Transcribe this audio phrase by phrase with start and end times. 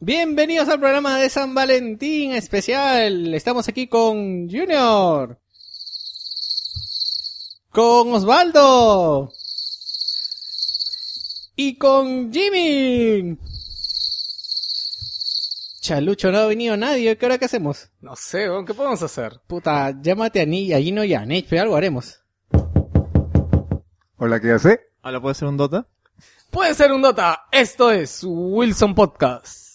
[0.00, 3.34] Bienvenidos al programa de San Valentín especial.
[3.34, 5.36] Estamos aquí con Junior.
[7.72, 9.32] Con Osvaldo.
[11.56, 13.36] Y con Jimmy.
[15.80, 17.18] Chalucho, no ha venido nadie.
[17.18, 17.88] ¿Qué hora qué hacemos?
[18.00, 19.40] No sé, ¿qué podemos hacer?
[19.48, 22.20] Puta, llámate a Ni, a Gino y a Nech, pero algo haremos.
[24.16, 24.78] Hola, ¿qué hace?
[25.02, 25.88] Ahora puede ser un Dota.
[26.52, 27.46] Puede ser un Dota.
[27.50, 29.67] Esto es Wilson Podcast.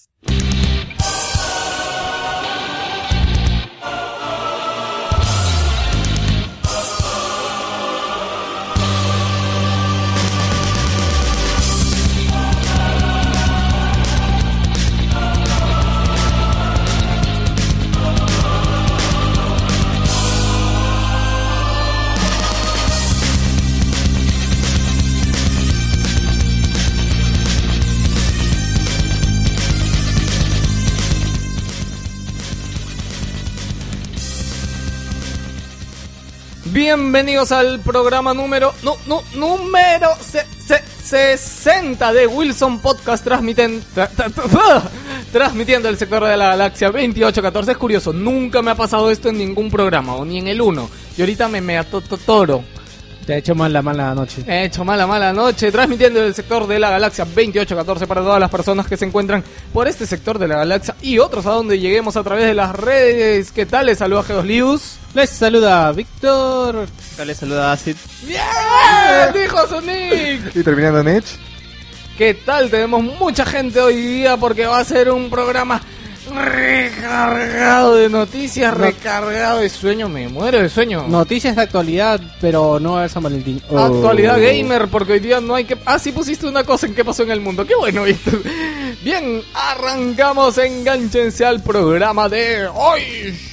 [36.73, 40.81] Bienvenidos al programa número no, no, número se- se-
[41.37, 44.81] 60 de Wilson Podcast transmiten, tra- tra- tra-
[45.31, 47.71] transmitiendo el sector de la galaxia 2814.
[47.73, 50.89] Es curioso, nunca me ha pasado esto en ningún programa o ni en el 1.
[51.15, 51.77] Y ahorita me me
[52.17, 52.63] toro.
[53.25, 54.43] Te ha hecho mal la mala noche.
[54.45, 58.49] He hecho mala, mala noche, transmitiendo del sector de la galaxia 2814 para todas las
[58.49, 62.17] personas que se encuentran por este sector de la galaxia y otros a donde lleguemos
[62.17, 63.51] a través de las redes.
[63.51, 63.85] ¿Qué tal?
[63.85, 64.97] Les saluda G2 Lius.
[65.13, 66.85] Les saluda Víctor.
[67.13, 67.95] Acá le saluda Acid.
[68.23, 68.41] ¡Bien!
[69.33, 70.55] Dijo Sonic.
[70.55, 71.37] Y terminando en Edge.
[72.17, 72.69] ¿Qué tal?
[72.69, 75.81] Tenemos mucha gente hoy día porque va a ser un programa
[76.35, 80.09] recargado de noticias, recargado de sueño.
[80.09, 81.07] Me muero de sueño.
[81.07, 83.61] Noticias de actualidad, pero no a San Valentín.
[83.69, 83.79] Oh.
[83.79, 85.77] Actualidad gamer, porque hoy día no hay que...
[85.85, 87.65] Ah, sí pusiste una cosa en qué pasó en el mundo.
[87.65, 88.41] Qué bueno, Víctor.
[89.03, 93.52] Bien, arrancamos, enganchense al programa de hoy.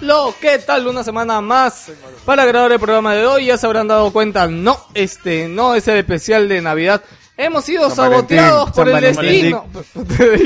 [0.00, 0.34] Lo.
[0.40, 0.86] ¿Qué tal?
[0.86, 1.90] Una semana más
[2.24, 3.46] para grabar el programa de hoy.
[3.46, 7.02] Ya se habrán dado cuenta, no, este no es el especial de Navidad.
[7.36, 9.66] Hemos sido San saboteados Valentín, por San el destino.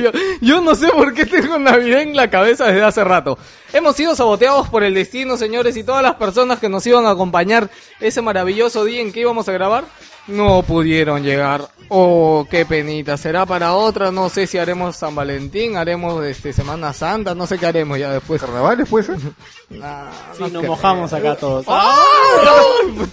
[0.03, 3.39] yo, yo no sé por qué tengo Navidad en la cabeza desde hace rato.
[3.73, 7.11] Hemos sido saboteados por el destino, señores, y todas las personas que nos iban a
[7.11, 7.71] acompañar
[8.01, 9.85] ese maravilloso día en que íbamos a grabar
[10.29, 11.69] no pudieron llegar.
[11.89, 13.17] Oh, qué penita.
[13.17, 14.11] Será para otra.
[14.11, 18.11] No sé si haremos San Valentín, haremos este Semana Santa, no sé qué haremos ya
[18.11, 18.43] después.
[19.69, 20.71] Nah, Sí, no nos creo.
[20.73, 21.65] mojamos acá todos.
[21.69, 21.99] ¡Ah!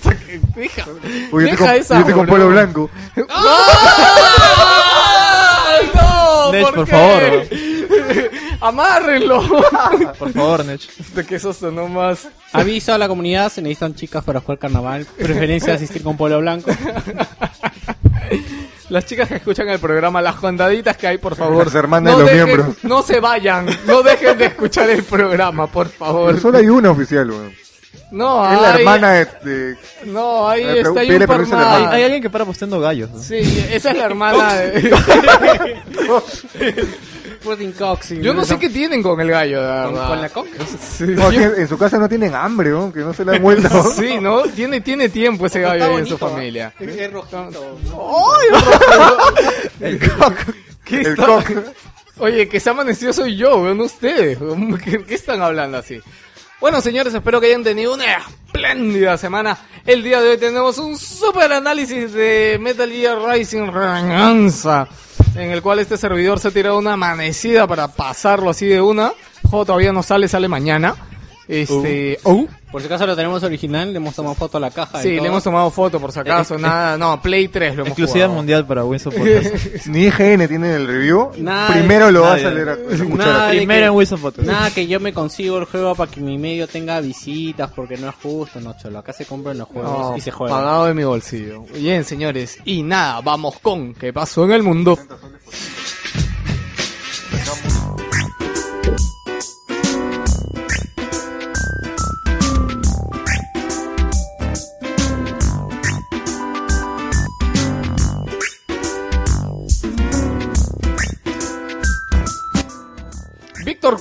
[0.03, 0.85] que- Deja,
[1.31, 2.90] Uy, yo deja estoy esa, con, yo estoy con polo blanco.
[4.56, 6.51] ¡Ay, no!
[6.51, 6.91] Nech, ¿por por qué?
[6.91, 8.30] favor.
[8.62, 9.41] ¡Amárrenlo!
[10.19, 10.81] Por favor, Nech.
[11.16, 12.28] De que eso sonó más.
[12.53, 15.05] Aviso a la comunidad, se necesitan chicas para jugar carnaval.
[15.17, 16.71] Preferencia asistir con polo blanco.
[18.89, 21.65] Las chicas que escuchan el programa, las condaditas que hay, por favor.
[21.65, 22.75] Las hermanas de los dejen- miembros.
[22.83, 26.27] No se vayan, no dejen de escuchar el programa, por favor.
[26.27, 27.53] Pero solo hay una oficial, weón.
[28.11, 29.25] No, Es la hay- hermana de...
[29.43, 29.75] de-
[30.05, 31.93] No, ahí Eh, está, hay un par la más.
[31.93, 33.09] Hay alguien que para posteando gallos.
[33.09, 33.19] ¿no?
[33.19, 34.95] Sí, esa es la hermana de...
[37.43, 37.73] Pudding
[38.21, 40.07] Yo no sé qué tienen con el gallo, de ¿Con, verdad.
[40.07, 40.49] con la coca?
[40.97, 43.69] Sí, No, en, su casa no tienen hambre, weón, que no se la han vuelto.
[43.95, 44.43] Sí, ¿no?
[44.43, 46.73] Tiene, tiene tiempo ese gallo Está ahí en su bonito, familia.
[46.79, 46.85] ¿eh?
[46.89, 47.77] Es, es rojito.
[49.79, 50.35] El coco.
[50.85, 51.51] ¿Qué El está- cock.
[52.19, 54.39] Oye, que se ha amanecido soy yo, weón, no ustedes.
[54.39, 54.77] weón.
[54.77, 55.99] ¿Qué, qué están hablando así?
[56.61, 58.06] Bueno, señores, espero que hayan tenido una
[58.45, 59.57] espléndida semana.
[59.85, 64.88] El día de hoy tenemos un super análisis de Metal Gear Rising Venganza,
[65.35, 69.13] en el cual este servidor se ha tirado una amanecida para pasarlo así de una.
[69.44, 70.95] El juego todavía no sale, sale mañana.
[71.47, 74.99] Este, oh, Por si acaso lo tenemos original, le hemos tomado foto a la caja.
[74.99, 75.21] y sí, todo.
[75.23, 77.89] le hemos tomado foto por si acaso, Eh, eh, nada, no, Play 3 lo hemos
[77.89, 78.35] Exclusividad jugado.
[78.39, 79.85] mundial para Wilson Podcast.
[79.85, 81.29] Ni IGN tiene el review.
[81.71, 82.45] Primero lo vas nadie.
[82.47, 83.51] a leer a, a escuchar.
[83.51, 84.47] De Primero que- en Wilson Podcast.
[84.47, 88.09] Nada, que yo me consigo el juego para que mi medio tenga visitas, porque no
[88.09, 88.97] es justo, no, cholo.
[88.97, 90.57] Acá se compran los juegos No, y se juegan.
[90.57, 91.65] Pagado de mi bolsillo.
[91.75, 92.57] Bien, señores.
[92.65, 94.97] Y nada, vamos con ¿Qué pasó en el mundo?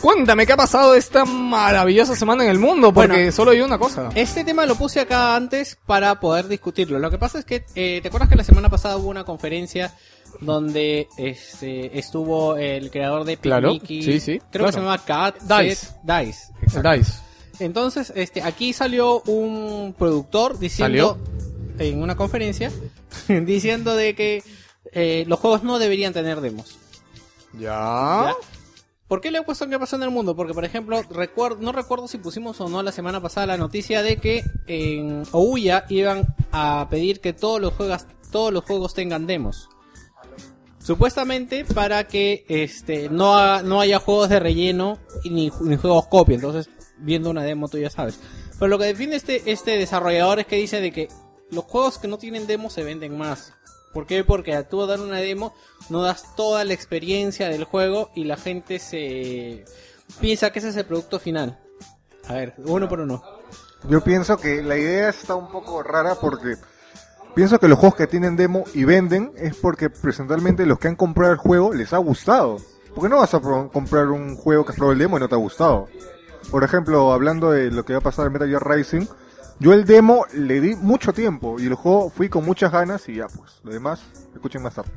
[0.00, 3.32] Cuéntame qué ha pasado esta maravillosa semana en el mundo, porque Bueno.
[3.32, 4.10] solo hay una cosa.
[4.14, 6.98] Este tema lo puse acá antes para poder discutirlo.
[6.98, 9.92] Lo que pasa es que, eh, ¿te acuerdas que la semana pasada hubo una conferencia
[10.40, 14.02] donde este, estuvo el creador de Claro, Pikmiki?
[14.02, 15.88] sí, sí, Creo que se llama Cat Dice.
[16.04, 16.52] Dice.
[16.62, 16.90] Exacto.
[16.92, 17.12] Dice.
[17.58, 21.18] Entonces, este, aquí salió un productor diciendo
[21.78, 22.70] en una conferencia
[23.28, 24.42] diciendo de que
[24.92, 26.78] eh, los juegos no deberían tener demos.
[27.58, 28.32] Ya.
[29.12, 30.34] ¿Por qué le he puesto qué pasó en el mundo?
[30.34, 30.98] Porque, por ejemplo,
[31.60, 35.84] no recuerdo si pusimos o no la semana pasada la noticia de que en Ouya
[35.90, 39.68] iban a pedir que todos los juegos, todos los juegos tengan demos.
[40.78, 46.36] Supuestamente para que este no, no haya juegos de relleno y ni, ni juegos copia.
[46.36, 48.18] Entonces, viendo una demo tú ya sabes.
[48.54, 51.08] Pero lo que define este, este desarrollador es que dice de que
[51.50, 53.52] los juegos que no tienen demo se venden más.
[53.92, 54.24] ¿Por qué?
[54.24, 55.54] Porque al tú dar una demo
[55.90, 59.64] no das toda la experiencia del juego y la gente se
[60.20, 61.58] piensa que ese es el producto final.
[62.28, 63.22] A ver, uno por uno.
[63.88, 66.56] Yo pienso que la idea está un poco rara porque
[67.34, 70.96] pienso que los juegos que tienen demo y venden es porque presentalmente los que han
[70.96, 72.58] comprado el juego les ha gustado.
[72.94, 75.28] ¿Por qué no vas a comprar un juego que has probado el demo y no
[75.28, 75.88] te ha gustado?
[76.50, 79.06] Por ejemplo, hablando de lo que va a pasar en Metal Gear Rising,
[79.58, 83.16] yo el demo le di mucho tiempo y el juego fui con muchas ganas y
[83.16, 84.00] ya pues, lo demás,
[84.34, 84.90] escuchen más tarde.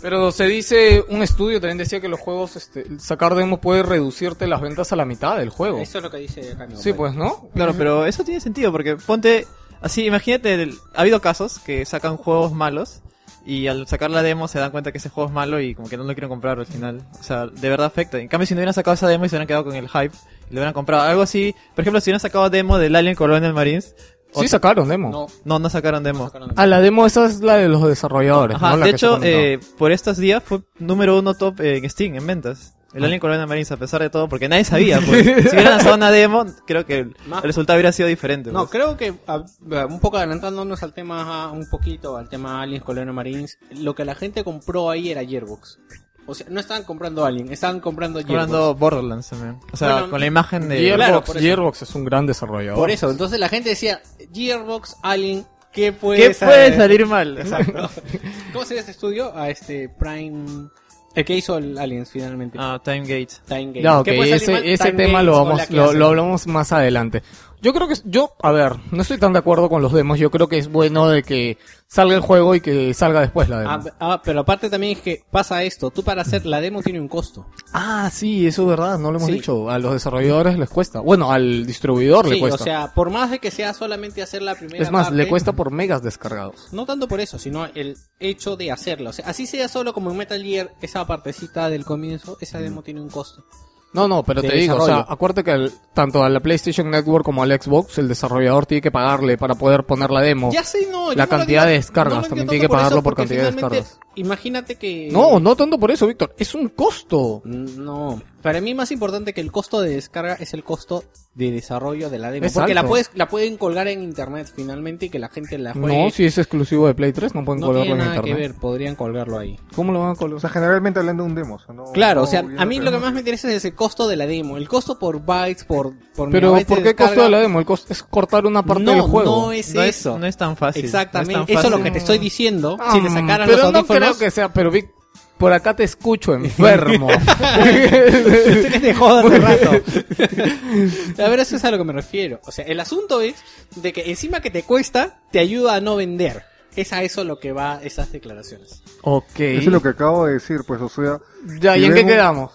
[0.00, 4.46] Pero se dice, un estudio también decía que los juegos, este, sacar demo puede reducirte
[4.46, 5.78] las ventas a la mitad del juego.
[5.78, 6.66] Eso es lo que dice acá.
[6.76, 6.94] Sí, compadre.
[6.94, 7.48] pues, ¿no?
[7.54, 9.46] Claro, pero eso tiene sentido porque ponte
[9.80, 13.02] así, imagínate, el- ha habido casos que sacan juegos malos
[13.44, 15.88] y al sacar la demo se dan cuenta que ese juego es malo y como
[15.88, 17.02] que no lo quieren comprar al final.
[17.18, 18.18] O sea, de verdad afecta.
[18.18, 20.14] En cambio, si no hubieran sacado esa demo y se hubieran quedado con el hype
[20.50, 23.94] lo hubieran comprado, algo así, por ejemplo, si hubieran sacado demo del Alien Colonial Marines,
[24.30, 25.08] Sí sacaron demo.
[25.10, 26.26] No, no, no sacaron demo.
[26.26, 28.56] sacaron- Ah, la demo esa es la de los desarrolladores.
[28.56, 28.76] Ajá, ¿no?
[28.76, 32.26] La de hecho, eh, por estos días fue número uno top eh, en Steam, en
[32.26, 32.74] ventas.
[32.92, 34.98] El Alien Colonial Marines, a pesar de todo, porque nadie sabía.
[35.06, 35.24] Pues.
[35.24, 38.52] si hubieran lanzado una demo, creo que el, Más- resultado hubiera sido diferente.
[38.52, 38.70] No, pues.
[38.70, 39.44] creo que a-
[39.80, 44.04] a- un poco adelantándonos al tema, un poquito al tema Aliens Colonial Marines, lo que
[44.04, 45.78] la gente compró ahí era Gearbox.
[46.28, 48.42] O sea, no estaban comprando Alien, estaban comprando Gearbox.
[48.42, 49.58] Hablando Borderlands también.
[49.72, 50.78] O sea, Bueno, con la imagen de...
[50.78, 51.46] Gearbox, claro, por eso.
[51.46, 52.78] Gearbox es un gran desarrollador.
[52.78, 54.02] Por eso, entonces la gente decía,
[54.32, 57.38] Gearbox, Alien, ¿qué puede, ¿Qué puede salir mal?
[57.38, 57.88] Exacto.
[58.52, 59.34] ¿Cómo se llama este estudio?
[59.34, 60.68] A este Prime...
[61.14, 62.58] El que hizo el Aliens finalmente.
[62.60, 63.30] Ah, Time Gate.
[63.48, 63.82] Time Game.
[63.82, 64.64] Ya, ok, ¿Qué puede salir ese, mal?
[64.66, 67.22] ese Time tema Games lo o la vamos, que lo, lo hablamos más adelante.
[67.60, 70.18] Yo creo que, es- yo, a ver, no estoy tan de acuerdo con los demos.
[70.18, 71.58] Yo creo que es bueno de que
[71.88, 73.70] salga el juego y que salga después la demo.
[73.72, 77.00] Ah, ah, pero aparte también es que pasa esto, tú para hacer la demo tiene
[77.00, 77.46] un costo.
[77.72, 79.34] Ah, sí, eso es verdad, no lo hemos Sí.
[79.34, 79.70] dicho.
[79.70, 81.00] A los desarrolladores les cuesta.
[81.00, 82.60] Bueno, al distribuidor le Sí, cuesta.
[82.62, 85.28] o sea, por más de que sea solamente hacer la primera es más, parte, le
[85.28, 86.68] cuesta por megas descargados.
[86.72, 89.10] No tanto por eso, sino el hecho de hacerlo.
[89.10, 92.82] O sea, así sea solo como en Metal Gear, esa partecita del comienzo, esa demo
[92.82, 93.44] tiene un costo.
[93.92, 96.90] No, no, pero De te digo, o sea, acuérdate que el- tanto a la PlayStation
[96.90, 100.50] Network como al Xbox, el desarrollador tiene que pagarle para poder poner la demo.
[100.52, 101.10] Ya sé, no.
[101.10, 103.14] yo La no lo cantidad de descargas, lo también tiene que por pagarlo eso, por
[103.14, 104.08] porque cantidad de finalmente, descargas.
[104.16, 105.08] Imagínate que...
[105.10, 106.34] No, no tanto por eso, Víctor.
[106.38, 107.40] Es un costo.
[107.44, 111.04] No, para mí más importante que el costo de descarga es el costo
[111.34, 112.46] de desarrollo de la demo.
[112.46, 115.72] Es porque la puedes, la pueden colgar en internet finalmente y que la gente la
[115.72, 116.04] juegue.
[116.04, 118.36] No, si es exclusivo de Play 3, no pueden no colgarlo tiene en nada internet.
[118.36, 119.56] que ver, podrían colgarlo ahí.
[119.76, 120.40] ¿Cómo lo van a O colgar?
[120.40, 121.54] sea, generalmente hablando de un demo.
[121.54, 123.64] o sea, no- Claro, no o sea, a mí lo que más me interesa es
[123.64, 124.56] el costo de la demo.
[124.56, 127.60] El costo por bytes, por, por Pero, ¿por de qué costo de la demo?
[127.60, 129.46] El costo es cortar una parte no, del juego.
[129.46, 130.18] No es no, es, eso.
[130.18, 130.84] no es tan fácil.
[130.84, 132.76] Exactamente, no es tan eso es lo que te estoy diciendo.
[132.92, 134.16] si le Ah, sacaran pero los no audífonos...
[134.16, 134.90] creo que sea, pero Vic,
[135.38, 137.08] por acá te escucho enfermo.
[137.58, 139.70] Que te jodas hace rato.
[141.22, 142.40] a ver, eso es a lo que me refiero.
[142.44, 143.34] O sea, el asunto es
[143.76, 146.44] de que encima que te cuesta, te ayuda a no vender.
[146.76, 148.82] Es a eso lo que va esas declaraciones.
[149.02, 149.40] ok.
[149.40, 151.18] Eso es lo que acabo de decir, pues, o sea...
[151.60, 152.52] Ya, ¿y en qué quedamos?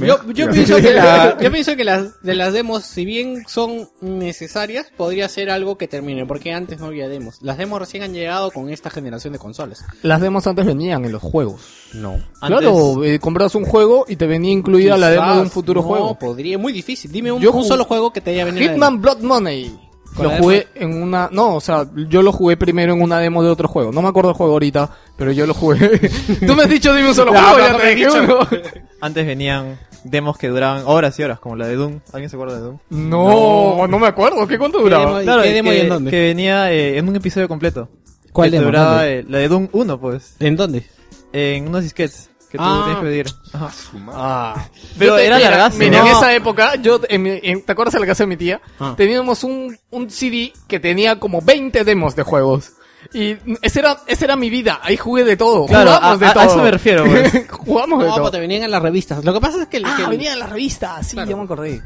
[0.00, 3.88] Yo, yo pienso que, la- yo pienso que las de las demos, si bien son
[4.00, 7.40] necesarias, podría ser algo que termine, porque antes no había demos.
[7.42, 9.84] Las demos recién han llegado con esta generación de consolas.
[10.02, 11.62] Las demos antes venían en los juegos.
[11.94, 12.12] No.
[12.40, 15.80] Antes- Claro, eh, comprabas un juego y te venía incluida la demo de un futuro
[15.80, 16.18] no, juego.
[16.18, 17.10] podría, muy difícil.
[17.10, 18.70] Dime un, Yo un solo juego que te haya venido.
[18.70, 19.89] Hitman Blood Money.
[20.18, 21.28] Lo jugué en una...
[21.32, 23.92] No, o sea, yo lo jugué primero en una demo de otro juego.
[23.92, 25.78] No me acuerdo el juego ahorita, pero yo lo jugué.
[26.46, 28.22] Tú me has dicho dime un solo juego, ya te dije dicho.
[28.24, 28.38] uno.
[29.00, 32.00] Antes venían demos que duraban horas y horas, como la de Doom.
[32.12, 32.78] ¿Alguien se acuerda de Doom?
[32.90, 34.46] No, no me acuerdo.
[34.46, 35.20] ¿Qué cuánto ¿Qué duraba?
[35.20, 35.40] demo?
[35.40, 36.10] ¿Y qué demo y que, en dónde?
[36.10, 37.88] que venía eh, en un episodio completo.
[38.32, 38.66] ¿Cuál Que demo?
[38.70, 40.36] duraba, eh, la de Doom 1, pues.
[40.40, 40.84] ¿En dónde?
[41.32, 42.82] En unos disquets que tú Ah.
[42.84, 43.26] tienes que pedir.
[43.52, 43.70] Ajá.
[43.72, 44.18] Su madre.
[44.22, 44.68] Ah.
[44.98, 45.78] Pero Yo te- era mira, largazo.
[45.78, 46.10] Mira, en No.
[46.18, 48.60] esa época, yo, en mi- en- ¿te acuerdas de la casa de mi tía?
[48.78, 48.94] Ah.
[48.96, 52.72] Teníamos un, un CD que tenía como 20 demos de juegos.
[53.14, 55.64] Y esa era, esa era mi vida, ahí jugué de todo.
[55.66, 56.44] Claro, Jugamos a- de a- a todo.
[56.44, 57.32] eso me refiero, pues.
[57.50, 58.22] Jugamos de No, todo.
[58.24, 59.24] pues te venían en las revistas.
[59.24, 61.30] Lo que pasa es que el, que Ah, el- venía en la revista, sí, Claro.
[61.30, 61.82] ya me acordé.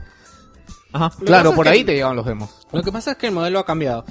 [0.92, 1.10] Ajá.
[1.14, 2.50] Lo que Claro, por que- ahí te llevan los demos.
[2.72, 4.04] Lo que pasa es que el modelo ha cambiado.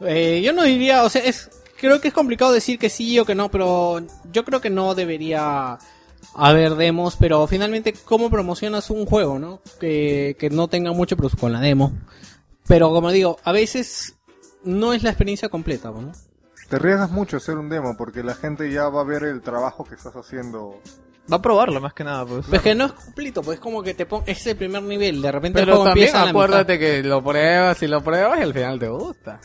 [0.00, 3.24] Eh, yo no diría, o sea, es, creo que es complicado decir que sí o
[3.24, 5.78] que no, pero yo creo que no debería
[6.34, 9.60] haber demos, pero finalmente, ¿cómo promocionas un juego, no?
[9.80, 11.92] Que, que no tenga mucho, pero con la demo.
[12.66, 14.16] Pero como digo, a veces
[14.62, 16.12] no es la experiencia completa, ¿no?
[16.68, 19.84] Te arriesgas mucho hacer un demo porque la gente ya va a ver el trabajo
[19.84, 20.80] que estás haciendo.
[21.30, 22.46] Va a probarlo más que nada, pues.
[22.48, 25.22] Pues que no es completo, pues es como que te pon es el primer nivel,
[25.22, 28.02] de repente el Pero juego también empieza a la acuérdate que lo pruebas y lo
[28.02, 29.40] pruebas y al final te gusta.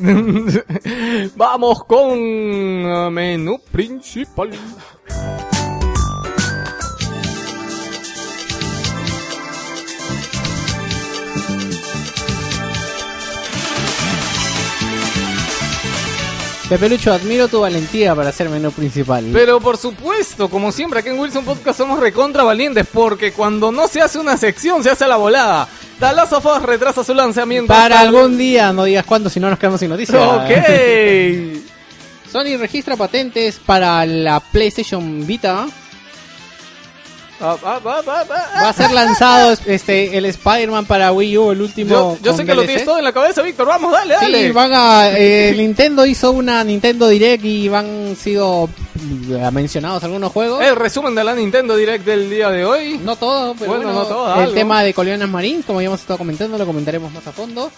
[1.36, 4.50] Vamos con eh, menú principal.
[16.70, 19.28] Pepe Lucho, admiro tu valentía para hacer menú principal.
[19.32, 23.88] Pero por supuesto, como siempre, aquí en Wilson Podcast somos recontra valientes porque cuando no
[23.88, 25.66] se hace una sección se hace a la volada.
[26.00, 27.66] Us retrasa su lanzamiento.
[27.66, 30.22] Para hasta algún día, no digas cuándo, si no nos quedamos sin noticias.
[30.22, 31.60] Ok.
[32.30, 35.66] Sony registra patentes para la PlayStation Vita.
[37.40, 38.62] Ah, ah, ah, ah, ah.
[38.64, 41.90] Va a ser lanzado este el Spider-Man para Wii U, el último.
[41.90, 42.66] Yo, yo sé que lo DLC.
[42.66, 43.66] tienes todo en la cabeza, Víctor.
[43.66, 44.46] Vamos, dale, dale.
[44.46, 48.68] Sí, van a, eh, Nintendo hizo una Nintendo Direct y van sido
[49.30, 50.62] eh, mencionados algunos juegos.
[50.62, 52.98] El resumen de la Nintendo Direct del día de hoy.
[53.02, 54.52] No todo, pero Bueno, bueno, no todo, el algo.
[54.54, 57.70] tema de Colonias Marines, como ya hemos estado comentando, lo comentaremos más a fondo.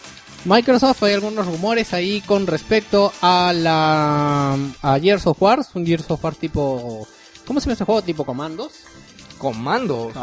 [0.44, 6.10] Microsoft, hay algunos rumores ahí con respecto a la a Gears of War, un Gears
[6.10, 7.06] of War tipo
[7.46, 8.02] ¿Cómo se llama ese juego?
[8.02, 8.72] Tipo comandos.
[9.42, 10.14] Comandos.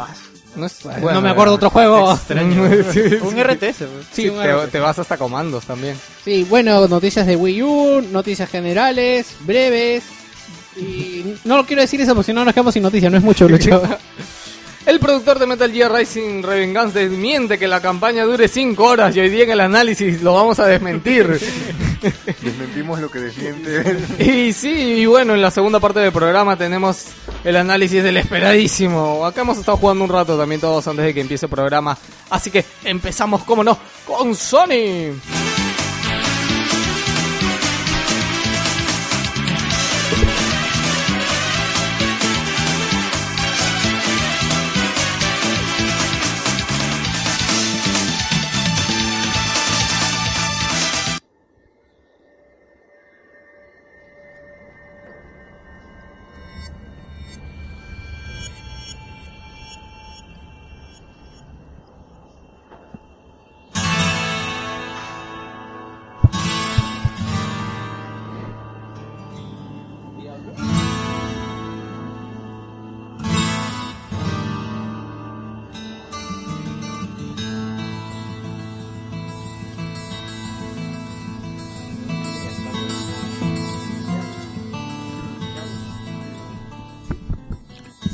[0.56, 2.14] No, es- no me acuerdo otro juego.
[2.14, 2.68] Extraño.
[2.92, 3.38] Sí, un.
[3.38, 4.06] RTS, pues.
[4.12, 4.70] Sí, Sí, un te, RTS.
[4.72, 5.94] te vas hasta comandos también.
[6.24, 10.04] Sí, bueno, noticias de Wii U, noticias generales, breves.
[10.76, 13.24] Y no lo quiero decir eso porque si no nos quedamos sin noticias, no es
[13.24, 13.82] mucho, Lucho.
[14.86, 19.20] El productor de Metal Gear Rising Revengeance desmiente que la campaña dure 5 horas y
[19.20, 21.26] hoy día en el análisis lo vamos a desmentir.
[22.40, 24.06] Desmentimos lo que desmiente él.
[24.18, 27.08] y sí, y bueno, en la segunda parte del programa tenemos
[27.44, 29.26] el análisis del esperadísimo.
[29.26, 31.96] Acá hemos estado jugando un rato también todos antes de que empiece el programa.
[32.30, 35.12] Así que empezamos, como no, con Sony.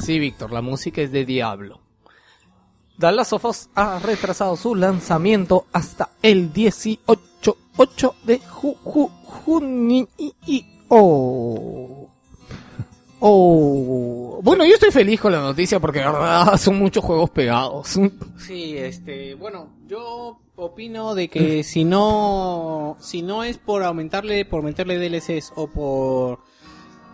[0.07, 1.81] Sí, Víctor, la música es de Diablo.
[2.97, 3.09] The
[3.75, 8.77] ha retrasado su lanzamiento hasta el 18 8 de ju-
[9.25, 10.09] junio.
[10.89, 12.09] Oh.
[13.19, 14.41] Oh.
[14.45, 17.99] Bueno, yo estoy feliz con la noticia porque de verdad son muchos juegos pegados.
[18.39, 24.63] Sí, este, bueno, yo opino de que si no, si no es por aumentarle, por
[24.63, 26.39] meterle DLCs o por,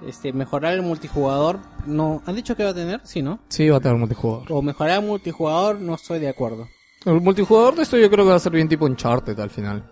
[0.07, 3.01] este, mejorar el multijugador, no, ¿han dicho que va a tener?
[3.05, 3.39] Sí, ¿no?
[3.49, 4.47] Sí, va a tener multijugador.
[4.51, 6.69] O mejorar el multijugador, no estoy de acuerdo.
[7.05, 9.85] El multijugador de esto yo creo que va a ser bien tipo Uncharted al final.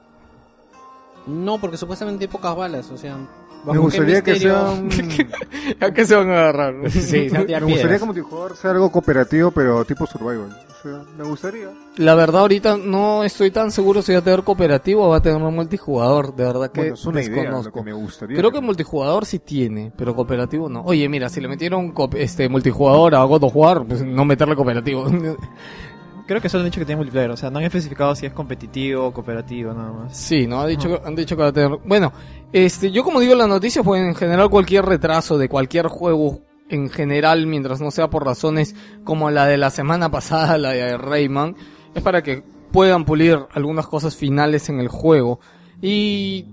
[1.26, 3.18] No, porque supuestamente hay pocas balas, o sea,
[3.64, 4.88] Me ¿bajo qué gustaría que sea un...
[5.80, 6.74] ¿A qué se van a agarrar?
[6.90, 8.00] Sí, se van a tirar Me gustaría piedras.
[8.00, 10.56] como multijugador sea algo cooperativo, pero tipo survival.
[10.78, 11.68] O sea, me gustaría.
[11.98, 15.22] La verdad ahorita no estoy tan seguro si va a tener cooperativo o va a
[15.22, 16.34] tener multijugador.
[16.34, 17.72] De verdad que Bueno, es una idea, lo desconozco.
[17.72, 18.38] que me gustaría.
[18.38, 20.80] Creo que multijugador sí tiene, pero cooperativo no.
[20.82, 25.06] Oye, mira, si le metieron este multijugador a God of War, pues no meterle cooperativo.
[26.30, 28.32] Creo que solo han dicho que tiene multiplayer, o sea, no han especificado si es
[28.32, 30.16] competitivo o cooperativo, nada más.
[30.16, 31.76] sí, no ha dicho, han dicho que va a tener.
[31.84, 32.12] Bueno,
[32.52, 36.38] este, yo como digo en las noticias, pues en general cualquier retraso de cualquier juego
[36.68, 40.96] en general, mientras no sea por razones como la de la semana pasada, la de
[40.96, 41.56] Rayman,
[41.96, 45.40] es para que puedan pulir algunas cosas finales en el juego.
[45.82, 46.44] Y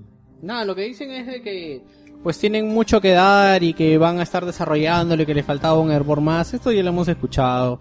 [0.41, 1.83] Nada, lo que dicen es de que
[2.23, 5.79] pues tienen mucho que dar y que van a estar desarrollándolo y que le faltaba
[5.79, 6.55] un hervor más.
[6.55, 7.79] Esto ya lo hemos escuchado.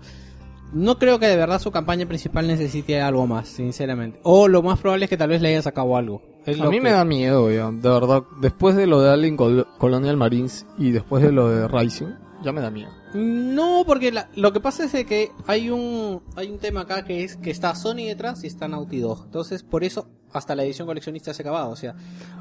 [0.73, 4.18] No creo que de verdad su campaña principal necesite algo más, sinceramente.
[4.25, 6.23] O lo más probable es que tal vez le haya sacado algo.
[6.44, 8.23] Es A mí que- me da miedo, ya, de verdad.
[8.40, 12.06] Después de lo de Alien Col- Colonial Marines y después de lo de Rising,
[12.46, 12.90] ya me da miedo.
[13.12, 17.04] No, porque la- lo que pasa es de que hay un hay un tema acá
[17.04, 19.24] que es que está Sony detrás y está Naughty Dog.
[19.26, 21.94] Entonces, por eso hasta la edición coleccionista se ha acabado, o sea,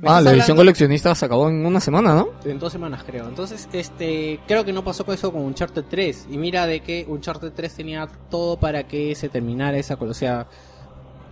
[0.04, 2.30] Ah, la edición coleccionista se acabó en una semana, ¿no?
[2.44, 3.28] en dos semanas creo.
[3.28, 7.06] Entonces, este, creo que no pasó con eso con Uncharted 3 y mira de que
[7.08, 10.48] Uncharted 3 tenía todo para que se terminara esa, o sea,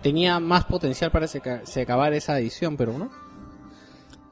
[0.02, 3.10] tenía más potencial para que se, se acabara esa edición, pero no.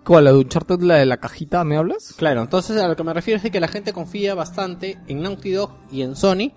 [0.04, 0.24] ¿Cuál?
[0.24, 2.14] ¿La de Uncharted, la de la cajita, me hablas?
[2.16, 5.22] Claro, entonces a lo que me refiero es de que la gente confía bastante en
[5.22, 6.52] Naughty Dog y en Sony.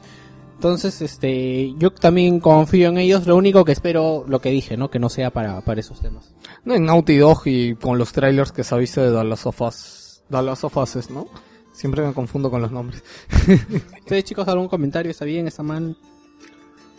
[0.55, 3.27] Entonces, este, yo también confío en ellos.
[3.27, 4.89] Lo único que espero, lo que dije, ¿no?
[4.89, 6.33] Que no sea para, para esos temas.
[6.63, 9.61] No, en Naughty Dog y con los trailers que se ha visto de Dallas of
[9.61, 10.23] Us.
[10.29, 11.27] Dallas of Us, ¿no?
[11.73, 13.03] Siempre me confundo con los nombres.
[13.99, 15.97] Ustedes, chicos, algún comentario, ¿está bien, está mal?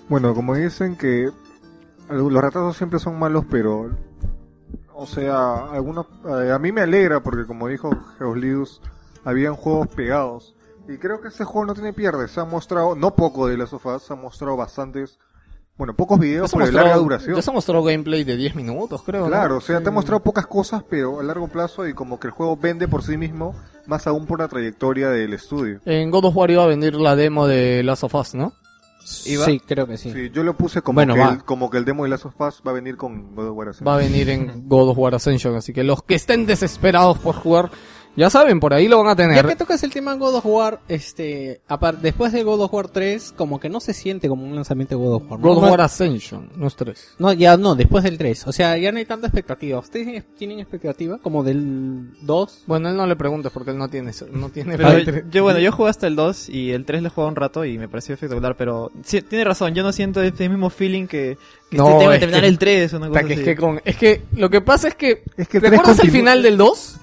[0.08, 1.30] Bueno, como dicen que
[2.10, 3.90] los retrasos siempre son malos, pero
[4.96, 8.80] o sea, algunos eh, a mí me alegra porque como dijo Geoslius,
[9.24, 10.54] habían juegos pegados
[10.88, 13.70] y creo que este juego no tiene pierde, se ha mostrado no poco de las
[13.70, 15.18] sofás, se ha mostrado bastantes
[15.78, 17.36] bueno, pocos videos por de larga duración.
[17.36, 19.24] Ya se mostró gameplay de 10 minutos, creo.
[19.24, 19.26] ¿no?
[19.28, 19.94] Claro, o sea, te ha Sí.
[19.94, 23.18] mostrado pocas cosas, pero a largo plazo y como que el juego vende por sí
[23.18, 23.54] mismo,
[23.86, 25.80] más aún por la trayectoria del estudio.
[25.84, 28.54] En God of War iba a venir la demo de Last of Us, ¿no?
[29.06, 30.12] Sí, creo que sí.
[30.12, 32.40] Sí, yo lo puse como, Bueno, que el, como que el demo de Last of
[32.40, 33.88] Us va a venir con God of War Ascension.
[33.88, 37.36] Va a venir en God of War Ascension, así que los que estén desesperados por
[37.36, 37.70] jugar,
[38.16, 39.46] ya saben, por ahí lo van a Ya tener.
[39.46, 41.60] que tocas el tema God of War, este,
[42.02, 45.04] después de God of War 3, como que no se siente como un lanzamiento de
[45.04, 45.40] God of War.
[45.40, 45.48] ¿no?
[45.54, 47.14] God of War Ascension, no es 3.
[47.18, 48.46] No, ya no, después del 3.
[48.46, 49.78] O sea, ya no hay tanta expectativa.
[49.78, 51.18] ¿Ustedes tienen- expectativa?
[51.18, 52.64] Como del 2.
[52.66, 55.24] Bueno, él no le preguntes porque él no tiene eso- no tiene Pero tres.
[55.30, 57.76] yo, bueno, yo jugué hasta el 2 y el 3 le jugué un rato y
[57.78, 61.36] me pareció espectacular, pero sí, tiene razón, yo no siento este mismo feeling que,
[61.70, 63.44] que No, este que es terminar que- el 3 o una cosa que es así.
[63.44, 66.10] que con es que lo que pasa es que Es que el tres ¿Recuerdas el
[66.10, 66.96] final del 2?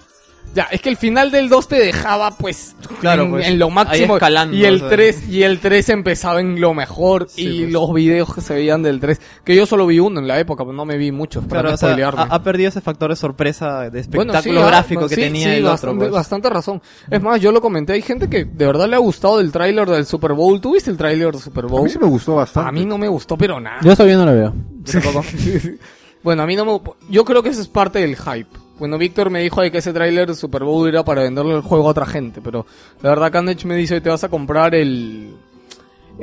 [0.53, 3.69] Ya, es que el final del 2 te dejaba pues Claro, en, pues, en lo
[3.71, 4.89] máximo escalando, y el sea.
[4.89, 7.71] 3 y el 3 empezaba en lo mejor Sí, y pues.
[7.73, 10.63] los videos que se veían del 3, que yo solo vi uno en la época,
[10.63, 13.09] pero no me vi muchos para Claro, no o sea, ha, ha perdido ese factor
[13.09, 15.87] de sorpresa, de Bueno, espectáculo sí, ah, gráfico no, que sí, tenía sí, el bastante,
[15.95, 15.99] otro.
[15.99, 16.11] pues.
[16.11, 16.81] bastante razón.
[17.09, 19.89] Es más, yo lo comenté, hay gente que de verdad le ha gustado el tráiler
[19.89, 20.61] del Super Bowl.
[20.61, 21.83] ¿Tú viste el tráiler del Super A Bowl?
[21.83, 22.69] mí sí me gustó bastante.
[22.69, 23.79] A mí no me gustó, pero nada.
[23.81, 24.53] Yo todavía no lo veo.
[26.23, 26.79] Bueno, a mí no me...
[27.09, 28.47] Yo creo que eso es parte del hype.
[28.84, 31.88] Bueno, Víctor me dijo de que ese tráiler Super Bowl era para venderle el juego
[31.88, 32.65] a otra gente, pero
[33.02, 35.38] la verdad Carnage me dice te vas a comprar el...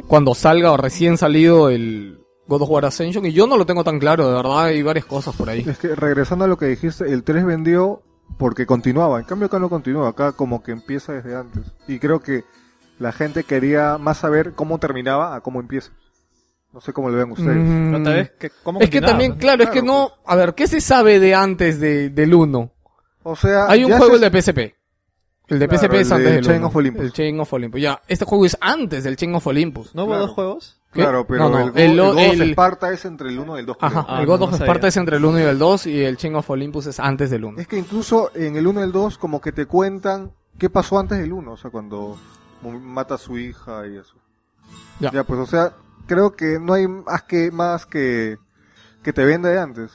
[0.07, 3.83] Cuando salga o recién salido el God of War Ascension y yo no lo tengo
[3.83, 5.65] tan claro, de verdad hay varias cosas por ahí.
[5.67, 8.03] Es que regresando a lo que dijiste, el 3 vendió
[8.37, 9.19] porque continuaba.
[9.19, 11.63] En cambio acá no continúa, acá como que empieza desde antes.
[11.89, 12.45] Y creo que
[12.99, 15.93] la gente quería más saber cómo terminaba a cómo empieza.
[16.73, 17.57] No sé cómo lo ven ustedes.
[17.57, 20.13] Mm, Pero tal vez que, ¿cómo es que también, claro, es que Claro, no...
[20.25, 22.71] A ver, ¿qué se sabe de antes de, del 1?
[23.25, 24.59] O sea, Hay un juego, se- el de PSP.
[25.49, 26.67] El de Claro, PSP es el antes de del Chain 1.
[26.69, 27.03] of Olympus.
[27.05, 27.81] El Chain of Olympus.
[27.81, 29.95] Ya, este juego es antes del Chain of Olympus.
[29.97, 30.27] ¿No hubo Claro.
[30.27, 30.81] dos juegos?
[30.93, 31.01] ¿Qué?
[31.01, 33.39] Claro, pero No, no, el, Go- el- el God of el- Sparta es entre el
[33.41, 33.77] 1 y el 2.
[33.77, 33.89] creo.
[33.91, 34.89] Ajá, Ah, el God no, of no Sparta sabía.
[34.89, 37.45] es entre el 1 y el 2 y el Chain of Olympus es antes del
[37.45, 37.61] 1.
[37.61, 41.01] Es que incluso en el 1 y el 2 como que te cuentan qué pasó
[41.01, 42.17] antes del 1, o sea, cuando
[42.63, 44.15] mata a su hija y eso.
[45.01, 45.11] Ya.
[45.11, 45.73] Ya, pues, o sea,
[46.11, 48.37] creo que no hay más que más que
[49.05, 49.93] que te venda de antes.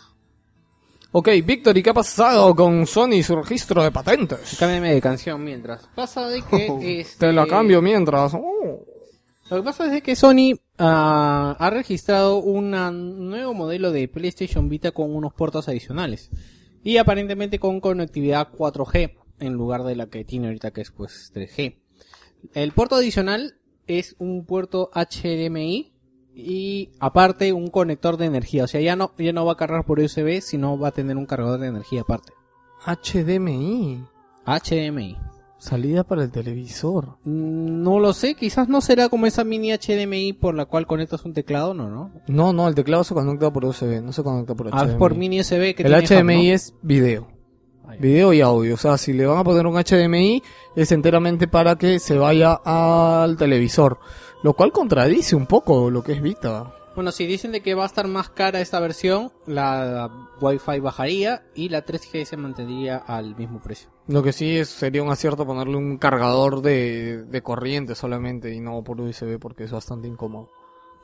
[1.12, 4.56] Ok, Víctor, ¿y qué ha pasado con Sony y su registro de patentes?
[4.58, 5.88] Cámbiame de canción mientras.
[5.94, 7.00] Pasa de que...
[7.02, 8.34] este, Te la cambio mientras.
[8.34, 8.86] Oh.
[9.50, 12.72] Lo que pasa es de que Sony ah, ha registrado un
[13.30, 16.30] nuevo modelo de PlayStation Vita con unos puertos adicionales.
[16.84, 21.32] Y aparentemente con conectividad 4G en lugar de la que tiene ahorita que es pues
[21.34, 21.78] 3G.
[22.54, 25.95] El puerto adicional es un puerto HDMI
[26.36, 28.66] y aparte un conector de energía.
[28.66, 31.16] O sea, ya no, ya no va a cargar por USB, sino va a tener
[31.16, 32.34] un cargador de energía aparte.
[32.86, 34.04] HDMI.
[34.46, 35.18] HDMI.
[35.58, 37.18] Salida para el televisor.
[37.24, 41.24] Mm, No lo sé, quizás no será como esa mini HDMI por la cual conectas
[41.24, 42.12] un teclado, no, ¿no?
[42.28, 44.80] No, no, el teclado se conecta por USB, no se conecta por HDMI.
[44.80, 46.54] Ah, es por mini USB que el tiene HDMI hub, ¿no?
[46.54, 47.28] es video.
[47.88, 47.94] Ah.
[48.00, 48.74] Video y audio.
[48.74, 50.44] O sea, si le van a poner un HDMI,
[50.76, 54.00] es enteramente para que se vaya al televisor.
[54.46, 56.72] Lo cual contradice un poco lo que es Vita.
[56.94, 60.08] Bueno, si dicen de que va a estar más cara esta versión, la
[60.40, 63.90] Wi-Fi bajaría y la 3G se mantendría al mismo precio.
[64.08, 68.60] Lo que sí es, sería un acierto ponerle un cargador de, de corriente solamente y
[68.60, 70.52] no por USB porque es bastante incómodo.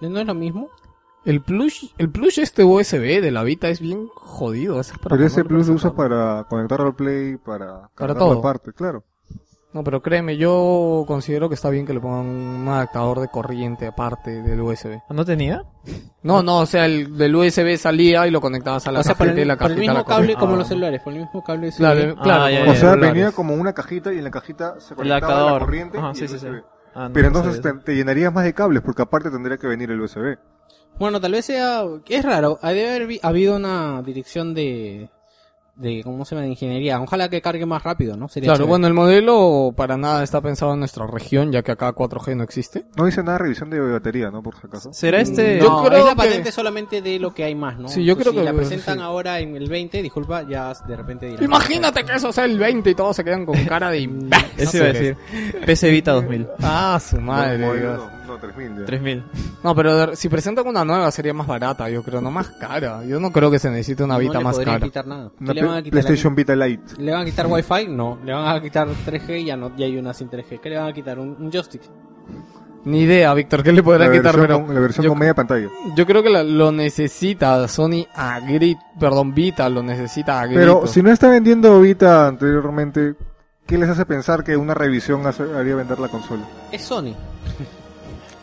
[0.02, 0.70] ¿No es lo mismo?
[1.26, 4.80] El plush, el plush este USB de la Vita es bien jodido.
[4.80, 8.38] es para Pero ese plus lo para usas para conectar al Play, para Para todo.
[8.38, 9.04] aparte, claro.
[9.74, 13.88] No, pero créeme, yo considero que está bien que le pongan un adaptador de corriente
[13.88, 15.00] aparte del USB.
[15.08, 15.64] ¿Ah, ¿No tenía?
[16.24, 19.16] No, no, o sea, el del USB salía y lo conectabas a la O sea,
[19.16, 20.58] por cajita y la por el mismo la cable como Ah.
[20.58, 22.44] los celulares, por el mismo cable de Claro, claro.
[22.44, 23.14] Ah, ya, como O sea, celulares.
[23.14, 25.62] venía como una cajita y en la cajita se El conectaba la adaptador.
[25.62, 26.46] corriente Ajá, y sí, el sí, sí.
[26.48, 26.64] USB.
[26.94, 29.90] Ah, no, Pero entonces te, te llenarías más de cables porque aparte tendría que venir
[29.90, 30.38] el USB.
[31.00, 31.84] Bueno, tal vez sea...
[32.10, 35.10] Es raro, ha de haber habido una dirección de...
[35.76, 36.44] de ¿Cómo se llama?
[36.46, 37.02] De ingeniería.
[37.02, 38.28] Ojalá que cargue más rápido, ¿no?
[38.28, 38.70] Sería Claro, chévere.
[38.70, 42.44] bueno, el modelo para nada está pensado en nuestra región, ya que acá 4G no
[42.44, 42.86] existe.
[42.98, 44.44] No dice nada de revisión de batería, ¿no?
[44.44, 44.94] Por si acaso.
[44.94, 45.60] ¿Será este...?
[45.60, 47.88] Yo No, creo es la que- patente solamente de lo que hay más, ¿no?
[47.88, 49.04] Sí, yo creo si que- la presentan sí.
[49.04, 51.44] ahora en el 20, disculpa, ya de repente dirán...
[51.44, 54.02] Imagínate que eso sea el 20 y todos se quedan con cara de...
[54.58, 55.18] Eso iba a decir.
[55.66, 56.48] PC Vita 2000.
[56.62, 57.58] Ah, su madre.
[57.58, 58.86] no, no, no, 3000 ya.
[58.86, 59.24] 3000.
[59.64, 63.04] No, pero de- si presentan una nueva sería más barata, yo creo, no más cara.
[63.06, 64.80] Yo no creo que se necesite una Vita más cara.
[64.80, 65.32] quitar nada.
[65.40, 65.92] Una ¿Qué le van a Play- quitar?
[66.04, 67.02] PlayStation Vita Lite.
[67.02, 67.88] ¿Le van a quitar Wi-Fi?
[67.90, 68.20] No.
[68.24, 69.46] ¿Le van a quitar 3G?
[69.46, 70.60] Ya no, ya hay una sin 3G.
[70.60, 71.20] ¿Qué le van a quitar?
[71.20, 71.82] ¿Un, un joystick?
[72.84, 74.36] Ni idea, Víctor, ¿qué le podrán quitar?
[74.40, 75.68] Pero la versión yo, con media pantalla.
[75.96, 80.60] yo creo que la- lo necesita Sony a grit, perdón, Vita lo necesita a grito.
[80.60, 83.14] Pero si no está vendiendo Vita anteriormente,
[83.68, 86.42] ¿qué les hace pensar que una revisión haría vender la consola?
[86.72, 87.14] Es Sony.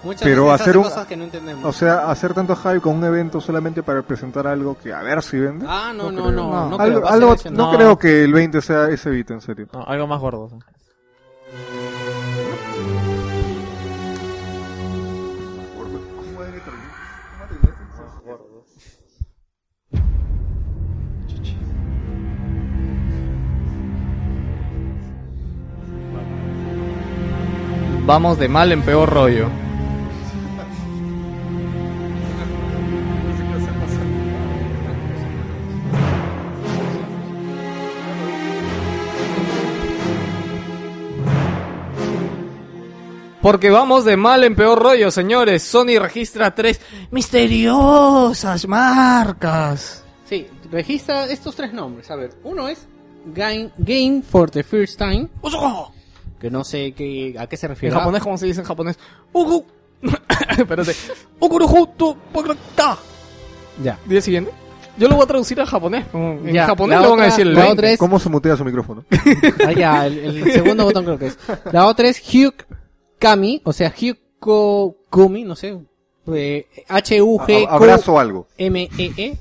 [0.02, 1.64] Muchas Pero veces hacer hace un- cosas que no entendemos.
[1.64, 5.22] O sea, hacer tanto hype con un evento solamente para presentar algo que a ver
[5.22, 5.66] si vende.
[5.68, 6.32] ah, no, no, creo.
[6.32, 6.68] no.
[6.70, 7.76] no, creo, algo, ese, no no.
[7.76, 9.66] creo que el 20 sea ese Vita, en serio.
[9.72, 10.50] No, algo más gordo.
[28.06, 29.48] Vamos de mal en peor rollo.
[43.48, 45.62] Porque vamos de mal en peor rollo, señores.
[45.62, 50.04] Sony registra tres misteriosas marcas.
[50.28, 52.10] Sí, registra estos tres nombres.
[52.10, 52.86] A ver, uno es
[53.24, 55.28] Game, Game for the First Time.
[56.38, 57.94] Que no sé qué, a qué se En refiere.
[57.96, 58.98] japonés, ¿cómo se dice en japonés?
[59.32, 59.64] Ugu.
[60.58, 60.94] Espérate.
[61.40, 62.98] Ukuruhutu Pokrata.
[63.82, 63.98] Ya.
[64.04, 64.50] Día siguiente.
[64.98, 66.04] Yo lo voy a traducir al japonés.
[66.12, 67.72] En Ya, japonés la le van a decir el la 20.
[67.72, 69.04] otra es- ¿Cómo se mutea su micrófono?
[69.66, 71.38] Ah, ya, el, el segundo botón creo que es.
[71.72, 72.52] La otra es Hugh
[73.18, 75.76] Kami, o sea, Hugh Ko- Kumi, no sé.
[76.32, 78.46] eh, H-U-G A- abrazo algo.
[78.58, 78.88] M-E-E.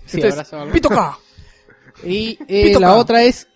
[0.05, 0.73] Sí, Este es abrazo algo.
[0.73, 1.17] Pitoka.
[2.03, 2.79] Y eh, Pitoka.
[2.87, 3.47] la otra es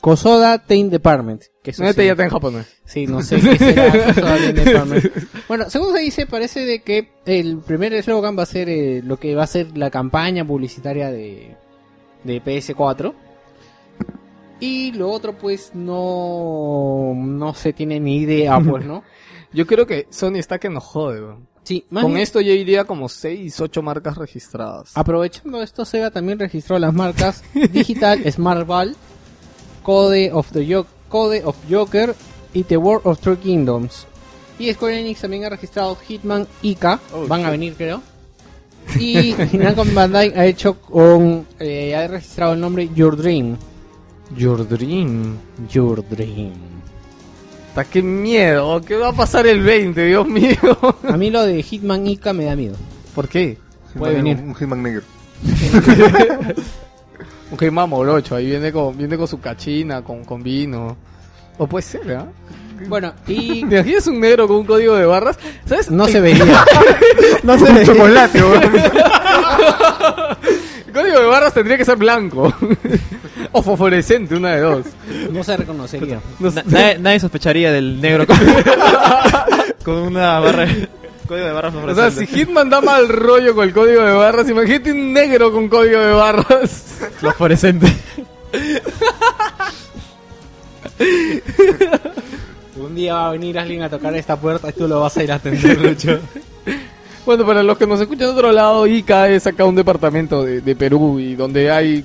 [0.00, 1.42] Kosoda Tain Department.
[1.62, 2.06] Que eso No, este sí.
[2.06, 2.66] ya está en japonés.
[2.84, 5.12] Sí, no sé qué será Kosoda Tain Department.
[5.48, 9.18] Bueno, según se dice, parece de que el primer eslogan va a ser eh, lo
[9.18, 11.54] que va a ser la campaña publicitaria de,
[12.24, 13.12] de PS4.
[14.58, 19.02] Y lo otro, pues, no, no se tiene ni idea, pues, ¿no?
[19.56, 21.48] Yo creo que Sony está que nos jode, weón.
[21.64, 24.92] Sí, más Con bien, esto yo iría como 6, 8 marcas registradas.
[24.96, 27.42] aprovechando esto, Sega también registró las marcas
[27.72, 28.94] Digital Smart Ball,
[29.82, 32.14] Code of the Jo- Code of Joker
[32.54, 34.06] y The World of Three Kingdoms.
[34.58, 38.00] Y Square Enix también ha registrado Hitman Ika, Oh, van a venir creo.
[39.00, 43.56] Y Namco Bandai ha hecho con, eh, ha registrado el nombre Your Dream.
[44.36, 45.36] Your Dream.
[45.68, 46.52] Your Dream.
[47.76, 48.80] Está qué miedo.
[48.80, 50.02] ¿Qué va a pasar el 20?
[50.06, 50.56] Dios mío.
[51.06, 52.74] A mí lo de Hitman Ika me da miedo.
[53.14, 53.58] ¿Por qué?
[53.98, 54.38] Puede Un- venir.
[54.42, 55.02] Un Hitman negro.
[57.50, 58.34] Un Hitman morocho.
[58.34, 60.96] Ahí viene con, viene con su cachina, con, con vino.
[61.58, 62.26] O puede ser, ¿ah?
[62.88, 65.38] Bueno, y ¿Te imaginas un negro con un código de barras?
[65.66, 65.90] ¿Sabes?
[65.90, 66.64] no se veía.
[67.42, 67.84] no se Un ve.
[67.84, 68.40] chocolate,
[70.96, 72.52] código de barras tendría que ser blanco.
[73.52, 74.86] o fosforescente, una de dos.
[75.30, 76.20] No se reconocería.
[76.38, 76.62] No sé.
[76.64, 78.36] Na- nadie, nadie sospecharía del negro con,
[79.84, 80.66] con una barra.
[81.28, 82.26] Código de barras O sea, fluorescente.
[82.32, 85.98] si Hitman da mal rollo con el código de barras, imagínate un negro con código
[86.00, 86.84] de barras.
[87.36, 87.92] Fluorescente.
[92.76, 95.24] Un día va a venir alguien a tocar esta puerta y tú lo vas a
[95.24, 96.20] ir a atender, Lucho.
[97.26, 100.60] Bueno, para los que nos escuchan de otro lado, Ica es acá un departamento de,
[100.60, 102.04] de Perú y donde hay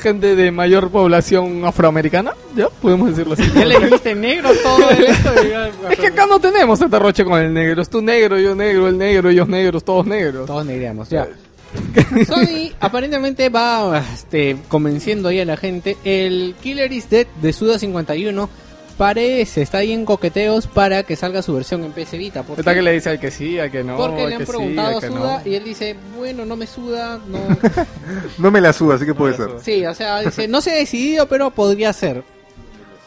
[0.00, 2.68] gente de mayor población afroamericana, ¿ya?
[2.68, 3.42] Podemos decirlo así.
[3.52, 5.32] Ya le dijiste negro todo esto.
[5.90, 7.82] Es que acá no tenemos este roche con el negro.
[7.82, 10.46] Es tú negro, yo negro, el negro, ellos negros, todos negros.
[10.46, 11.26] Todos negreamos, ya.
[12.26, 15.96] Sony aparentemente va este, convenciendo ahí a la gente.
[16.04, 18.48] El Killer is Dead de Suda 51
[18.92, 22.42] parece, está ahí en coqueteos para que salga su versión en PS Vita.
[22.42, 22.78] ¿Por Está qué?
[22.78, 23.96] que le dice al que sí, al que no.
[23.96, 25.50] Porque le han que preguntado a Suda no.
[25.50, 27.38] y él dice, bueno, no me suda, no...
[28.38, 29.50] No me la suda, así que puede ser.
[29.62, 32.22] Sí, o sea, dice, no se ha decidido, pero podría ser.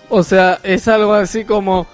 [0.10, 1.88] O sea, es algo así como,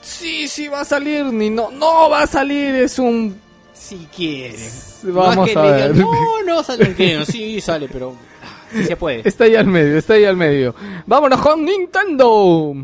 [0.00, 3.38] sí, sí va a salir, ni no, no va a salir, es un...
[3.74, 5.00] Si quieres.
[5.02, 5.92] Vamos no es que a ver.
[5.92, 9.26] digan, no, no sale que sí sale, pero ah, sí se puede.
[9.26, 10.74] Está ahí al medio, está ahí al medio.
[11.06, 12.74] Vámonos con Nintendo.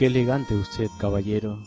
[0.00, 1.58] Qué elegante usted, caballero.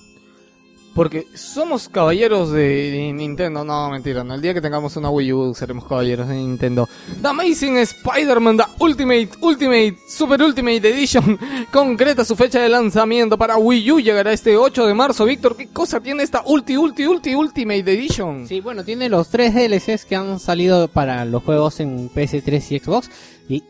[0.96, 3.64] Porque somos caballeros de Nintendo.
[3.64, 4.24] No, mentira.
[4.24, 4.34] No.
[4.34, 6.90] El día que tengamos una Wii U seremos caballeros de Nintendo.
[7.22, 11.38] The Amazing Spider-Man The Ultimate, Ultimate, Super Ultimate Edition.
[11.72, 14.00] Concreta su fecha de lanzamiento para Wii U.
[14.00, 15.26] Llegará este 8 de marzo.
[15.26, 18.48] Víctor, ¿qué cosa tiene esta Ulti, Ulti, Ulti, Ultimate Edition?
[18.48, 22.80] Sí, bueno, tiene los tres DLCs que han salido para los juegos en PS3 y
[22.80, 23.12] Xbox.
[23.48, 23.64] Y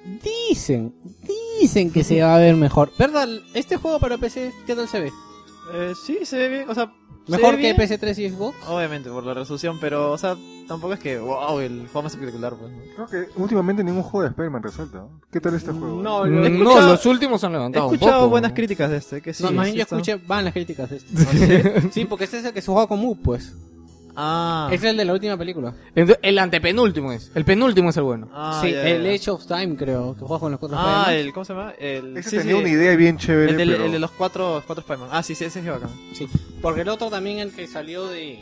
[0.49, 0.93] dicen,
[1.63, 2.91] dicen que se va a ver mejor.
[2.97, 3.27] ¿Verdad?
[3.53, 5.11] Este juego para PC, ¿qué tal se ve?
[5.73, 6.91] Eh, sí, se ve bien, o sea...
[7.25, 8.55] se ¿Mejor que bien, PS3 y Xbox?
[8.67, 10.35] Obviamente, por la resolución, pero, o sea,
[10.67, 12.71] tampoco es que, wow, el juego más espectacular, pues.
[12.97, 13.05] ¿no?
[13.07, 14.97] Creo que últimamente ningún juego de Spider-Man resalta.
[14.97, 15.21] ¿no?
[15.31, 16.01] ¿Qué tal este juego?
[16.01, 18.29] No, He no, escuchado- los últimos han He levantado un escuchado poco.
[18.31, 19.41] buenas críticas de este, que sí.
[19.43, 21.89] no, más bien sí yo está- escuché, van las críticas de este.
[21.91, 23.53] sí, porque este es el que se juega con Move, pues.
[24.15, 25.73] Ah, Es el de la última película.
[25.95, 27.31] Entonces, el antepenúltimo es.
[27.33, 28.29] El penúltimo es el bueno.
[28.33, 29.09] ah, sí, ya, el ya.
[29.11, 31.25] Age of Time, creo, que juega con los cuatro Ah, Spider-Man.
[31.27, 31.73] el, ¿cómo se llama?
[31.79, 33.85] El, Ese sí, tenía sí, una idea bien chévere, el, del- pero...
[33.85, 35.09] el de los cuatro, cuatro Spider-Man.
[35.11, 35.89] Ah, sí, sí, ese es bacán.
[36.13, 36.27] Sí,
[36.61, 38.39] porque el otro también, el que salió de.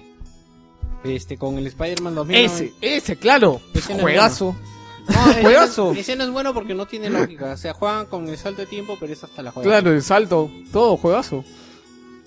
[1.03, 2.35] Este, con el Spider-Man 2000.
[2.37, 3.59] Ese, ese, claro.
[3.73, 4.55] Ese no es Juegazo.
[5.09, 5.93] No, ese, Juegazo.
[5.93, 7.53] no- ese no es bueno porque no tiene lógica.
[7.53, 9.67] O sea, juegan con el salto de tiempo, pero es hasta la juega.
[9.67, 10.51] Claro, el salto.
[10.71, 11.43] Todo juegazo.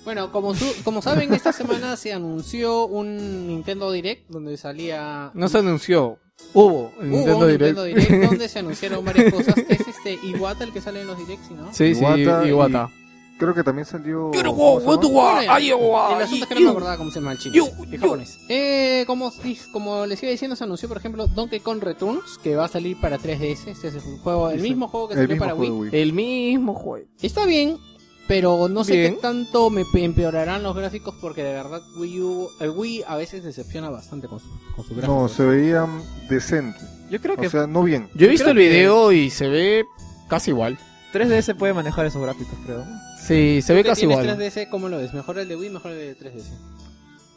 [0.04, 5.30] Bueno, como, su- como saben, esta semana se anunció un Nintendo Direct donde salía.
[5.34, 6.18] No se anunció.
[6.52, 7.76] Hubo el Hubo Nintendo un Direct.
[7.78, 9.54] Nintendo Direct donde se anunciaron varias cosas.
[9.68, 11.72] Es este Iwata el que sale en los Directs, ¿no?
[11.72, 12.90] Sí, sí, Iwata Iwata.
[13.36, 14.30] Creo que también salió...
[14.30, 15.42] ¿cómo se llama?
[15.42, 17.54] El asunto es que no me acordaba cómo se llama el chino.
[17.54, 17.98] Yo, el yo.
[18.00, 18.38] japonés.
[18.48, 19.32] Eh, como,
[19.72, 22.96] como les iba diciendo, se anunció, por ejemplo, Donkey Kong Returns, que va a salir
[23.00, 23.66] para 3DS.
[23.66, 25.90] Este es un juego, el mismo juego que El salió mismo para juego Wii.
[25.90, 26.00] Wii.
[26.00, 27.06] El mismo juego.
[27.22, 27.76] Está bien,
[28.26, 29.14] pero no sé Bien.
[29.16, 33.16] qué tanto me pe- empeorarán los gráficos porque de verdad Wii U, el Wii a
[33.16, 35.12] veces decepciona bastante con su, con su gráfico.
[35.22, 35.86] No, se veía
[36.28, 36.78] decente.
[37.10, 38.08] Yo creo que O sea, no bien.
[38.14, 39.84] Yo he visto el video y se ve
[40.28, 40.78] casi igual.
[41.12, 42.84] 3DS puede manejar esos gráficos, creo.
[43.24, 44.26] Sí, se ve casi igual.
[44.26, 45.14] 3DS, ¿cómo lo ves?
[45.14, 46.44] ¿Mejor el de Wii, mejor el de 3DS?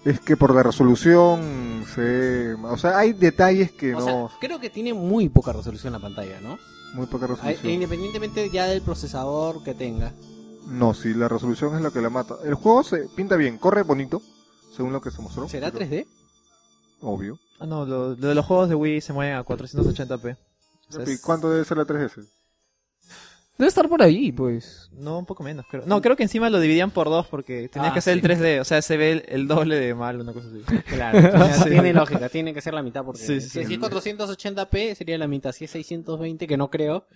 [0.06, 2.54] Es que por la resolución se...
[2.54, 4.06] O sea, hay detalles que O no...
[4.30, 6.58] sea, creo que tiene muy poca resolución la pantalla, ¿no?
[6.94, 7.70] Muy poca resolución.
[7.74, 10.14] Independientemente ya del procesador que tenga.
[10.68, 12.36] No, sí, la resolución es lo que la mata.
[12.44, 14.22] El juego se pinta bien, corre bonito,
[14.76, 15.48] según lo que se mostró.
[15.48, 16.06] ¿Será pero- 3D?
[17.02, 17.40] Obvio.
[17.60, 20.38] Ah, no, lo, lo de los juegos de Wii se mueven a 480p.
[20.90, 22.28] O sea, ¿Y es- cuánto debe ser la 3S?
[23.58, 24.88] Debe estar por ahí, pues.
[24.92, 25.84] No, un poco menos, creo.
[25.88, 28.20] No, creo que encima lo dividían por dos porque tenías Ah, que hacer sí.
[28.20, 28.60] el 3D.
[28.62, 30.62] O sea, se ve el, el doble de mal, una cosa así.
[30.86, 31.70] Claro, tiene, Sí.
[31.72, 33.60] tiene lógica, tiene que ser la mitad porque Sí, si sí.
[33.62, 37.08] es 480p sería la mitad, si es 620 que no creo,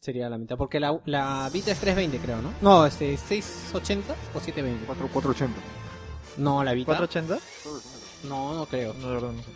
[0.00, 2.52] sería la mitad porque la, la Vita es 320 creo, ¿no?
[2.60, 4.86] No, este 680 o 720.
[4.86, 5.60] 4, 480.
[6.38, 6.98] No, la Vita.
[6.98, 7.38] ¿480?
[8.28, 8.94] No, no creo.
[8.94, 9.48] No, la verdad no sé.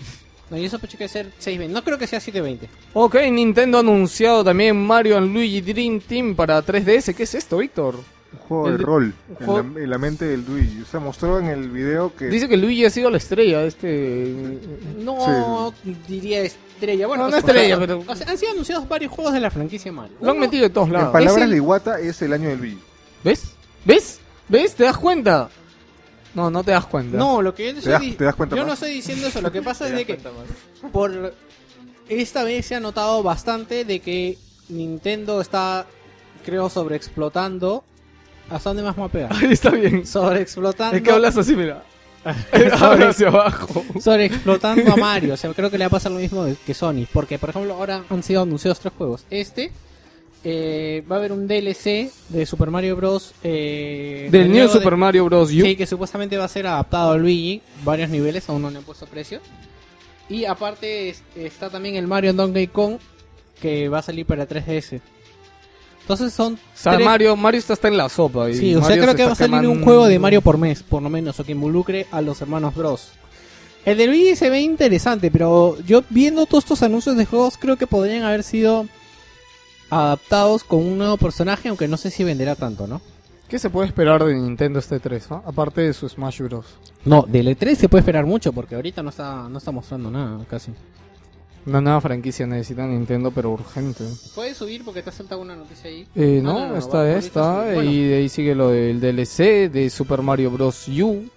[0.50, 1.72] No, yo sospecho que ser 620.
[1.72, 2.68] No creo que sea 720.
[2.94, 7.14] Ok, Nintendo ha anunciado también Mario Luigi Dream Team para 3DS.
[7.14, 7.96] ¿Qué es esto, Víctor?
[8.32, 10.84] Un juego El de de- rol en, la, en la mente del Luigi.
[10.90, 12.26] Se mostró en el video que...
[12.26, 14.58] Dice que Luigi ha sido la estrella de este...
[14.98, 15.72] No
[16.08, 16.42] diría
[16.82, 17.06] estrella.
[17.06, 19.50] Bueno, No, no sea, estrella, pero- o sea, han sido anunciados varios juegos de la
[19.50, 20.16] franquicia Mario.
[20.20, 21.12] Lo han metido de todos en lados.
[21.12, 22.78] palabras Es el- de Iwata es el año del Luigi.
[23.24, 23.52] ¿Ves?
[23.84, 24.20] ¿Ves?
[24.48, 24.74] ¿Ves?
[24.74, 25.48] ¿Te das cuenta?
[26.34, 27.16] No, no te das cuenta.
[27.16, 28.66] No, lo que yo ¿Te estoy das- te das cuenta Yo más?
[28.68, 29.40] no estoy diciendo eso.
[29.40, 30.18] Lo que pasa es de que
[30.90, 31.34] por
[32.08, 35.86] esta vez se ha notado bastante de que Nintendo está,
[36.44, 37.84] creo, sobreexplotando.
[38.50, 39.32] ¿Hasta dónde más me voy a pegar?
[39.44, 40.06] Ahí está bien.
[40.06, 40.96] Sobreexplotando.
[40.96, 41.84] Es que hablas así, mira.
[42.80, 43.84] Habla hacia abajo.
[44.00, 45.34] Sobreexplotando a Mario.
[45.34, 47.06] O sea, creo que le va a pasar lo mismo que Sony.
[47.12, 49.24] Porque, por ejemplo, ahora han sido anunciados tres juegos.
[49.30, 49.72] Este.
[50.44, 53.32] eh, va a haber un DLC de Super Mario Bros.
[53.44, 55.50] eh, Del New de- Super Mario Bros.
[55.50, 55.52] U.
[55.62, 58.84] Sí, que supuestamente va a ser adaptado a Luigi, varios niveles, aún no le han
[58.84, 59.40] puesto precio.
[60.28, 62.96] Y aparte es- está también el Mario Donkey Kong,
[63.60, 65.00] que va a salir para 3DS.
[66.02, 68.50] Entonces son O sea, tres- Mario, Mario está hasta en la sopa.
[68.50, 70.58] Y Sí, o sea, Mario creo que va a salir un juego de Mario por
[70.58, 73.10] mes, por lo menos, o que involucre a los hermanos Bros.
[73.84, 77.76] El de Luigi se ve interesante, pero yo viendo todos estos anuncios de juegos, creo
[77.76, 78.86] que podrían haber sido
[79.90, 83.00] adaptados con un nuevo personaje, aunque no sé si venderá tanto, ¿no?
[83.48, 85.26] ¿Qué se puede esperar de Nintendo este 3?
[85.30, 85.42] ah?
[85.44, 86.64] Aparte de su Smash Bros.
[87.04, 90.38] No, del E3 se puede esperar mucho, porque ahorita no está, no está mostrando nada,
[90.48, 90.72] casi.
[91.64, 94.04] Una nueva franquicia necesita Nintendo, pero urgente.
[94.34, 96.06] ¿Puedes subir porque te ha saltado una noticia ahí?
[96.14, 97.62] Eh, Ah, no, no, no, está va, esta.
[97.74, 97.82] Bueno.
[97.90, 100.88] y de ahí sigue lo del DLC de Super Mario Bros.
[100.88, 101.28] U.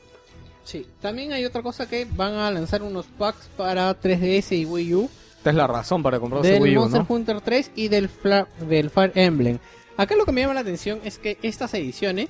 [0.63, 0.88] Sí.
[0.99, 5.09] También hay otra cosa que van a lanzar unos packs para 3DS y Wii U.
[5.38, 7.15] Esta es la razón para comprarse del Wii U, Monster ¿no?
[7.15, 9.59] Hunter 3 y del, Fla- del Fire Emblem.
[9.97, 12.27] Acá lo que me llama la atención es que estas ediciones,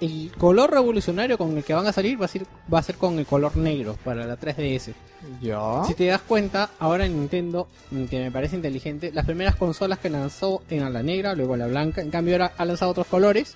[0.00, 2.96] el color revolucionario con el que van a salir va a ser, va a ser
[2.96, 4.92] con el color negro para la 3DS.
[5.40, 5.84] Ya.
[5.86, 10.10] Si te das cuenta, ahora Nintendo, mm, que me parece inteligente, las primeras consolas que
[10.10, 13.54] lanzó en la negra, luego la blanca, en cambio ahora ha lanzado otros colores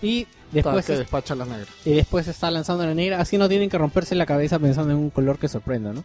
[0.00, 1.68] y después, que es- despacha las negras.
[1.84, 4.98] y después está lanzando la negra, así no tienen que romperse la cabeza pensando en
[4.98, 6.04] un color que sorprenda, ¿no?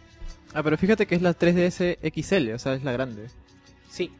[0.52, 3.26] Ah, pero fíjate que es la 3DS XL, o sea, es la grande.
[3.90, 4.10] Sí,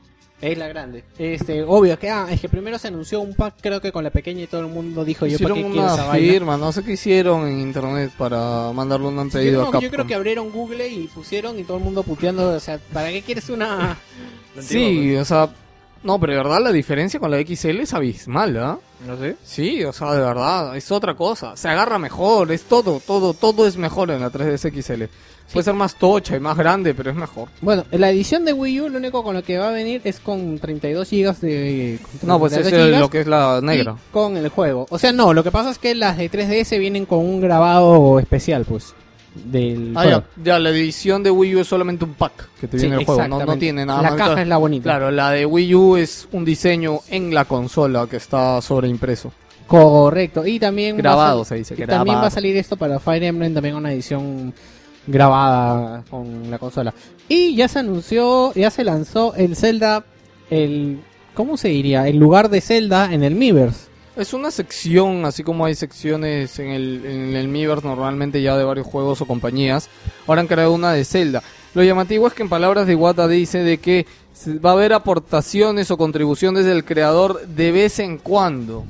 [0.40, 1.05] es la grande.
[1.18, 4.11] Este, obvio que ah, es que primero se anunció un pack creo que con la
[4.11, 6.57] pequeña y todo el mundo dijo yo para Hicieron qué quiero esa una vaina.
[6.57, 9.83] no sé qué hicieron en internet para mandarle un Sí, pedido no, a Capcom.
[9.83, 13.11] yo creo que abrieron Google y pusieron y todo el mundo puteando, o sea, ¿para
[13.11, 13.98] qué quieres una
[14.61, 15.51] Sí, o sea,
[16.03, 18.79] no, pero de verdad la diferencia con la XL es abismal, ¿ah?
[19.07, 19.37] ¿No sé?
[19.44, 21.57] Sí, o sea, de verdad, es otra cosa.
[21.57, 25.05] Se agarra mejor, es todo, todo, todo es mejor en la 3DS XL.
[25.52, 27.48] Puede ser más tocha y más grande, pero es mejor.
[27.62, 30.20] Bueno, la edición de Wii U lo único con lo que va a venir es
[30.20, 33.61] con 32 GB de con No, pues es 32 el- gigas lo que es la
[33.62, 33.96] negra.
[33.98, 34.87] y con el juego.
[34.90, 38.18] O sea, no, lo que pasa es que las de 3DS vienen con un grabado
[38.18, 38.94] especial, pues,
[39.34, 40.18] del Ah, juego.
[40.37, 43.00] ya, ya, la edición de Wii U es solamente un pack que te Sí, viene
[43.00, 44.18] el juego, no, no tiene nada La más.
[44.18, 44.82] caja es la bonita.
[44.84, 49.32] Claro, la de Wii U es un diseño en la consola que está sobreimpreso.
[49.66, 50.46] Correcto.
[50.46, 52.20] Y también a Grabado, sal- se dice, y también grabado.
[52.22, 54.52] va a salir esto para Fire Emblem, también una edición
[55.08, 56.94] grabada con la consola.
[57.28, 60.04] Y ya se anunció, ya se lanzó el Zelda,
[60.50, 61.00] el
[61.34, 62.06] ¿cómo se diría?
[62.08, 63.88] El lugar de Zelda en el Miiverse.
[64.16, 68.64] Es una sección, así como hay secciones en el, en el Miiverse normalmente ya de
[68.64, 69.88] varios juegos o compañías.
[70.26, 71.42] Ahora han creado una de Zelda.
[71.74, 74.06] Lo llamativo es que en palabras de Iwata dice de que
[74.64, 78.84] va a haber aportaciones o contribuciones del creador de vez en cuando.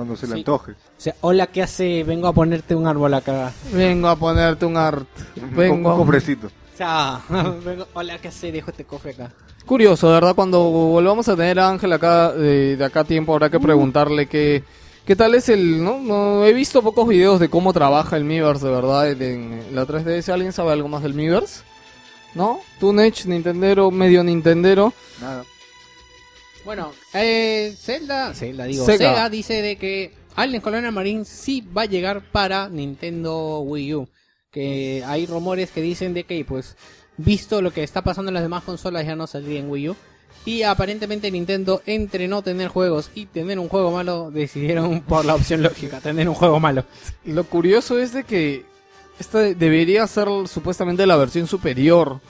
[0.00, 0.38] Cuando se le Sí.
[0.38, 0.72] antoje.
[0.72, 2.04] O sea, hola, ¿qué hace?
[2.04, 3.52] Vengo a ponerte un árbol acá.
[3.70, 5.06] Vengo a ponerte un art.
[5.36, 5.90] Un, Vengo.
[5.90, 6.46] un cofrecito.
[6.46, 7.20] O sea,
[7.64, 8.50] vengo, hola, ¿qué hace?
[8.50, 9.30] Dejo este cofre acá.
[9.66, 13.34] Curioso, de verdad, cuando volvamos a tener a Ángel acá, de, de acá a tiempo,
[13.34, 14.64] habrá que preguntarle qué,
[15.04, 15.84] qué tal es el...
[15.84, 15.98] ¿no?
[16.00, 19.20] no He visto pocos videos de cómo trabaja el Miiverse, de verdad, en,
[19.68, 20.32] en la 3DS.
[20.32, 21.60] ¿Alguien sabe algo más del Miiverse?
[22.34, 22.60] ¿No?
[22.80, 24.94] ¿Tú, Nech, Nintendero, medio Nintendero?
[25.20, 25.44] Nada.
[26.64, 28.98] Bueno, eh, Zelda, Zelda digo, Sega.
[28.98, 29.30] Sega.
[29.30, 34.08] dice de que Alien Colonial Marine sí va a llegar para Nintendo Wii U.
[34.50, 36.76] Que hay rumores que dicen de que, pues,
[37.16, 39.96] visto lo que está pasando en las demás consolas, ya no saldría en Wii U.
[40.44, 45.34] Y aparentemente Nintendo, entre no tener juegos y tener un juego malo, decidieron por la
[45.34, 46.84] opción lógica, tener un juego malo.
[47.24, 48.64] Lo curioso es de que
[49.18, 52.20] esta de- debería ser supuestamente la versión superior.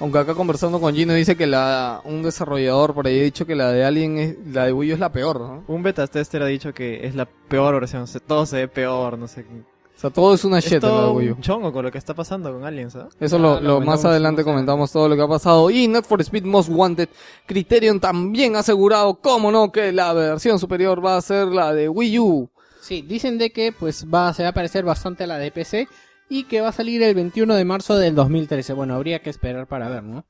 [0.00, 3.54] Aunque acá conversando con Gino dice que la un desarrollador por ahí ha dicho que
[3.54, 5.64] la de Alien es, la de Wii U es la peor, ¿no?
[5.68, 8.68] Un beta tester ha dicho que es la peor versión, o sea, todo se ve
[8.68, 9.42] peor, no sé.
[9.42, 11.34] O sea, todo es una Es shit en la de todo Wii U.
[11.34, 13.08] un chongo con lo que está pasando con Aliens, ¿ah?
[13.20, 15.70] Eso Ya lo, lo lo más adelante comentamos todo lo que ha pasado.
[15.70, 17.10] Y Not for Speed Most Wanted,
[17.44, 21.90] Criterion también ha asegurado, cómo no, que la versión superior va a ser la de
[21.90, 22.48] Wii U.
[22.80, 25.86] Sí, dicen de que pues va, se va a parecer bastante a la de PC
[26.30, 28.72] y que va a salir el 21 de marzo del 2013.
[28.72, 30.24] Bueno, habría que esperar para ver, ¿no?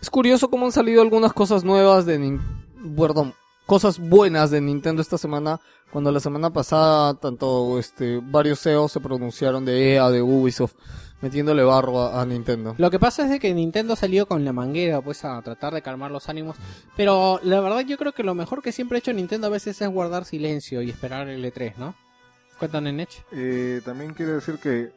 [0.00, 2.40] Es curioso cómo han salido algunas cosas nuevas de Nin-
[2.96, 3.34] perdón,
[3.66, 5.58] cosas buenas de Nintendo esta semana,
[5.90, 10.74] cuando la semana pasada tanto este varios CEOs se pronunciaron de EA, de Ubisoft,
[11.22, 12.74] metiéndole barro a, a Nintendo.
[12.76, 15.80] Lo que pasa es de que Nintendo salió con la manguera pues a tratar de
[15.80, 16.56] calmar los ánimos,
[16.98, 19.80] pero la verdad yo creo que lo mejor que siempre ha hecho Nintendo a veces
[19.80, 21.94] es guardar silencio y esperar el E3, ¿no?
[22.58, 23.24] Cuéntanos, Nech.
[23.32, 24.92] Eh, también quiero decir que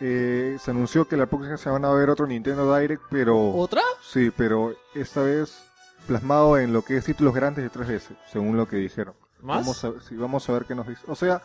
[0.00, 3.82] eh, se anunció que la próxima semana va a haber otro Nintendo Direct, pero ¿Otra?
[4.02, 5.62] sí, pero esta vez
[6.06, 9.14] plasmado en lo que es títulos grandes de 3DS, según lo que dijeron.
[9.42, 9.58] ¿Más?
[9.58, 11.02] Vamos a, sí, vamos a ver qué nos dice.
[11.06, 11.42] O sea,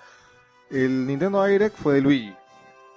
[0.69, 2.35] el Nintendo Direct fue de Luigi,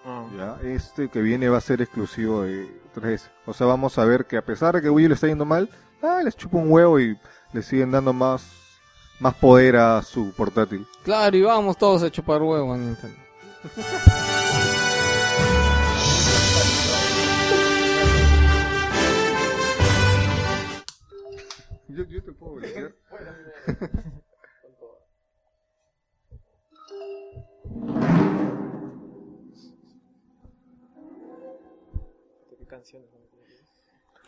[0.09, 0.25] Ah.
[0.37, 0.69] ¿ya?
[0.69, 3.29] Este que viene va a ser exclusivo de 3DS.
[3.45, 5.45] O sea, vamos a ver que a pesar de que Wii U le está yendo
[5.45, 5.69] mal,
[6.01, 7.19] ah, les chupa un huevo y
[7.53, 8.47] le siguen dando más,
[9.19, 10.87] más poder a su portátil.
[11.03, 13.17] Claro, y vamos todos a chupar huevo a Nintendo.
[21.97, 22.95] Yo, yo te puedo bloquear.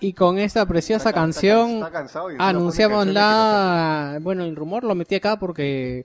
[0.01, 4.19] Y con esta preciosa Está- está- canción está cansado pone anunciamos la...
[4.23, 6.05] Bueno, el rumor lo metí acá porque...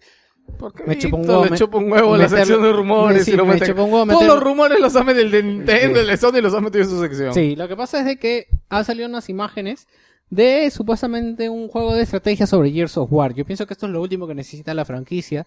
[0.60, 3.32] Porque Me chupa un huevo me- chupa un huevo la meterlo- sección de rumores Sí,
[3.32, 3.68] y lo me mete.
[3.68, 6.18] chupa un huevo Todos meterlo- los rumores los ha metido el de Nintendo, el de
[6.18, 7.34] Sony los ha metido en su sección.
[7.34, 9.88] Sí, lo que pasa es de que han salido unas imágenes
[10.36, 13.34] de supuestamente un juego de estrategia sobre Gears of War.
[13.34, 15.46] Yo pienso que esto es lo último que necesita la franquicia.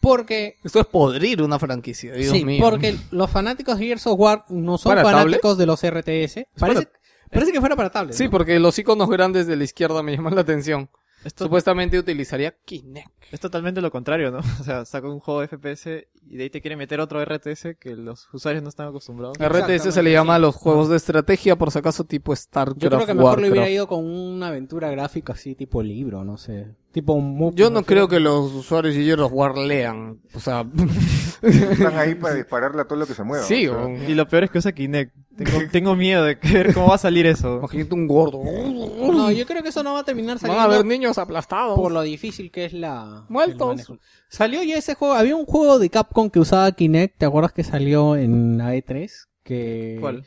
[0.00, 2.60] Porque, Esto es podrir una franquicia, Dios sí, mío.
[2.60, 6.48] porque los fanáticos de Gears of War no son ¿Para fanáticos de los RTS.
[6.58, 6.90] Parece, para-
[7.30, 8.16] parece que fuera para tablet.
[8.16, 8.30] Sí, ¿no?
[8.32, 10.90] porque los iconos grandes de la izquierda me llaman la atención.
[11.24, 13.10] Esto Supuestamente utilizaría Kinect.
[13.30, 14.38] es totalmente lo contrario, ¿no?
[14.60, 17.76] O sea, saca un juego de FPS y de ahí te quiere meter otro RTS
[17.78, 19.36] que los usuarios no están acostumbrados.
[19.38, 20.36] RTS se le llama sí.
[20.36, 23.48] a los juegos de estrategia, por si acaso, tipo StarCraft, Yo creo que mejor le
[23.50, 23.74] hubiera Warcraft.
[23.74, 26.74] ido con una aventura gráfica así, tipo libro, no sé.
[26.92, 30.20] Tipo un Yo no creo que los usuarios de Gears of War lean.
[30.34, 30.66] O sea,
[31.42, 33.44] Están ahí para dispararle a todo lo que se mueva.
[33.44, 35.14] sí, o sea, o- Y lo peor es que usa Kinect.
[35.36, 37.58] Tengo, tengo miedo de que- ver cómo va a salir eso.
[37.58, 38.42] imagínate un gordo.
[38.44, 41.76] No, yo creo que eso no va a terminar Van a saliendo haber niños aplastados.
[41.78, 43.24] por lo difícil que es la...
[43.30, 43.90] Muertos.
[44.28, 47.64] Salió ya ese juego, había un juego de Capcom que usaba Kinect, ¿te acuerdas que
[47.64, 49.10] salió en la E3?
[49.42, 49.96] Que...
[50.00, 50.24] ¿Cuál?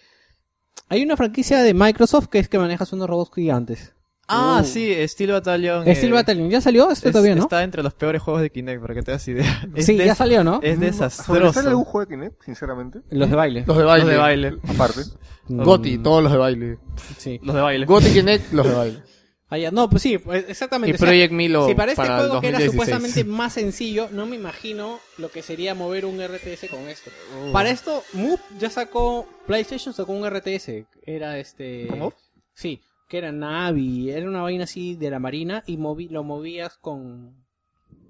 [0.89, 3.94] Hay una franquicia de Microsoft que es que manejas unos robots gigantes.
[4.27, 4.65] Ah, Uh.
[4.65, 5.83] sí, Steel Battalion.
[5.83, 6.89] Steel eh, Battalion, ¿ya salió?
[6.89, 7.43] Esto es- todavía, ¿no?
[7.43, 9.67] Está entre los peores juegos de Kinect, para que te das idea.
[9.75, 10.59] Es Sí, ya salió, ¿no?
[10.63, 11.59] Es ¿Sobresale desastroso.
[11.69, 13.01] algún juego de Kinect, sinceramente?
[13.11, 13.63] Los de baile.
[13.67, 14.05] Los de baile.
[14.05, 14.57] Los de baile.
[14.67, 15.01] Aparte.
[15.47, 16.77] Goti, Mm, todos los de baile.
[17.17, 17.39] Sí.
[17.43, 17.85] Los de baile.
[17.85, 18.99] Goti Kinect, los de baile.
[19.47, 20.95] Ah, ya, no, pues sí, pues Y exactamente.
[20.95, 22.71] o sea, Project Milo Si para este para juego que era 2016.
[22.71, 27.11] supuestamente más sencillo, no me imagino lo que sería mover un RTS con esto.
[27.39, 27.51] Oh.
[27.51, 31.85] Para esto, Move ya sacó, PlayStation sacó un RTS, era este...
[31.91, 32.11] ¿Cómo?
[32.55, 36.77] Sí, que era Navi, era una vaina así de la marina y movi lo movías
[36.77, 37.45] con,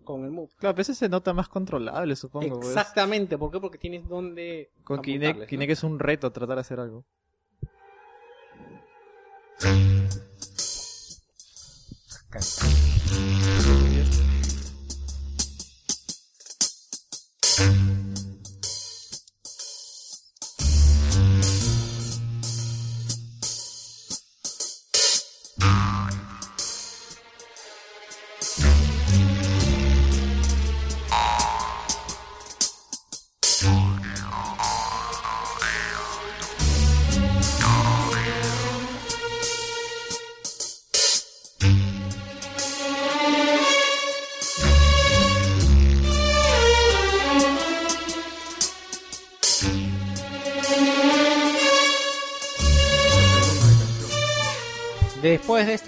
[0.03, 0.51] con el Move.
[0.57, 2.59] Claro, a veces se nota más controlable, supongo.
[2.59, 2.69] pues.
[2.69, 3.59] Exactamente, ¿por qué?
[3.59, 4.71] Porque tienes donde...
[4.83, 5.45] Con Kinect, ¿no?
[5.47, 7.05] Kinect es un reto tratar de hacer algo.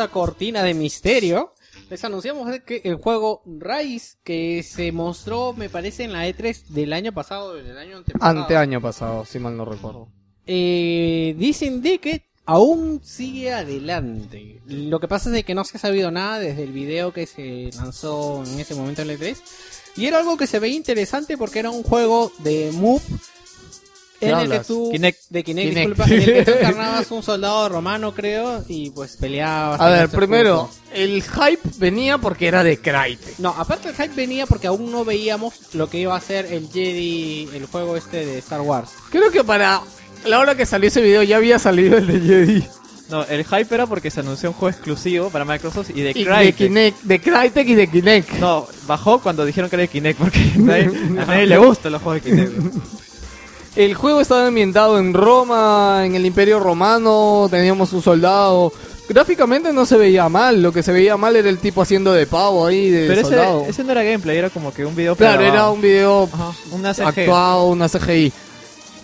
[0.10, 1.54] Cortina de misterio,
[1.90, 6.94] les anunciamos que el juego Rise, que se mostró, me parece, en la E3 del
[6.94, 10.10] año pasado, del año antepasado, Anteaño pasado, si mal no recuerdo.
[10.46, 14.62] eh, dicen de que aún sigue adelante.
[14.66, 17.26] Lo que pasa es de que no se ha sabido nada desde el video que
[17.26, 19.38] se lanzó en ese momento en la E3.
[19.98, 23.37] Y era algo que se veía interesante porque era un juego de Move ¿Qué
[24.22, 25.20] en el que tú Kinect.
[25.30, 25.88] de Kinect, Kinect.
[25.90, 29.80] disculpa, en el que tú encarnabas un soldado romano, creo, y pues peleabas.
[29.80, 33.40] A ver, primero, el hype venía porque era de Crytek.
[33.40, 36.70] No, aparte el hype venía porque aún no veíamos lo que iba a ser el
[36.72, 38.92] Jedi, el juego este de Star Wars.
[39.12, 39.82] Creo que para
[40.26, 42.68] la hora que salió ese video ya había salido el de Jedi.
[43.10, 46.26] No, el hype era porque se anunció un juego exclusivo para Microsoft y de Y
[46.26, 46.56] de Crytek.
[46.58, 48.32] Kinect, de Crytek y de Kinect.
[48.34, 50.92] No, bajó cuando dijeron que era de Kinect porque a nadie,
[51.22, 52.54] a nadie le gustan los juegos de Kinect.
[53.78, 58.74] El juego estaba ambientado en Roma, en el Imperio Romano, teníamos un soldado.
[59.08, 62.26] Gráficamente no se veía mal, lo que se veía mal era el tipo haciendo de
[62.26, 63.62] pavo ahí, de Pero soldado.
[63.62, 66.54] ese, ese no era gameplay, era como que un video Claro, era un video Ajá,
[66.72, 67.04] una CG.
[67.08, 68.34] actuado, una CGI.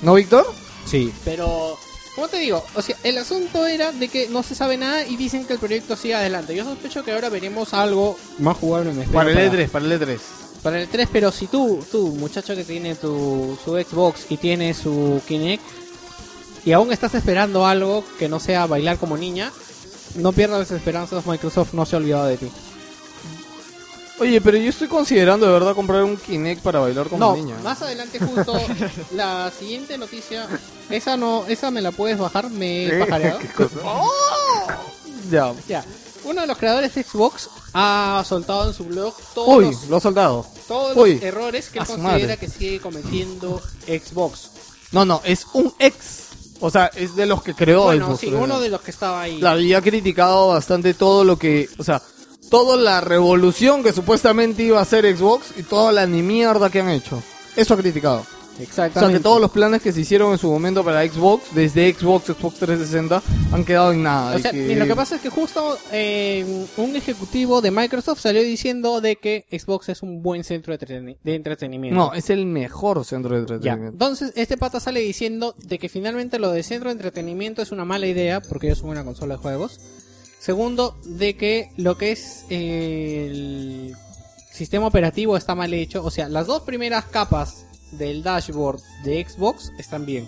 [0.01, 0.43] ¿No, Víctor?
[0.87, 1.13] Sí.
[1.23, 1.77] Pero,
[2.15, 2.65] ¿cómo te digo?
[2.73, 5.59] O sea, el asunto era de que no se sabe nada y dicen que el
[5.59, 6.55] proyecto sigue adelante.
[6.55, 8.91] Yo sospecho que ahora veremos algo más jugable.
[8.91, 10.17] me espero, Para el E3, para el E3.
[10.63, 14.73] Para el 3, pero si tú, tú, muchacho que tiene tu, su Xbox y tiene
[14.73, 15.63] su Kinect,
[16.65, 19.51] y aún estás esperando algo que no sea bailar como niña,
[20.15, 22.51] no pierdas las esperanzas, Microsoft no se ha olvidado de ti.
[24.19, 27.55] Oye, pero yo estoy considerando de verdad comprar un Kinect para bailar como no, niña.
[27.63, 28.53] más adelante justo
[29.11, 30.47] la siguiente noticia,
[30.89, 32.99] esa no, esa me la puedes bajar, me he ¿Eh?
[33.05, 33.39] pajareado.
[33.39, 33.75] ¿Qué cosa?
[35.31, 35.53] Ya.
[35.69, 35.85] Ya,
[36.25, 39.97] uno de los creadores de Xbox ha soltado en su blog todos, Uy, los, lo
[39.97, 40.45] ha soltado.
[40.67, 42.37] Todos uy, los errores que él considera madre.
[42.37, 44.51] que sigue cometiendo Xbox.
[44.91, 46.23] No, no, es un ex.
[46.59, 48.19] O sea, es de los que creó bueno, Xbox.
[48.21, 49.39] sí, uno de los que estaba ahí.
[49.39, 51.69] Claro, y ha criticado bastante todo lo que...
[51.77, 52.01] O sea,
[52.49, 56.79] toda la revolución que supuestamente iba a hacer Xbox y toda la ni mierda que
[56.81, 57.21] han hecho.
[57.55, 58.25] Eso ha criticado.
[58.57, 58.99] O Exactamente.
[59.13, 62.25] sea, que todos los planes que se hicieron en su momento para Xbox, desde Xbox,
[62.27, 64.35] Xbox 360, han quedado en nada.
[64.35, 66.45] O sea, que- lo que pasa es que justo eh,
[66.77, 71.17] un ejecutivo de Microsoft salió diciendo de que Xbox es un buen centro de, entreteni-
[71.23, 71.95] de entretenimiento.
[71.99, 73.41] No, es el mejor centro de Ya.
[73.41, 73.93] entretenimiento.
[73.93, 77.85] Entonces, este pata sale diciendo de que finalmente lo de centro de entretenimiento es una
[77.85, 79.79] mala idea porque ellos son una consola de juegos.
[80.39, 83.95] Segundo, de que lo que es eh, el
[84.51, 86.03] sistema operativo está mal hecho.
[86.03, 87.65] O sea, las dos primeras capas
[87.97, 90.27] del dashboard de Xbox están bien.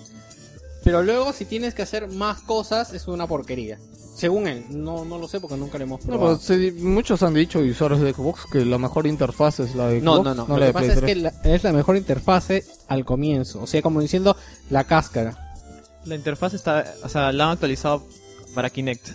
[0.84, 3.80] Pero luego, si tienes que hacer más cosas, es una porquería.
[4.16, 6.39] Según él, no, no lo sé porque nunca lo hemos No, probado.
[6.47, 9.99] pero se- muchos han dicho, usuarios de Xbox, que la mejor interfaz es la de
[9.99, 10.47] No, Xbox, no, no.
[10.47, 11.05] la Lo de que pasa es 3.
[11.16, 13.61] que la- es la mejor interfase al comienzo.
[13.63, 14.38] O sea, como diciendo
[14.70, 15.57] la cáscara.
[16.05, 18.05] La interfaz está, o sea, la han actualizado
[18.53, 19.09] para Kinect.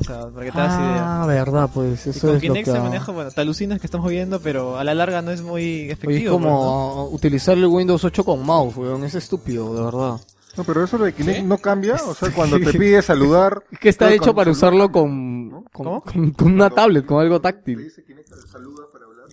[0.00, 1.22] O sea, para que te hagas idea.
[1.22, 2.72] Ah, verdad, pues Y eso con es lo Kinect que...
[2.72, 5.90] se maneja, bueno, te alucinas que estamos viendo, pero a la larga no es muy
[5.90, 6.10] efectivo.
[6.10, 6.48] Oye, es pues, ¿no?
[6.48, 9.02] como utilizar el Windows 8 con mouse, weón.
[9.04, 10.20] Es estúpido, de verdad.
[10.56, 11.94] No, pero eso de Kinect no cambia.
[11.96, 13.62] O sea, cuando te pide saludar.
[13.72, 15.64] Es que está hecho para usarlo con, ¿no?
[15.72, 16.00] con, ¿Cómo?
[16.02, 17.78] con- con una tablet, con algo Te táctil.
[17.78, 19.26] dice Kinect, te saluda para hablar.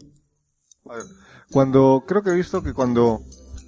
[0.89, 1.05] A ver,
[1.51, 3.21] cuando, creo que he visto que cuando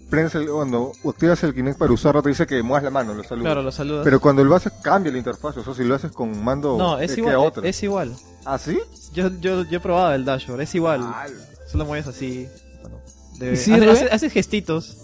[0.10, 3.24] prendes el, cuando activas el Kinect para usarlo, te dice que muevas la mano, lo
[3.24, 3.46] saludas.
[3.46, 4.04] Claro, lo saludas.
[4.04, 5.58] Pero cuando lo haces, cambia la interfaz.
[5.58, 7.36] O sea, si lo haces con mando, no, es que igual.
[7.38, 7.68] otra.
[7.68, 8.16] Es igual.
[8.46, 8.78] ¿Ah, sí?
[9.14, 11.02] Yo, yo, yo he probado el dashboard, es igual.
[11.04, 11.26] Ah,
[11.72, 12.48] Solo mueves así.
[12.82, 12.98] Bueno,
[13.40, 13.92] de- ¿Y sirve?
[13.92, 14.98] hace- hace- haces gestitos.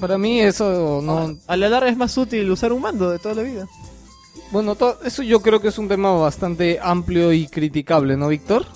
[0.00, 1.36] Para mí eso no...
[1.46, 3.66] A la larga es más útil usar un mando de toda la vida.
[4.50, 8.66] Bueno, to- eso yo creo que es un tema bastante amplio y criticable, ¿no, Víctor?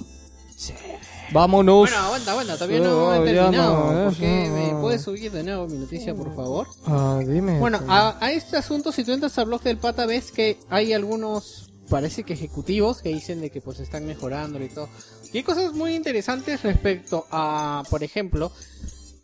[1.32, 1.90] Vámonos.
[1.90, 3.74] Bueno, aguanta, aguanta, todavía no, he ya terminado.
[3.74, 4.80] no, ¿Por eso qué me no.
[4.80, 6.68] puedes subir de nuevo mi noticia, por favor?
[6.86, 7.58] Ah, dime.
[7.58, 10.92] Bueno, a, a este asunto, si tú entras al blog del pata, ves que hay
[10.92, 14.88] algunos, parece que ejecutivos, que dicen de que pues están mejorando y todo.
[15.32, 18.50] Y hay cosas muy interesantes respecto a, por ejemplo,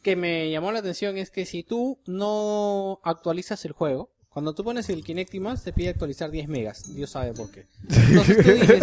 [0.03, 4.65] que me llamó la atención es que si tú no actualizas el juego, cuando tú
[4.65, 6.93] pones el Kinectimas te pide actualizar 10 megas.
[6.95, 7.67] Dios sabe por qué.
[7.89, 8.81] Entonces tú dices,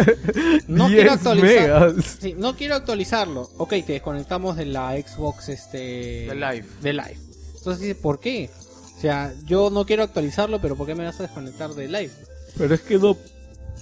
[0.66, 1.92] no 10 quiero actualizar.
[1.94, 2.16] megas.
[2.20, 3.50] Sí, no quiero actualizarlo.
[3.58, 5.78] Ok, te desconectamos de la Xbox este
[6.26, 6.64] De Live.
[6.80, 7.18] de Live.
[7.58, 8.48] Entonces dice, ¿por qué?
[8.96, 12.12] O sea, yo no quiero actualizarlo, pero ¿por qué me vas a desconectar de Live?
[12.56, 13.16] Pero es que no...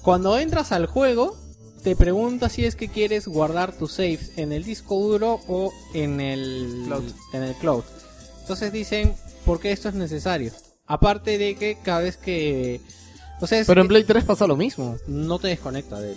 [0.03, 1.37] Cuando entras al juego,
[1.85, 6.21] te pregunta si es que quieres guardar tus saves en el disco duro o en
[6.21, 7.05] el Cloud.
[7.33, 7.85] En el cloud.
[8.41, 9.15] Entonces dicen,
[9.45, 10.53] ¿por qué esto es necesario?
[10.93, 12.81] Aparte de que cada vez que...
[13.41, 14.97] O sea, Pero en Play 3 pasa lo mismo.
[15.07, 16.17] no te desconecta del...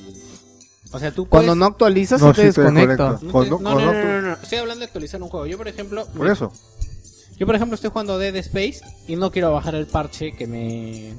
[0.91, 3.09] O sea, tú Cuando puedes- no actualizas, No, se te sí te desconecta.
[3.11, 5.45] no, te- Cuando- no, no, cuando no, no, Estoy hablando de actualizar un juego.
[5.45, 6.51] Yo, por ejemplo, Por eso.
[7.37, 11.13] yo por ejemplo estoy jugando Dead Space y no quiero bajar el parche que me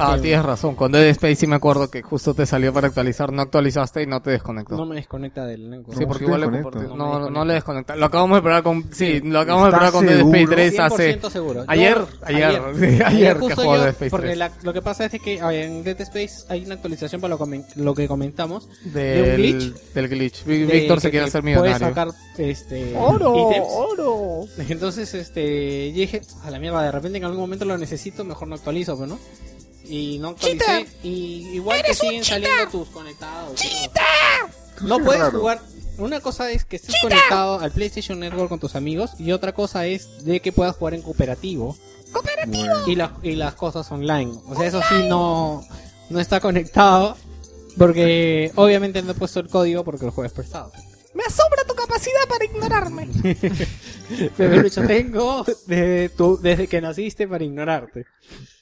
[0.00, 0.74] Ah, tienes razón.
[0.74, 4.06] Con Dead Space sí me acuerdo que justo te salió para actualizar, no actualizaste y
[4.06, 4.76] no te desconectó.
[4.76, 5.84] no me desconecta del.
[5.92, 6.88] Sí, No, porque igual le compartí.
[6.88, 7.96] No No, no, le desconecta.
[7.96, 8.92] Lo acabamos de probar con.
[8.92, 10.54] Sí, lo acabamos de ¿Estás probar con Dead Space seguro?
[10.56, 11.20] 3 hace.
[11.20, 11.60] 100% seguro.
[11.60, 14.38] Yo- Ayer, ayer, sí, ayer que jugó Dead Space Porque 3.
[14.38, 17.64] la- lo que pasa es que en Dead Space hay una actualización para lo, comen-
[17.76, 18.68] lo que comentamos.
[18.84, 19.74] Del, de un glitch.
[19.94, 20.44] Del glitch.
[20.44, 21.88] De Víctor se quiere hacer Puedes millonario.
[21.88, 23.50] sacar este, ¡Oro!
[23.50, 23.66] ítems.
[23.70, 24.44] ¡Oro!
[24.68, 28.48] Entonces, este, yo dije, a la mierda, de repente en algún momento lo necesito, mejor
[28.48, 29.18] no actualizo, pero no.
[29.90, 30.86] Y no actualicé.
[31.02, 33.60] Y igual que siguen saliendo tus conectados.
[34.82, 35.38] No Qué puedes raro.
[35.40, 35.60] jugar.
[35.98, 39.10] Una cosa es que estés conectado al PlayStation Network con tus amigos.
[39.18, 41.76] Y otra cosa es de que puedas jugar en cooperativo.
[42.12, 42.86] Bueno.
[42.86, 44.32] Y, las y las cosas online.
[44.46, 45.62] O sea, eso sí no,
[46.08, 47.16] no está conectado.
[47.76, 50.72] Porque obviamente no he puesto el código porque el juego es prestado.
[51.14, 53.08] Me asombra tu capacidad para ignorarme.
[54.36, 58.06] Pero yo tengo desde, tu- desde que naciste para ignorarte.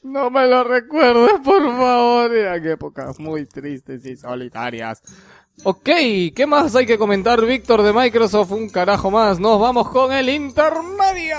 [0.03, 2.31] No me lo recuerdes, por favor.
[2.31, 5.03] Mira qué épocas muy tristes y solitarias.
[5.65, 5.89] Ok,
[6.37, 8.53] ¿qué más hay que comentar, Víctor de Microsoft?
[8.53, 9.41] Un carajo más.
[9.41, 11.37] Nos vamos con el intermedio.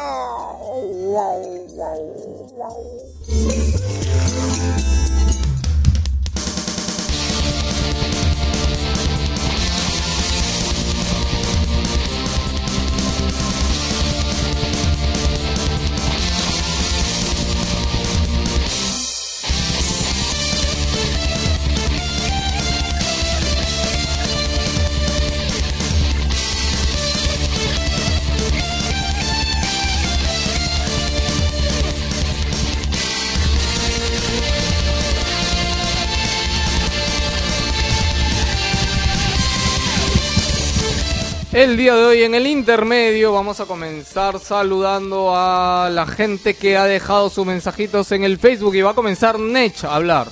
[41.70, 46.76] El día de hoy en el intermedio vamos a comenzar saludando a la gente que
[46.78, 50.30] ha dejado sus mensajitos en el Facebook y va a comenzar Nech a hablar.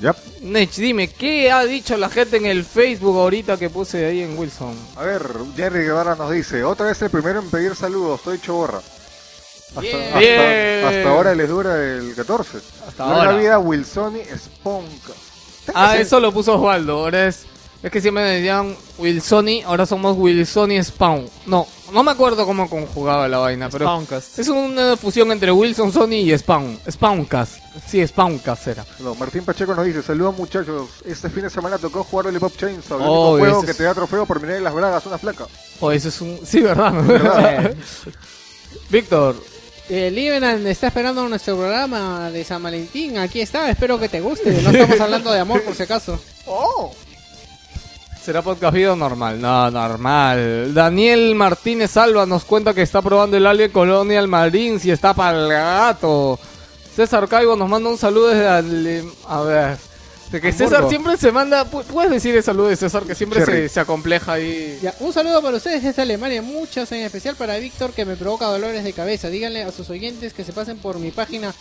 [0.00, 0.16] Ya.
[0.40, 4.38] Nech, dime, ¿qué ha dicho la gente en el Facebook ahorita que puse ahí en
[4.38, 4.74] Wilson?
[4.96, 5.22] A ver,
[5.56, 8.80] Jerry Guevara nos dice, otra vez el primero en pedir saludos, estoy hecho borra.
[9.76, 12.58] Hasta ahora les dura el 14.
[12.88, 13.36] Hasta Larga ahora.
[13.36, 15.12] vida Wilsoni Sponka.
[15.74, 16.94] Ah, eso lo puso Osvaldo.
[16.94, 17.51] Ahora es.
[17.82, 21.28] Es que siempre me decían Wilsoni, ahora somos Wilsoni Spawn.
[21.46, 23.86] No, no me acuerdo cómo conjugaba la vaina, pero.
[23.86, 24.38] Spawncast.
[24.38, 26.78] Es una fusión entre Wilson Sony y Spawn.
[26.88, 27.56] Spawncast.
[27.88, 28.86] Sí, Spawncast era.
[29.00, 32.52] No, Martín Pacheco nos dice, saludos muchachos, este fin de semana tocó jugar el Pop
[32.56, 35.04] Chainsaw, el Oh, único juego que es- te da trofeo por mirar en las bragas,
[35.06, 35.46] una flaca.
[35.80, 36.38] O eso es un.
[36.46, 36.92] Sí, ¿verdad?
[38.90, 39.36] Víctor,
[39.88, 43.18] Eh, Livenan está esperando nuestro programa de San Valentín.
[43.18, 44.52] Aquí está, espero que te guste.
[44.62, 46.18] No estamos hablando de amor por si acaso.
[48.24, 49.40] ¿Será podcast video normal?
[49.40, 50.72] No, normal.
[50.72, 55.38] Daniel Martínez Alba nos cuenta que está probando el Alien Colonial Marines y está para
[55.42, 56.38] el gato.
[56.94, 59.76] César Caibo nos manda un saludo desde Ale- A ver.
[60.30, 60.68] De que Hamburgo.
[60.70, 61.68] César siempre se manda...
[61.68, 63.02] pu- ¿Puedes decir el saludo de César?
[63.02, 64.78] Que siempre se, se acompleja ahí.
[64.80, 68.46] Ya, un saludo para ustedes desde Alemania, muchos en especial para Víctor que me provoca
[68.46, 69.28] dolores de cabeza.
[69.28, 71.52] Díganle a sus oyentes que se pasen por mi página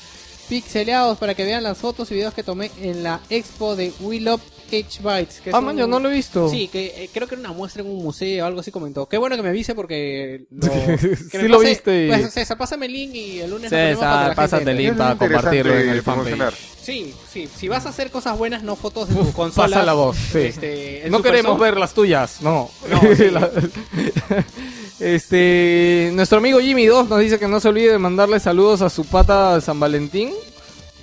[0.48, 4.20] Pixeleados para que vean las fotos y videos que tomé en la expo de We
[4.78, 5.42] Love H Bytes.
[5.42, 6.50] que Ah, un- man, yo no lo he visto.
[6.50, 9.08] Sí, que eh, creo que era una muestra en un museo o algo así comentó.
[9.08, 10.62] Qué bueno que me avise porque lo,
[11.32, 13.78] Sí me lo pase- viste y- Pues, César, pásame el link y el lunes lo
[13.78, 16.54] ponemos para César, la pásate gente el link para compartirlo en el fanpage.
[16.82, 17.48] Sí, sí.
[17.56, 19.68] Si vas a hacer cosas buenas, no fotos de tu consola.
[19.68, 20.40] Pasa la voz, sí.
[20.40, 22.72] Este, No queremos ver las tuyas, no.
[22.90, 23.30] No, sí.
[23.30, 23.50] La-
[25.00, 28.90] este, nuestro amigo Jimmy 2 nos dice que no se olvide de mandarle saludos a
[28.90, 30.32] su pata San Valentín.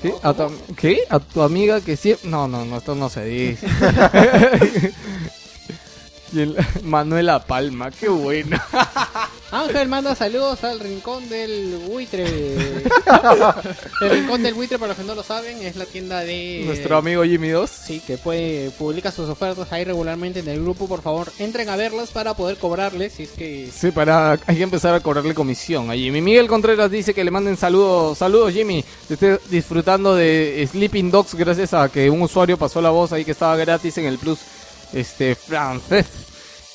[0.01, 0.14] ¿Qué?
[0.22, 1.01] ¿A tu, ¿Qué?
[1.11, 2.30] ¿A tu amiga que siempre...?
[2.30, 3.66] No, no, no, esto no se dice.
[6.33, 6.57] y el-
[7.47, 8.64] Palma, qué buena.
[9.51, 12.24] Ángel manda saludos al rincón del buitre.
[14.03, 16.64] el rincón del buitre, para los que no lo saben, es la tienda de.
[16.66, 17.70] Nuestro amigo Jimmy 2.
[17.70, 20.87] Sí, que puede publica sus ofertas ahí regularmente en el grupo.
[20.87, 23.14] Por favor, entren a verlas para poder cobrarles.
[23.14, 23.70] Si es que.
[23.74, 26.20] Sí, para hay que empezar a cobrarle comisión a Jimmy.
[26.20, 28.85] Miguel Contreras dice que le manden saludos, saludos Jimmy.
[29.09, 33.33] Esté disfrutando de Sleeping Dogs gracias a que un usuario pasó la voz ahí que
[33.33, 34.41] estaba gratis en el Plus
[34.93, 36.07] este francés.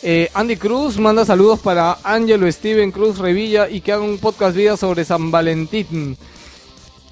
[0.01, 4.55] Eh, Andy Cruz manda saludos para Angelo Steven Cruz Revilla y que haga un podcast
[4.55, 6.17] vida sobre San Valentín.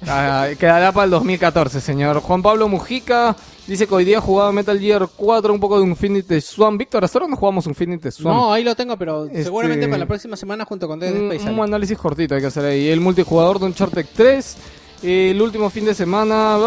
[0.06, 2.20] Ah, quedará para el 2014, señor.
[2.20, 3.34] Juan Pablo Mujica
[3.66, 6.76] dice que hoy día jugaba Metal Gear 4, un poco de Infinite Swan.
[6.76, 8.34] Víctor, hasta ahora no jugamos Infinite Swan.
[8.34, 11.50] No, ahí lo tengo, pero Este- seguramente para la próxima semana junto con Dead Space.
[11.50, 12.88] un análisis cortito hay que hacer ahí.
[12.88, 14.56] El multijugador de Uncharted 3.
[15.04, 16.58] eh, el último fin de semana.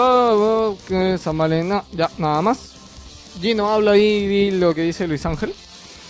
[0.88, 2.72] que San Valen- no, ya, nada más.
[3.42, 5.54] Gino, habla ahí di lo que dice Luis Ángel.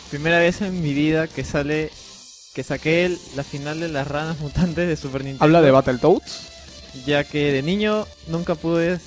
[0.10, 1.92] Primera vez en mi vida que sale.
[2.54, 5.44] Que saqué el- la final de las ranas mutantes de Super Nintendo.
[5.44, 6.48] Habla de Battletoads.
[7.06, 9.00] Ya que de niño nunca pude.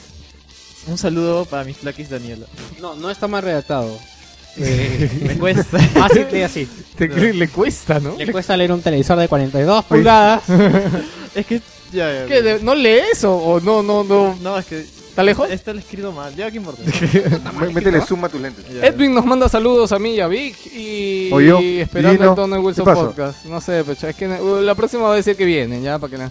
[0.86, 2.46] Un saludo para mis flaquis Daniela.
[2.80, 3.98] No, no está mal redactado.
[4.56, 5.78] Me cuesta.
[5.96, 6.68] Ah, sí, lee así.
[6.96, 8.16] Te cre- le cuesta, ¿no?
[8.16, 10.42] Le cuesta leer un televisor de 42 pulgadas.
[11.34, 11.62] es que.
[11.92, 12.26] Ya, ya.
[12.26, 14.36] ¿Qué, de- ¿No lees o, o no, no, no?
[14.42, 14.84] No, es que.
[15.18, 15.50] ¿Está lejos?
[15.50, 16.32] Está el escrito mal.
[16.36, 16.80] Ya, ¿qué importa?
[17.74, 18.64] Métele zoom a tus lentes.
[18.72, 18.86] Ya.
[18.86, 22.30] Edwin nos manda saludos a mí y a Vic y, O yo, y esperando Gino,
[22.30, 22.84] el tono de Wilson.
[22.84, 23.44] Podcast.
[23.46, 26.10] No sé, pecho, es que uh, la próxima va a decir que vienen, ya, para
[26.12, 26.30] que no-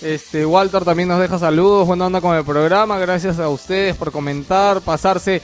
[0.00, 4.10] Este, Walter también nos deja saludos, buena onda con el programa, gracias a ustedes por
[4.10, 5.42] comentar, pasarse.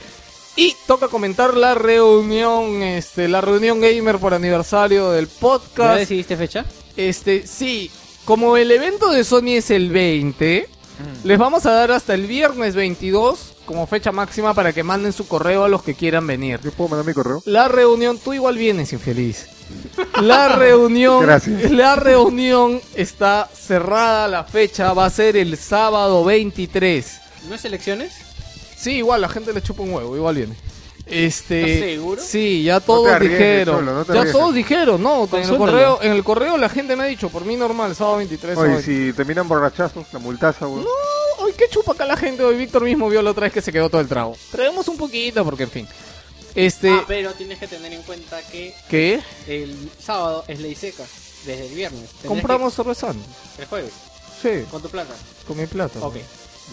[0.55, 5.99] Y toca comentar la reunión, este, la reunión gamer por aniversario del ¿Ya podcast.
[5.99, 6.65] decidiste fecha?
[6.97, 7.91] Este, sí,
[8.25, 10.67] como el evento de Sony es el 20,
[11.23, 15.27] les vamos a dar hasta el viernes 22 como fecha máxima para que manden su
[15.27, 16.59] correo a los que quieran venir.
[16.63, 17.41] ¿Yo puedo mandar mi correo?
[17.45, 19.47] La reunión, tú igual vienes infeliz.
[20.21, 21.69] La reunión, Gracias.
[21.71, 27.19] la reunión está cerrada, la fecha va a ser el sábado 23.
[27.47, 28.13] ¿No es elecciones?
[28.75, 30.55] Sí, igual la gente le chupa un huevo, igual viene.
[31.09, 32.21] Este, ¿Estás seguro?
[32.21, 33.85] Sí, ya todos dijeron.
[33.85, 34.31] No te ya arriesgues.
[34.41, 37.45] todos dijeron, no, en el correo, en el correo la gente me ha dicho, por
[37.45, 38.55] mí normal, sábado 23.
[38.55, 40.83] sábado Oye, si terminan borrachazos, la multaza, weón.
[40.83, 42.43] No, ay, qué chupa acá la gente.
[42.43, 44.35] Hoy Víctor mismo vio la otra vez que se quedó todo el trago.
[44.51, 45.87] Traemos un poquito porque, en fin.
[46.55, 49.21] Este, Ah, pero tienes que tener en cuenta que ¿qué?
[49.47, 51.03] el sábado es ley seca.
[51.45, 52.09] Desde el viernes.
[52.27, 53.13] Compramos cerveza.
[53.13, 53.91] que- el jueves.
[54.41, 55.13] Sí, Con tu plata.
[55.47, 55.99] con mi plata.
[56.01, 56.15] Ok.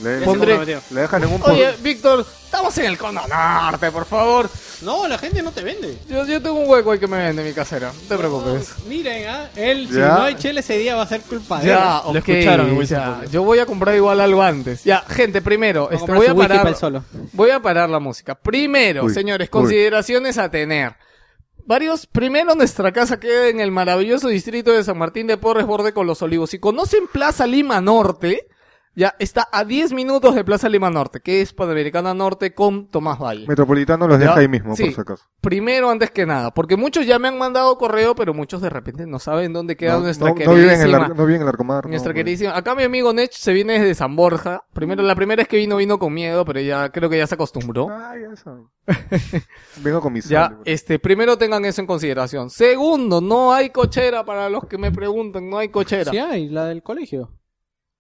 [0.03, 4.49] Le, Pondré- le dejan en un Oye, Víctor, estamos en el cono norte, por favor.
[4.83, 5.97] No, la gente no te vende.
[6.07, 7.91] Yo, yo tengo un hueco ahí que me vende mi casera.
[7.95, 8.75] No te preocupes.
[8.87, 10.09] Miren, ah, él, si Ya.
[10.09, 12.77] no hay chela ese día va a ser culpa de Ya, Lo ok, escucharon en
[12.77, 13.31] Wilson ya.
[13.31, 14.85] Yo voy a comprar igual algo antes.
[14.85, 16.75] Ya, gente, primero, este, voy a parar.
[16.77, 17.03] solo.
[17.33, 18.35] Voy a parar la música.
[18.35, 19.51] Primero, Uy, señores, uy.
[19.51, 20.95] consideraciones a tener.
[21.65, 25.93] Varios, primero nuestra casa queda en el maravilloso distrito de San Martín de Porres, borde
[25.93, 26.51] con los olivos.
[26.51, 28.47] Si conocen Plaza Lima Norte,
[28.99, 33.19] Ya está a 10 minutos de Plaza Lima Norte, que es Panamericana Norte con Tomás
[33.19, 33.47] Valle.
[33.47, 34.85] Metropolitano los Ya, deja ahí mismo, sí.
[34.87, 35.25] por si acaso.
[35.43, 39.05] Primero, antes que nada, porque muchos ya me han mandado correo, pero muchos de repente
[39.07, 40.63] no saben dónde queda No, nuestra no, no queridísima.
[40.63, 41.87] viven en el, ar- no viven en el Arcomar.
[41.87, 42.57] Nuestra no, queridísima.
[42.57, 44.65] Acá mi amigo Nech se viene desde San Borja.
[44.73, 47.35] Primero, la primera vez que vino, vino con miedo, pero ya creo que ya se
[47.35, 47.89] acostumbró.
[47.91, 48.71] Ay, eso.
[49.83, 52.49] Vengo con mis Ya, este, primero tengan eso en consideración.
[52.49, 56.11] Segundo, no hay cochera para los que me preguntan, no hay cochera.
[56.11, 57.31] Sí hay, la del colegio.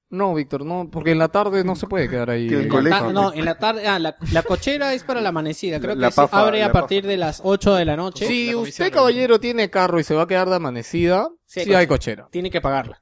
[0.08, 2.46] No, Víctor, no, porque en la tarde no se puede quedar ahí.
[2.48, 3.32] En colegio, ta- ¿no?
[3.34, 6.28] en la tarde, ah, la, la cochera es para la amanecida, creo La que se
[6.30, 7.10] abre a partir pafa.
[7.10, 8.26] de las 8 de la noche.
[8.26, 11.70] Si La usted, caballero, tiene carro y se va a quedar de amanecida, Sí sí,
[11.70, 12.28] hay hay cochera.
[12.30, 13.00] Tiene que pagarla.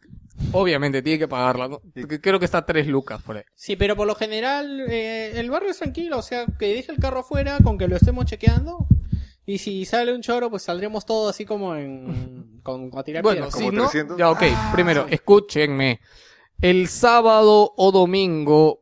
[0.53, 1.79] Obviamente, tiene que pagarla.
[2.23, 3.43] Creo que está a tres lucas por ahí.
[3.55, 6.99] Sí, pero por lo general eh, el barrio es tranquilo, o sea, que deje el
[6.99, 8.87] carro afuera con que lo estemos chequeando.
[9.47, 12.61] Y si sale un choro, pues saldremos todos así como en...
[12.63, 13.59] con, a tirar Bueno, piedras.
[13.59, 14.17] si no, 300.
[14.17, 14.43] ya ok,
[14.73, 16.01] primero, escúchenme.
[16.65, 18.81] El sábado o domingo,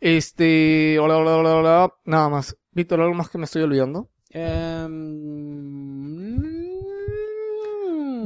[0.00, 1.94] Este, hola, hola, hola, hola.
[2.04, 2.56] Nada más.
[2.72, 4.10] Víctor, ¿algo más que me estoy olvidando?
[4.30, 5.83] Em,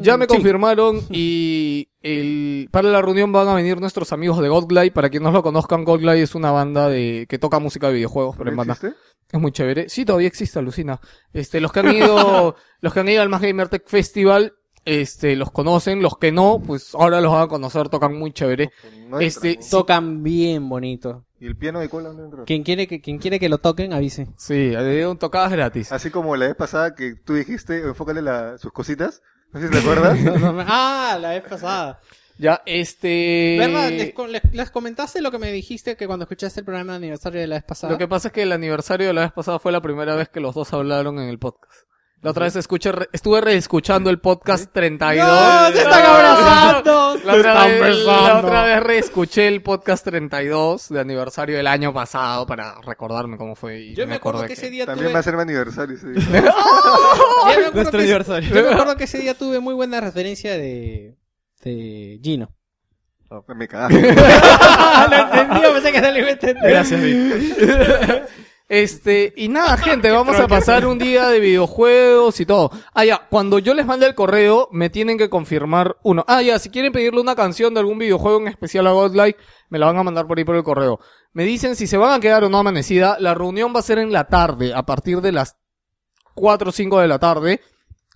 [0.02, 0.34] Ya me sí.
[0.34, 4.90] confirmaron y el, para la reunión van a venir nuestros amigos de Godglide.
[4.92, 8.36] Para quienes no lo conozcan, Godglide es una banda de que toca música de videojuegos,
[8.36, 8.74] pero en ¿No banda.
[8.74, 8.96] existe?
[9.30, 9.88] Es muy chévere.
[9.88, 11.00] Sí, todavía existe, alucina.
[11.32, 15.36] Este, los que han ido, los que han ido al Más Gamer Tech Festival, este,
[15.36, 16.00] los conocen.
[16.00, 18.70] Los que no, pues ahora los van a conocer, tocan muy chévere.
[19.08, 19.70] No Este, entra, ¿no?
[19.70, 21.24] Tocan bien bonito.
[21.40, 22.44] ¿Y el piano de cola no entra?
[22.44, 24.28] Quien quiere que, quien quiere que lo toquen, avise.
[24.36, 25.92] Sí, de un tocadas gratis.
[25.92, 29.22] Así como la vez pasada que tú dijiste, enfócale la, sus cositas.
[29.52, 30.18] Te acuerdas.
[30.68, 32.00] ah, la vez pasada.
[32.38, 33.56] Ya, este...
[33.58, 33.90] ¿Verdad?
[33.90, 36.98] Les, co- les- les comentaste lo que me dijiste que cuando escuchaste el programa de
[36.98, 37.92] aniversario de la vez pasada.
[37.92, 40.28] Lo que pasa es que el aniversario de la vez pasada fue la primera vez
[40.28, 41.72] que los dos hablaron en el podcast.
[42.20, 45.24] La otra vez escuché, re- estuve reescuchando el podcast 32.
[45.24, 45.70] ¡No!
[45.72, 47.16] ¡Se están abrazando!
[47.24, 48.46] La otra, están vez, la besando.
[48.48, 53.80] otra vez reescuché el podcast 32 de aniversario del año pasado para recordarme cómo fue.
[53.80, 55.14] Y Yo me acuerdo acordé que ese día También tuve...
[55.14, 56.22] va a ser mi aniversario ese día.
[56.26, 58.48] yo me acuerdo Nuestro que- aniversario.
[58.54, 61.16] Yo me acuerdo que ese día tuve muy buena referencia de...
[61.62, 62.52] de Gino.
[63.54, 64.00] Me cagaste.
[64.00, 66.70] lo entendí, pensé que no lo iba a entender.
[66.70, 68.28] Gracias, Vic.
[68.68, 72.70] Este, y nada, gente, vamos a pasar un día de videojuegos y todo.
[72.92, 76.24] Ah, ya, cuando yo les mande el correo, me tienen que confirmar uno.
[76.28, 79.38] Ah, ya, si quieren pedirle una canción de algún videojuego en especial a Godlike,
[79.70, 81.00] me la van a mandar por ahí por el correo.
[81.32, 83.16] Me dicen si se van a quedar o no amanecida.
[83.20, 85.56] La reunión va a ser en la tarde, a partir de las
[86.34, 87.60] 4 o 5 de la tarde.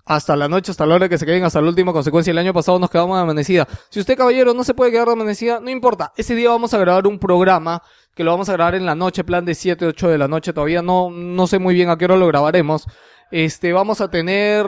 [0.05, 2.33] Hasta la noche, hasta la hora que se queden, hasta la última consecuencia.
[2.33, 3.69] El año pasado nos quedamos de amanecida.
[3.89, 6.13] Si usted, caballero, no se puede quedar de amanecida, no importa.
[6.17, 7.83] Ese día vamos a grabar un programa
[8.15, 10.53] que lo vamos a grabar en la noche, plan de 7, 8 de la noche.
[10.53, 12.87] Todavía no, no sé muy bien a qué hora lo grabaremos.
[13.31, 14.67] Este, vamos a tener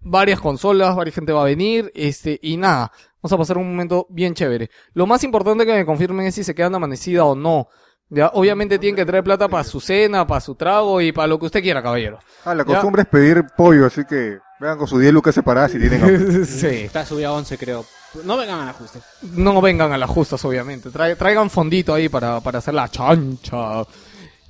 [0.00, 2.92] varias consolas, varias gente va a venir, este, y nada.
[3.22, 4.70] Vamos a pasar un momento bien chévere.
[4.94, 7.68] Lo más importante que me confirmen es si se quedan amanecida o no.
[8.08, 11.40] Ya, obviamente tienen que traer plata para su cena, para su trago y para lo
[11.40, 12.20] que usted quiera, caballero.
[12.44, 15.78] Ah, la costumbre es pedir pollo, así que vengan con sus 10 lucas separadas si
[15.78, 16.44] tienen hambre.
[16.46, 16.66] sí.
[16.66, 17.84] Está subido a 11, creo.
[18.24, 19.00] No vengan al ajuste.
[19.22, 20.88] No vengan a las justas, obviamente.
[20.90, 23.84] Trae- traigan fondito ahí para, para hacer la chancha.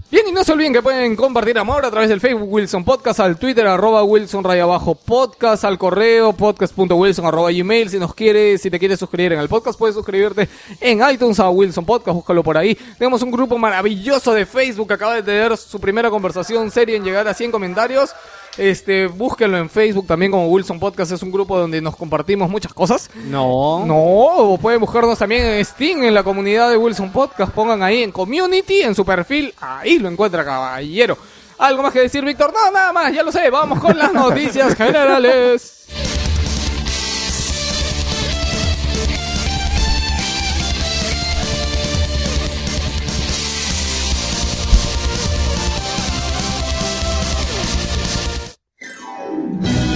[0.08, 3.18] Bien, y no se olviden que pueden compartir amor a través del Facebook Wilson Podcast,
[3.18, 7.90] al Twitter arroba Wilson raya abajo podcast, al correo podcast.wilson arroba gmail.
[7.90, 10.48] Si nos quiere, si te quieres suscribir en el podcast, puedes suscribirte
[10.80, 12.76] en iTunes a Wilson Podcast, búscalo por ahí.
[12.98, 17.02] Tenemos un grupo maravilloso de Facebook que acaba de tener su primera conversación seria en
[17.02, 18.10] llegar a 100 comentarios.
[18.58, 22.72] Este, búsquenlo en Facebook también como Wilson Podcast, es un grupo donde nos compartimos muchas
[22.72, 23.10] cosas.
[23.26, 23.84] No.
[23.84, 27.52] No, pueden buscarnos también en Steam, en la comunidad de Wilson Podcast.
[27.52, 29.52] Pongan ahí en Community, en su perfil.
[29.60, 31.18] Ahí lo encuentra, caballero.
[31.58, 32.52] ¿Algo más que decir, Víctor?
[32.52, 33.50] No, nada más, ya lo sé.
[33.50, 36.15] Vamos con las noticias generales.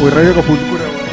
[0.02, 0.84] Uy, Radio con Futura.
[0.84, 1.10] weón.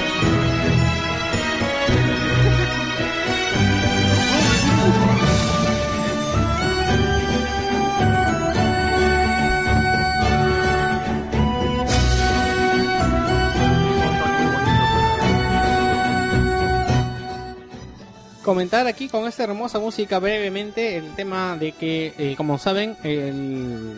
[18.44, 23.96] comentar aquí con esta hermosa música brevemente el tema de que, eh, como saben, el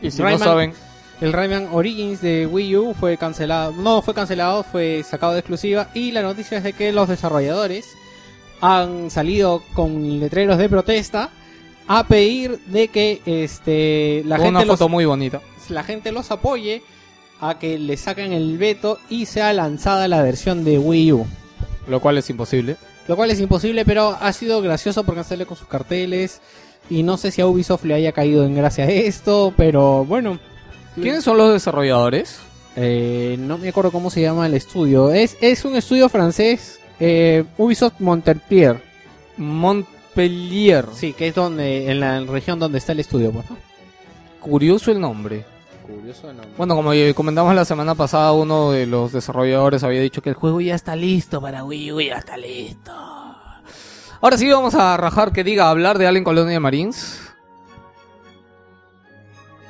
[0.00, 0.72] Y si Rayman- no saben,
[1.20, 5.88] el Rayman Origins de Wii U fue cancelado, no fue cancelado, fue sacado de exclusiva
[5.94, 7.86] y la noticia es de que los desarrolladores
[8.60, 11.30] han salido con letreros de protesta
[11.86, 15.40] a pedir de que este la una gente los, foto muy bonita.
[15.70, 16.82] la gente los apoye
[17.40, 21.26] a que le saquen el veto y sea lanzada la versión de Wii U.
[21.88, 22.76] Lo cual es imposible.
[23.06, 26.40] Lo cual es imposible, pero ha sido gracioso porque han salido con sus carteles.
[26.90, 30.38] Y no sé si a Ubisoft le haya caído en gracia esto, pero bueno.
[31.00, 32.40] ¿Quiénes son los desarrolladores?
[32.76, 35.10] Eh, no me acuerdo cómo se llama el estudio.
[35.10, 38.82] Es, es un estudio francés, eh, Ubisoft Montpellier.
[39.36, 40.86] Montpellier.
[40.94, 43.56] Sí, que es donde, en la región donde está el estudio, pues, ¿no?
[44.40, 45.44] Curioso el nombre.
[45.86, 46.48] Curioso nombre.
[46.56, 50.60] Bueno, como comentamos la semana pasada, uno de los desarrolladores había dicho que el juego
[50.60, 52.92] ya está listo para Wii U, ya está listo.
[54.20, 57.27] Ahora sí vamos a rajar que diga hablar de Alien Colonia Marines.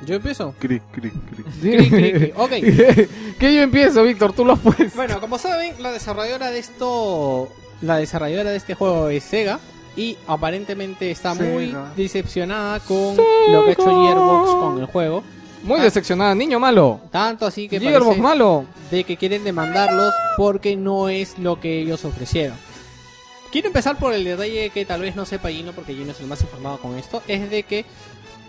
[0.05, 0.53] Yo empiezo.
[0.59, 1.45] Cric, cric, cric.
[1.61, 2.33] Cri, cri, cri.
[2.37, 2.49] Ok.
[3.39, 4.85] que yo empiezo, Víctor, tú lo has puesto.
[4.95, 7.49] Bueno, como saben, la desarrolladora de esto,
[7.81, 9.59] la desarrolladora de este juego es Sega
[9.97, 15.23] y aparentemente está muy decepcionada con lo que ha hecho Gearbox con el juego.
[15.63, 15.83] Muy Ah.
[15.83, 17.01] decepcionada, niño malo.
[17.11, 18.63] Tanto así que Gearbox malo.
[18.91, 22.55] de que quieren demandarlos porque no es lo que ellos ofrecieron.
[23.51, 26.27] Quiero empezar por el detalle que tal vez no sepa Gino, porque Gino es el
[26.27, 27.83] más informado con esto, es de que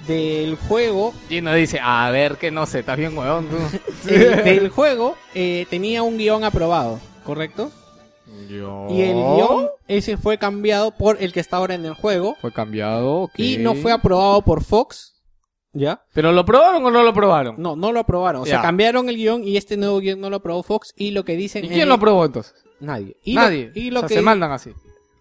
[0.06, 3.56] del juego Gino dice, a ver que no sé, estás bien huevón tú.
[4.08, 7.70] eh, del juego eh, tenía un guion aprobado, ¿correcto?
[8.48, 12.52] Y el guion ese fue cambiado por el que está ahora en el juego Fue
[12.52, 13.32] cambiado, ok.
[13.36, 15.14] y no fue aprobado por Fox.
[15.72, 16.02] ¿Ya?
[16.14, 17.54] ¿Pero lo probaron o no lo probaron?
[17.58, 18.42] No, no lo aprobaron.
[18.42, 18.62] O sea, Ya.
[18.62, 21.64] cambiaron el guion y este nuevo guion no lo aprobó Fox y lo que dicen
[21.64, 22.54] ¿Y quién lo aprobó entonces?
[22.80, 23.16] Nadie.
[23.22, 23.70] Y lo- Nadie.
[23.74, 24.72] y lo o sea, que se mandan así.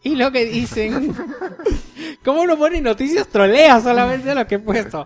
[0.01, 1.13] Y lo que dicen.
[2.23, 3.27] ¿Cómo no ponen noticias?
[3.27, 5.05] Trolea solamente lo que he puesto.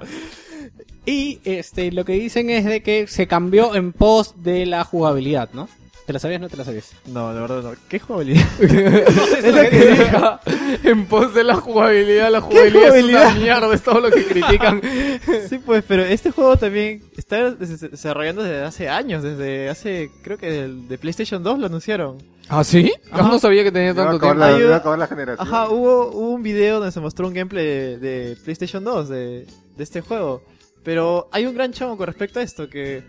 [1.05, 5.49] Y este, lo que dicen es de que se cambió en pos de la jugabilidad,
[5.53, 5.67] ¿no?
[6.05, 6.91] ¿Te la sabías o no te la sabías?
[7.07, 7.71] No, la verdad no.
[7.87, 8.45] ¿Qué jugabilidad?
[8.59, 10.41] Es lo que diga.
[10.83, 14.81] En pos de la jugabilidad, la jugabilidad, es una mierda, es todo lo que critican.
[15.49, 20.37] sí, pues, pero este juego también está des- desarrollando desde hace años, desde hace, creo
[20.37, 22.17] que de PlayStation 2 lo anunciaron.
[22.49, 22.91] ¿Ah, sí?
[23.05, 23.29] Yo Ajá.
[23.29, 24.37] no sabía que tenía tanto tiempo.
[24.37, 24.59] la, Ayuda.
[24.59, 25.47] ya va a acabar la generación.
[25.47, 29.45] Ajá, hubo, hubo un video donde se mostró un gameplay de, de PlayStation 2 de,
[29.77, 30.43] de este juego.
[30.83, 33.03] Pero hay un gran chamo con respecto a esto que,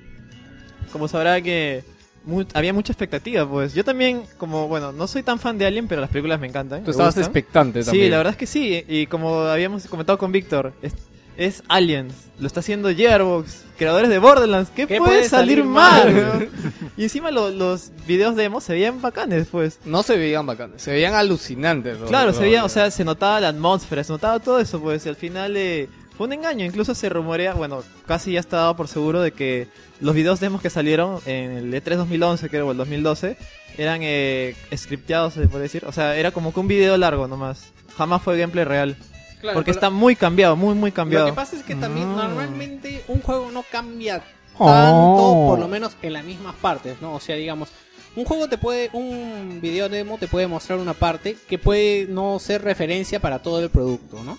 [0.93, 1.83] como sabrá que
[2.27, 3.75] mu- había mucha expectativa, pues.
[3.75, 6.81] Yo también, como, bueno, no soy tan fan de Alien, pero las películas me encantan.
[6.81, 7.25] Tú me estabas gustan.
[7.25, 8.07] expectante también.
[8.07, 8.85] Sí, la verdad es que sí.
[8.89, 10.95] Y como habíamos comentado con Víctor, es,
[11.37, 12.15] es Aliens.
[12.41, 14.71] Lo está haciendo Gearbox, creadores de Borderlands.
[14.71, 16.49] ¿Qué, ¿Qué puede puede salir, salir mal?
[16.97, 19.79] y encima lo- los videos demos se veían bacanes, pues.
[19.85, 21.99] No se veían bacanes, se veían alucinantes.
[22.01, 25.07] los- Claro, se veía, o sea, se notaba la atmósfera, se notaba todo eso, pues.
[25.07, 26.65] Y al final eh, fue un engaño.
[26.65, 29.69] Incluso se rumorea, bueno, casi ya está dado por seguro de que
[30.01, 33.37] los videos demos que salieron en el E E3 2011, creo, o el 2012,
[33.79, 35.85] eran eh, scripteados, se puede decir.
[35.87, 37.73] O sea, era como que un video largo nomás.
[37.97, 38.97] Jamás fue gameplay real.
[39.41, 41.27] Claro, Porque está muy cambiado, muy, muy Lo cambiado.
[41.27, 42.29] que pasa es que también Ah.
[42.29, 44.23] normalmente un juego no cambia
[44.57, 44.67] Oh.
[44.71, 47.15] tanto, por lo menos en las mismas partes, ¿no?
[47.15, 47.69] O sea, digamos,
[48.17, 52.39] un juego te puede, un video demo te puede mostrar una parte que puede no
[52.39, 54.39] ser referencia para todo el producto, ¿no?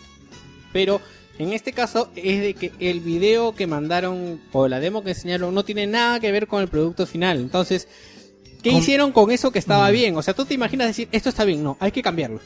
[0.71, 1.01] Pero
[1.37, 5.53] en este caso es de que el video que mandaron o la demo que enseñaron
[5.53, 7.39] no tiene nada que ver con el producto final.
[7.39, 7.87] Entonces,
[8.63, 10.15] ¿qué hicieron con eso que estaba bien?
[10.15, 12.39] O sea, tú te imaginas decir, esto está bien, no, hay que cambiarlo.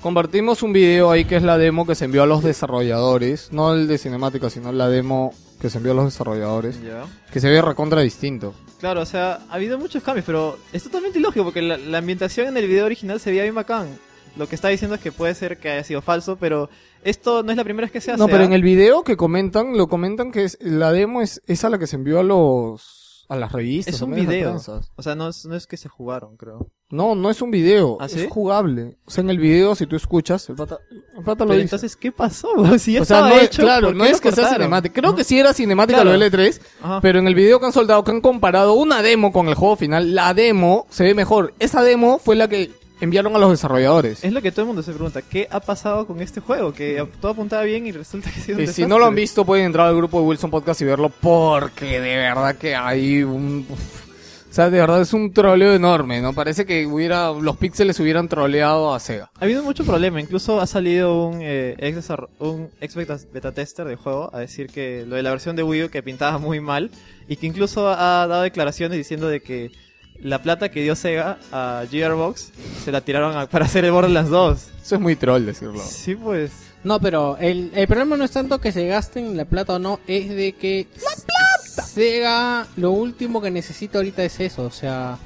[0.00, 3.52] Compartimos un video ahí que es la demo que se envió a los desarrolladores.
[3.52, 6.82] No el de cinemática, sino la demo que se envió a los desarrolladores.
[6.82, 7.04] Ya.
[7.30, 8.54] Que se ve recontra distinto.
[8.78, 12.46] Claro, o sea, ha habido muchos cambios, pero es totalmente ilógico porque la, la ambientación
[12.46, 13.88] en el video original se veía bien bacán.
[14.36, 16.70] Lo que está diciendo es que puede ser que haya sido falso, pero
[17.04, 18.18] esto no es la primera vez que se hace.
[18.18, 18.46] No, pero ¿ah?
[18.46, 21.78] en el video que comentan, lo comentan que es, la demo es, es a la
[21.78, 23.00] que se envió a los
[23.30, 23.94] a las revistas.
[23.94, 24.56] Es un video.
[24.96, 26.68] O sea, no es, no es que se jugaron, creo.
[26.90, 28.26] No, no es un video, ¿Ah, es sí?
[28.28, 28.98] jugable.
[29.04, 31.62] O sea, en el video, si tú escuchas, el pata, el pata lo Pero dice.
[31.62, 32.48] entonces, ¿qué pasó?
[32.80, 35.00] Si ya o sea, estaba no es, hecho, claro, ¿por no es que sea cinemática.
[35.00, 36.16] Creo que sí era cinemática Claro.
[36.16, 37.00] lo del E3, Ajá.
[37.00, 39.76] pero en el video que han soldado, que han comparado una demo con el juego
[39.76, 41.54] final, la demo se ve mejor.
[41.60, 44.22] Esa demo fue la que enviaron a los desarrolladores.
[44.24, 45.22] Es lo que todo el mundo se pregunta.
[45.22, 46.72] ¿Qué ha pasado con este juego?
[46.72, 48.86] Que todo apuntaba bien y resulta que ha sido un Y si desastre.
[48.88, 52.16] no lo han visto, pueden entrar al grupo de Wilson Podcast y verlo porque de
[52.16, 53.66] verdad que hay un...
[53.70, 56.32] O sea, de verdad es un troleo enorme, ¿no?
[56.32, 59.30] Parece que hubiera los píxeles hubieran troleado a Sega.
[59.38, 62.08] Ha habido mucho problema, incluso ha salido un, eh, ex,
[62.40, 65.62] un ex beta, beta tester del juego a decir que lo de la versión de
[65.62, 66.90] Wii U que pintaba muy mal
[67.28, 69.70] y que incluso ha dado declaraciones diciendo de que
[70.22, 72.50] la plata que dio Sega a Gearbox
[72.84, 74.58] se la tiraron a- para hacer el Borderlands 2.
[74.82, 75.82] Eso es muy troll decirlo.
[75.84, 76.50] Sí, pues.
[76.82, 80.00] No, pero el, el problema no es tanto que se gasten la plata o no,
[80.06, 81.82] es de que ¡La plata!
[81.90, 85.18] Sega, lo último que necesita ahorita es eso, o sea,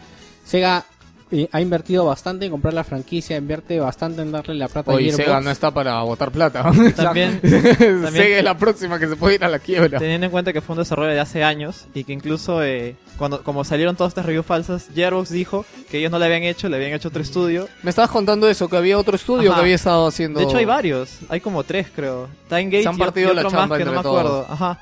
[0.45, 0.85] Sega
[1.31, 4.95] eh, ha invertido bastante en comprar la franquicia, invierte bastante en darle la plata a
[4.95, 5.25] Hoy Gearbox.
[5.25, 6.63] Sega no está para botar plata.
[6.97, 9.99] También, Sega es la próxima que se puede ir a la quiebra.
[9.99, 13.43] teniendo en cuenta que fue un desarrollo de hace años y que incluso eh, cuando
[13.43, 16.77] como salieron todas estas reviews falsas, Gearbox dijo que ellos no le habían hecho, le
[16.77, 17.69] habían hecho otro estudio.
[17.83, 19.59] Me estabas contando eso, que había otro estudio Ajá.
[19.59, 20.41] que había estado haciendo...
[20.41, 22.29] De hecho hay varios, hay como tres creo.
[22.49, 24.29] Time Gate Se han y- partido y la otro chamba más que no me acuerdo.
[24.43, 24.51] todos.
[24.51, 24.81] Ajá.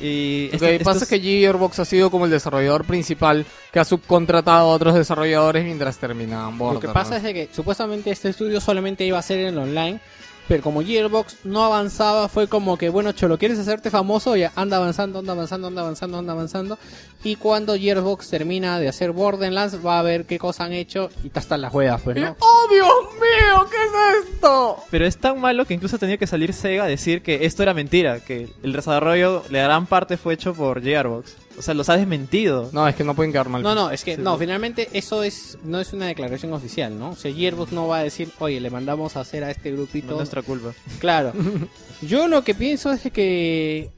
[0.00, 3.46] Y Lo este- que pasa estos- es que Gearbox ha sido como el desarrollador principal
[3.72, 6.86] que ha subcontratado a otros desarrolladores mientras terminaban Lo Borderlands.
[6.86, 10.00] que pasa es que supuestamente este estudio solamente iba a ser en el online,
[10.48, 14.36] pero como Gearbox no avanzaba, fue como que, bueno, Cholo, ¿quieres hacerte famoso?
[14.36, 16.78] Ya anda avanzando, anda avanzando, anda avanzando, anda avanzando.
[17.22, 21.30] Y cuando Gearbox termina de hacer Borderlands, va a ver qué cosa han hecho y
[21.34, 22.36] hasta las juegas, pues, ¿no?
[22.38, 23.66] ¡Oh, Dios mío!
[23.70, 24.76] ¿Qué es esto?
[24.90, 27.62] Pero es tan malo que incluso ha tenido que salir Sega a decir que esto
[27.62, 31.36] era mentira, que el desarrollo, la gran parte fue hecho por Gearbox.
[31.58, 32.70] O sea, los ha desmentido.
[32.72, 33.62] No, es que no pueden quedar mal.
[33.62, 37.10] No, no, es que Sí, no, finalmente eso es no es una declaración oficial, ¿no?
[37.10, 39.76] O sea, Gearbox no va a decir, oye, le mandamos a hacer a este No
[39.76, 40.10] grupito.
[40.12, 40.72] es nuestra culpa.
[40.98, 41.32] Claro.
[42.02, 43.90] Yo lo que pienso es que.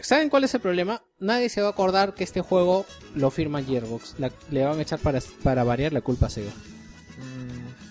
[0.00, 1.02] ¿Saben cuál es el problema?
[1.18, 2.84] Nadie se va a acordar que este juego
[3.14, 4.14] lo firma Gearbox.
[4.18, 6.52] La- le van a echar para, para variar la culpa a Sega.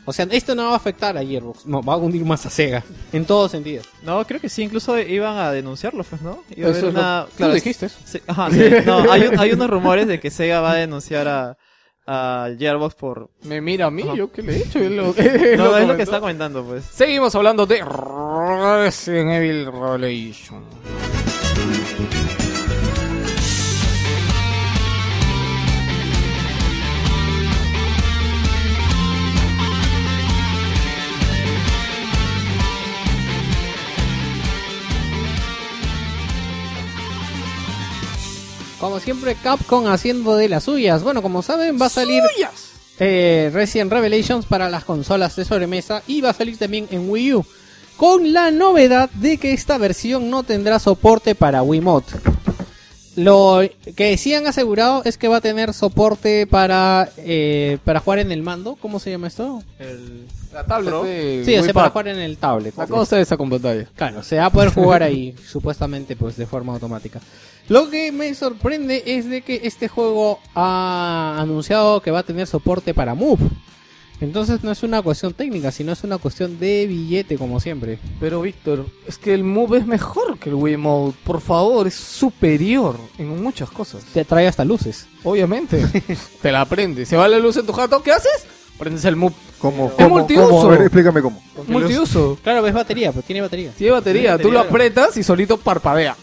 [0.08, 1.66] O sea, esto no va a afectar a Gearbox.
[1.66, 2.84] No, va a hundir más a Sega.
[3.12, 3.82] En todo sentido.
[4.04, 6.44] No, creo que sí, incluso iban a denunciarlo, pues, ¿no?
[6.56, 7.26] Iba a haber lo- una...
[7.32, 10.62] Tú claro, dijiste sí, ajá, sí, no, hay, un- hay unos rumores de que Sega
[10.62, 11.58] va a denunciar a,
[12.06, 13.32] a Gearbox por...
[13.44, 14.14] Me mira a mí, Ajá.
[14.16, 14.78] yo qué le he hecho.
[14.80, 15.14] Lo-
[15.58, 16.86] No, él es lo que está comentando, pues.
[16.86, 20.64] Seguimos hablando de Resident Evil Revelation.
[38.86, 41.02] Como siempre, Capcom haciendo de las suyas.
[41.02, 42.22] Bueno, como saben, va a salir
[43.00, 47.34] eh, Resident Revelations para las consolas de sobremesa y va a salir también en Wii
[47.34, 47.46] U.
[47.98, 52.14] Con la novedad de que esta versión no tendrá soporte para Wiimote.
[53.16, 53.62] Lo
[53.96, 58.32] que sí han asegurado es que va a tener soporte para, eh, para jugar en
[58.32, 58.76] el mando.
[58.76, 59.64] ¿Cómo se llama esto?
[59.80, 60.26] El...
[60.56, 62.74] La tablet de Sí, o sea, para jugar en el tablet.
[62.78, 63.90] La cosa esa con pantalla.
[63.94, 67.20] Claro, se va a poder jugar ahí, supuestamente, pues de forma automática.
[67.68, 72.48] Lo que me sorprende es de que este juego ha anunciado que va a tener
[72.48, 73.50] soporte para Move.
[74.22, 78.00] Entonces no es una cuestión técnica, sino es una cuestión de billete, como siempre.
[78.20, 81.18] Pero Víctor, es que el Move es mejor que el Wiimote.
[81.24, 84.04] Por favor, es superior en muchas cosas.
[84.14, 85.08] Te trae hasta luces.
[85.24, 85.86] Obviamente.
[86.42, 87.10] Te la prendes.
[87.10, 88.46] Se va la luz en tu jato, ¿qué haces?
[88.78, 89.34] Prendes el Move.
[89.60, 89.88] ¿Cómo?
[89.88, 90.10] Es ¿Cómo?
[90.10, 90.50] multiuso.
[90.50, 90.64] ¿Cómo?
[90.64, 91.42] A ver, explícame cómo.
[91.68, 92.38] Multiuso.
[92.44, 93.72] Claro, ves batería, pues tiene batería.
[93.78, 94.38] Tiene batería.
[94.38, 96.16] Tiene Tú lo apretas y solito parpadea.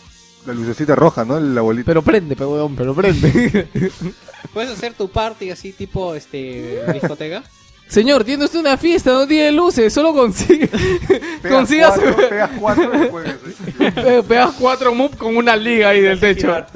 [0.46, 1.38] La lucecita roja, ¿no?
[1.38, 1.86] La bolita.
[1.86, 3.68] Pero prende, pero weón, pero prende.
[4.52, 7.42] Puedes hacer tu party así tipo este discoteca.
[7.88, 10.66] Señor, tiene usted una fiesta, no tiene luces, solo consigue.
[10.68, 11.94] Pegas consigas.
[11.98, 12.90] cuatro, pegas cuatro.
[13.78, 16.54] Pe- Pegas cuatro move con una liga ahí del techo.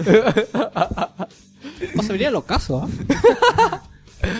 [1.98, 3.82] O se vería lo caso, ¿ah?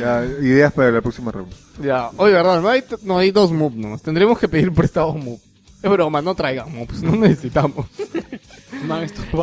[0.01, 1.55] Ya, ideas para la próxima reunión.
[1.83, 4.01] Ya, oye, verdad, no hay, no hay dos move nomás.
[4.03, 5.39] Tendremos que pedir prestado move.
[5.83, 7.87] Es broma, no traigan moves, no necesitamos.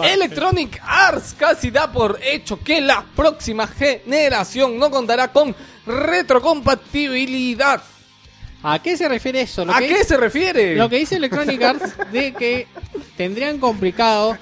[0.03, 5.55] Electronic Arts casi da por hecho que la próxima generación no contará con
[5.85, 7.81] retrocompatibilidad.
[8.63, 9.65] ¿A qué se refiere eso?
[9.65, 10.75] Lo ¿A que qué es- se refiere?
[10.75, 12.67] Lo que dice Electronic Arts de que
[13.17, 14.37] tendrían complicado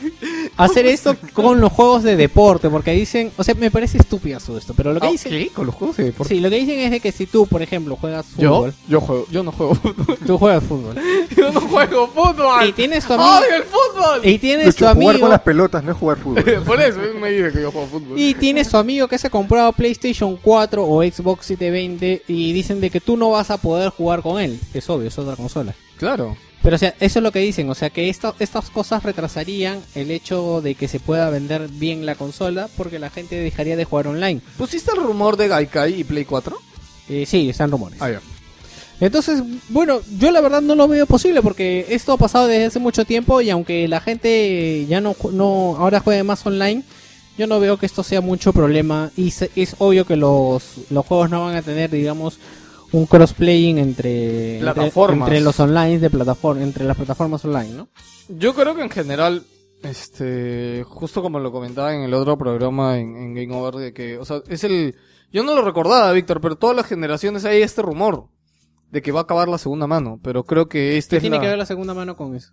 [0.56, 4.58] hacer esto con los juegos de deporte, porque dicen, o sea, me parece estúpido todo
[4.58, 5.48] esto, pero lo que Ah, dicen, ¿Qué?
[5.48, 6.34] ¿Con los juegos de deporte?
[6.34, 9.26] sí, lo que dicen es de que si tú, por ejemplo, juegas fútbol, yo juego,
[9.30, 10.18] yo no juego fútbol.
[10.26, 10.96] tú juegas fútbol
[11.36, 12.66] Yo no juego fútbol.
[12.68, 14.20] y tienes tu amigo ¡Odio el fútbol!
[14.24, 16.44] y tienes tu hecho, jugar amigo con las pelotas no es jugar fútbol.
[16.64, 18.18] Por eso me dice que yo juego fútbol.
[18.18, 22.80] y tienes tu amigo que se ha comprado PlayStation 4 o Xbox 720 y dicen
[22.80, 25.74] de que tú no vas a poder jugar con él, es obvio, es otra consola.
[25.98, 26.36] Claro.
[26.62, 29.80] Pero o sea, eso es lo que dicen, o sea que esta- estas cosas retrasarían
[29.94, 33.84] el hecho de que se pueda vender bien la consola porque la gente dejaría de
[33.84, 34.40] jugar online.
[34.56, 36.56] ¿Pusiste el rumor de Gaikai y Play 4?
[37.08, 38.00] Eh, sí, están rumores.
[38.00, 38.20] Ah, ya.
[39.00, 42.78] Entonces, bueno, yo la verdad no lo veo posible porque esto ha pasado desde hace
[42.78, 46.82] mucho tiempo y aunque la gente ya no, no ahora juegue más online,
[47.36, 51.04] yo no veo que esto sea mucho problema y se- es obvio que los, los
[51.04, 52.38] juegos no van a tener, digamos,
[52.92, 55.28] un cross-playing entre, Plataformas.
[55.28, 57.88] entre los online de plataforma, entre las plataformas online, ¿no?
[58.28, 59.42] Yo creo que en general
[59.82, 64.18] Este, justo como lo comentaba en el otro programa en, en Game Over, de que,
[64.18, 64.96] o sea, es el,
[65.32, 68.26] yo no lo recordaba, Víctor, pero todas las generaciones hay este rumor
[68.90, 71.36] de que va a acabar la segunda mano, pero creo que este ¿Qué es tiene
[71.36, 72.52] la- que ver la segunda mano con eso?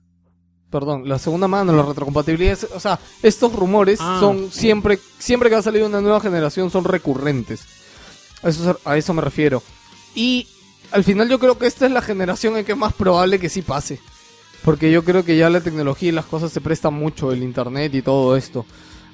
[0.69, 4.17] perdón, la segunda mano, la retrocompatibilidad, es- o sea, estos rumores Ah.
[4.19, 7.63] son siempre, siempre que va a salir una nueva generación son recurrentes.
[8.41, 9.61] A eso, se- a eso me refiero.
[10.15, 10.47] Y
[10.91, 13.49] al final yo creo que esta es la generación en que es más probable que
[13.49, 13.99] sí pase.
[14.63, 17.93] Porque yo creo que ya la tecnología y las cosas se prestan mucho, el internet
[17.95, 18.65] y todo esto.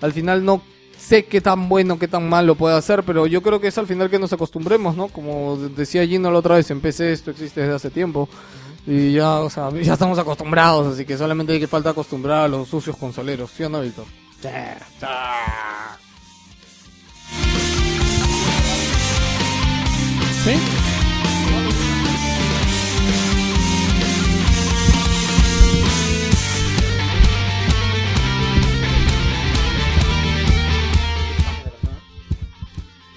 [0.01, 0.61] Al final no
[0.97, 3.87] sé qué tan bueno, qué tan malo puede hacer, pero yo creo que es al
[3.87, 5.07] final que nos acostumbremos, ¿no?
[5.07, 8.29] Como decía Gino la otra vez, en PC esto existe desde hace tiempo.
[8.85, 12.47] Y ya, o sea, ya estamos acostumbrados, así que solamente hay que falta acostumbrar a
[12.47, 14.05] los sucios consoleros, ¿sí o no, Víctor?
[20.43, 20.55] ¿Sí?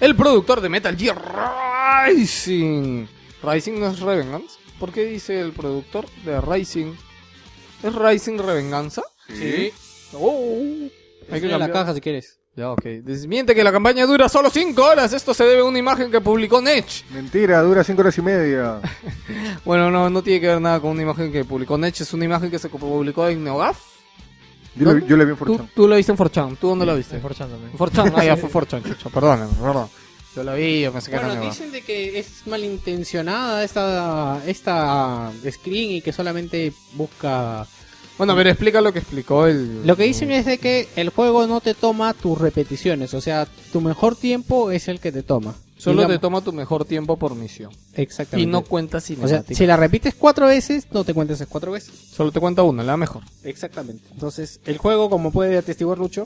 [0.01, 1.17] El productor de Metal Gear
[2.09, 3.07] Rising.
[3.43, 4.59] Rising no es Revengeance.
[4.79, 6.95] ¿Por qué dice el productor de Rising?
[7.83, 9.03] ¿Es Rising Revenganza?
[9.29, 9.71] Sí.
[10.15, 10.89] Oh.
[11.31, 11.73] Hay que en la cambiar.
[11.73, 12.39] caja si quieres.
[12.55, 12.83] Ya, ok.
[13.03, 15.13] Desmiente que la campaña dura solo 5 horas.
[15.15, 17.05] Esto se debe a una imagen que publicó Nech.
[17.11, 18.81] Mentira, dura 5 horas y media.
[19.65, 22.01] Bueno, no, no tiene que ver nada con una imagen que publicó Nech.
[22.01, 23.79] Es una imagen que se publicó en Neogaf.
[24.75, 24.93] Yo, ¿No?
[24.95, 25.71] la, vi- yo la vi en Tú, Forchan.
[25.75, 26.57] tú la viste en Forchan.
[26.57, 27.17] ¿Tú dónde la viste?
[27.17, 28.13] En Forchan.
[28.17, 29.09] Ah, ya fue Forchan, chucho.
[29.11, 29.89] Perdón, perdón.
[30.35, 35.31] Yo la vi, yo pensé que era Bueno, dicen de que es malintencionada esta, esta
[35.51, 37.67] screen y que solamente busca...
[38.23, 39.85] Bueno, ver, explica lo que explicó el...
[39.85, 43.49] Lo que dicen es de que el juego no te toma tus repeticiones, o sea,
[43.73, 45.57] tu mejor tiempo es el que te toma.
[45.77, 47.73] Solo Digamos- te toma tu mejor tiempo por misión.
[47.95, 48.49] Exactamente.
[48.49, 49.55] Y no cuenta o sea, cinemática.
[49.59, 51.93] si la repites cuatro veces, no te cuentes esas cuatro veces.
[52.15, 53.25] Solo te cuenta una, la mejor.
[53.43, 54.05] Exactamente.
[54.13, 56.25] Entonces, el juego, como puede atestiguar Lucho,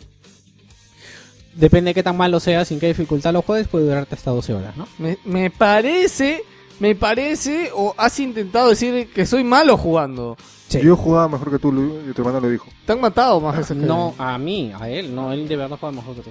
[1.54, 4.52] depende de qué tan malo sea, sin qué dificultad lo juegues, puede durarte hasta 12
[4.52, 4.86] horas, ¿no?
[4.98, 6.42] Me, me parece,
[6.78, 10.36] me parece, o has intentado decir que soy malo jugando.
[10.68, 10.80] Sí.
[10.80, 12.66] Yo jugaba mejor que tú, Lu- y tu hermano lo dijo.
[12.84, 15.76] Te han matado más veces que No, a mí, a él, no, él de verdad
[15.80, 16.30] juega mejor que tú.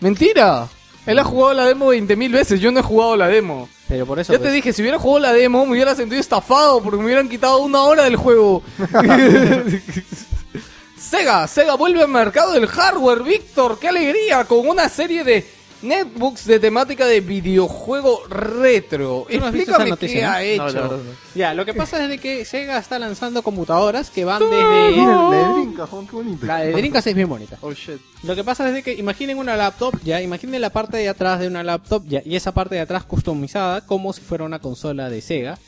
[0.00, 0.68] Mentira.
[1.04, 3.68] Él ha jugado la demo 20.000 veces, yo no he jugado la demo.
[3.88, 4.32] Pero por eso...
[4.32, 7.06] Ya te pues, dije, si hubiera jugado la demo, me hubiera sentido estafado porque me
[7.06, 8.62] hubieran quitado una hora del juego.
[10.96, 15.44] Sega, Sega vuelve al mercado del hardware, Víctor, qué alegría, con una serie de
[15.82, 19.26] netbooks de temática de videojuego retro.
[19.28, 20.32] No Explícame noticia, qué ¿no?
[20.32, 20.88] ha hecho.
[20.88, 20.98] no.
[21.34, 25.06] Ya, lo que pasa es de que Sega está lanzando computadoras que van Mira, desde...
[25.06, 26.46] la de Drinka, Juan, qué bonita.
[26.46, 27.58] La de Dreamcast es bien bonita.
[27.60, 28.00] Oh shit.
[28.22, 31.40] Lo que pasa es de que imaginen una laptop, ya, imaginen la parte de atrás
[31.40, 35.10] de una laptop, ya, y esa parte de atrás customizada como si fuera una consola
[35.10, 35.58] de Sega.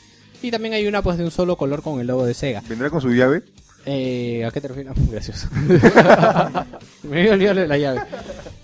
[0.41, 2.61] Y también hay una pues de un solo color con el logo de Sega.
[2.67, 3.43] Vendrá con su llave.
[3.85, 4.93] Eh, ¿A qué te refieres?
[5.11, 5.47] Gracias.
[7.03, 8.01] Me había olvidado la llave.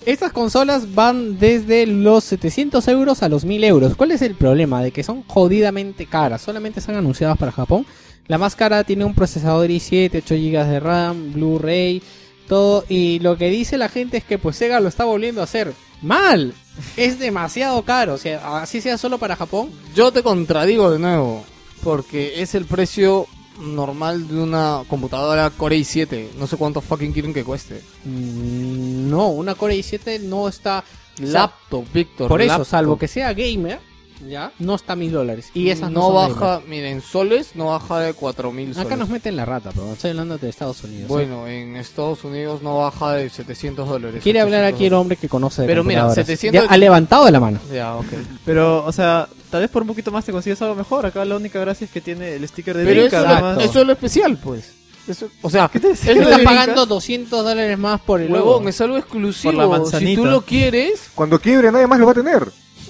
[0.05, 3.95] Estas consolas van desde los 700 euros a los 1000 euros.
[3.95, 4.81] ¿Cuál es el problema?
[4.81, 6.41] De que son jodidamente caras.
[6.41, 7.85] Solamente están anunciadas para Japón.
[8.27, 12.01] La más cara tiene un procesador i7, 8 GB de RAM, Blu-ray,
[12.47, 12.83] todo.
[12.89, 15.73] Y lo que dice la gente es que pues Sega lo está volviendo a hacer
[16.01, 16.53] mal.
[16.97, 18.13] Es demasiado caro.
[18.13, 19.69] O sea, así sea solo para Japón.
[19.93, 21.43] Yo te contradigo de nuevo,
[21.83, 23.27] porque es el precio
[23.59, 26.33] normal de una computadora Core i7.
[26.37, 27.81] No sé cuánto fucking quieren que cueste.
[28.05, 30.83] Mm, No, una Core i7 no está...
[31.19, 32.27] Laptop, Víctor.
[32.29, 32.67] Por eso, laptop.
[32.67, 33.79] salvo que sea gamer,
[34.27, 35.49] ya, no está a mil dólares.
[35.53, 38.75] Y esas no, no son baja, miren, soles no baja de 4000 gamer.
[38.75, 38.87] soles.
[38.87, 41.03] Acá nos meten la rata, pero estoy hablando de Estados Unidos.
[41.03, 41.07] ¿eh?
[41.07, 44.21] Bueno, en Estados Unidos no baja de 700 dólares.
[44.23, 46.27] Quiere hablar 800 aquí el hombre que conoce de Pero mira, computadoras.
[46.27, 47.59] 700 Ya ha levantado de la mano.
[47.73, 48.05] Ya, ok.
[48.45, 51.05] Pero, o sea, tal vez por un poquito más te consigues algo mejor.
[51.05, 53.57] Acá la única gracia es que tiene el sticker de Pero eso, es lo- más.
[53.63, 54.73] eso es lo especial, pues.
[55.07, 59.51] Eso, o sea, de Está pagando 200 dólares más por el huevón, es algo exclusivo.
[59.53, 62.47] Por la si tú lo quieres, Cuando quiebre nadie más lo va a tener.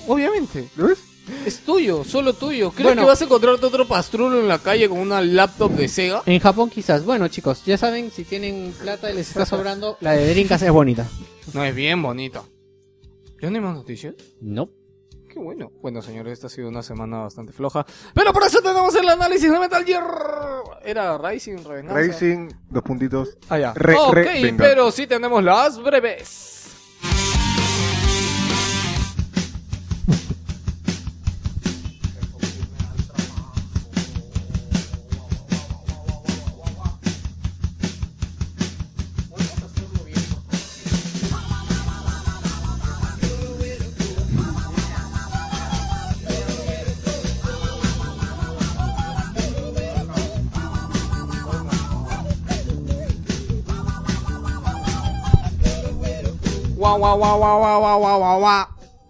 [0.07, 0.67] obviamente.
[0.75, 0.97] ¿Lo ves?
[1.45, 2.71] Es tuyo, solo tuyo.
[2.71, 3.01] ¿Crees Bueno.
[3.03, 6.23] que vas a encontrarte otro pastrulo en la calle con una laptop de Sega?
[6.25, 7.05] En Japón quizás.
[7.05, 10.71] Bueno, chicos, ya saben, si tienen plata y les está sobrando, la de Dreamcast es
[10.71, 11.07] bonita.
[11.53, 12.43] No, es bien bonita.
[13.41, 14.13] ¿Ya no hay más noticias?
[14.39, 14.69] No.
[15.29, 15.71] Qué bueno.
[15.81, 17.85] Bueno, señores, esta ha sido una semana bastante floja.
[18.13, 20.03] Pero por eso tenemos el análisis de Metal Gear.
[20.83, 21.93] Era Rising, Revenganza.
[22.01, 23.37] Racing, dos puntitos.
[23.47, 23.73] Ah, ya.
[23.73, 26.60] Re- ok, re- pero sí tenemos las breves.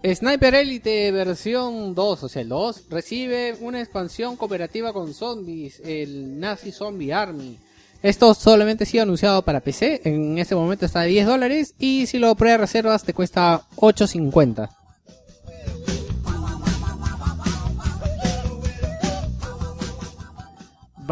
[0.03, 6.39] Sniper Elite versión 2, o sea, el 2, recibe una expansión cooperativa con zombies, el
[6.39, 7.59] Nazi Zombie Army.
[8.01, 12.07] Esto solamente ha sido anunciado para PC, en este momento está a 10 dólares y
[12.07, 14.80] si lo pre-reservas te cuesta 8.50.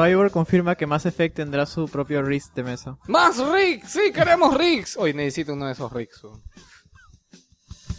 [0.07, 2.97] BioWare confirma que Mass Effect tendrá su propio RIS de mesa.
[3.07, 3.89] ¡Más Rigs!
[3.91, 4.95] ¡Sí, queremos Rigs!
[4.97, 6.23] Hoy necesito uno de esos Rigs.
[6.23, 6.41] weón.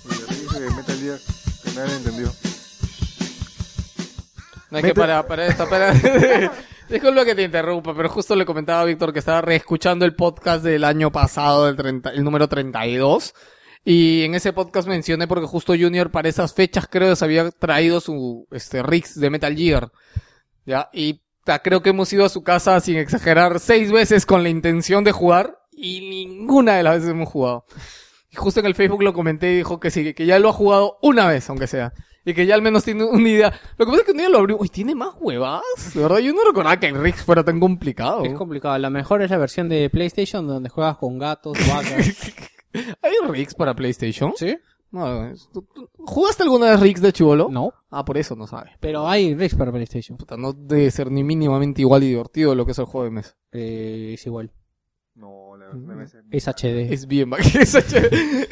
[0.08, 1.18] Oye, dice de Metal Gear,
[1.64, 2.32] que nadie entendió.
[4.70, 5.92] No hay que Mete- para, para esto, para...
[6.88, 10.64] Disculpa que te interrumpa, pero justo le comentaba a Víctor que estaba reescuchando el podcast
[10.64, 13.32] del año pasado, el, 30 el número 32.
[13.84, 18.00] Y en ese podcast mencioné porque justo Junior para esas fechas creo se había traído
[18.00, 19.92] su este Rix de Metal Gear.
[20.66, 21.22] Ya, y
[21.58, 25.12] creo que hemos ido a su casa sin exagerar seis veces con la intención de
[25.12, 27.64] jugar y ninguna de las veces hemos jugado.
[28.30, 30.52] Y justo en el Facebook lo comenté y dijo que sí, que ya lo ha
[30.52, 31.92] jugado una vez, aunque sea.
[32.24, 33.52] Y que ya al menos tiene una idea.
[33.76, 34.56] Lo que pasa es que un día lo abrió.
[34.58, 35.62] Uy, tiene más huevas.
[35.94, 38.24] De verdad, yo no recordaba que el Rix fuera tan complicado.
[38.24, 42.32] Es complicado, la mejor es la versión de PlayStation donde juegas con gatos, vacas.
[43.02, 44.32] ¿Hay Rix para PlayStation?
[44.36, 44.56] ¿Sí?
[44.92, 47.48] No, es- ¿tú- tú- ¿Jugaste alguna vez Rix de chivolo?
[47.50, 48.72] No, Ah, por eso no sabes.
[48.80, 50.18] pero hay rigs para PlayStation.
[50.18, 53.10] Puta, no debe ser ni mínimamente igual y divertido lo que es el juego de
[53.10, 53.36] mesa.
[53.52, 54.50] Eh, es igual,
[55.14, 56.92] No, la verdad debe ser- es HD.
[56.92, 58.48] Es bien, es HD.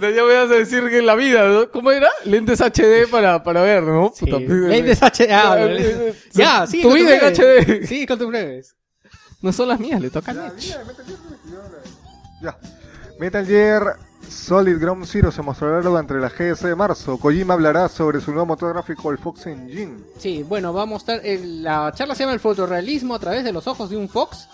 [0.00, 1.70] Ya me vas a decir que en la vida, ¿no?
[1.70, 2.08] ¿Cómo era?
[2.24, 4.12] Lentes HD para, para ver, ¿no?
[4.14, 4.26] Sí.
[4.26, 5.32] Puta, Lentes HD.
[5.32, 6.82] ah, Ya, ya, eh, ya, sí.
[6.82, 7.86] tu vida en HD.
[7.86, 8.76] Sí, con tus breves.
[9.42, 11.82] No son las mías, le toca a Ya, ya, Metal Gear,
[12.42, 12.58] ya.
[13.18, 13.96] Metal Gear
[14.30, 17.18] Solid Ground Zero se mostrará durante la GS de marzo.
[17.18, 19.98] Kojima hablará sobre su nuevo motor gráfico, el Fox Engine.
[20.18, 21.20] Sí, bueno, va a mostrar.
[21.24, 24.48] el- la charla se llama El fotorrealismo a través de los ojos de un Fox.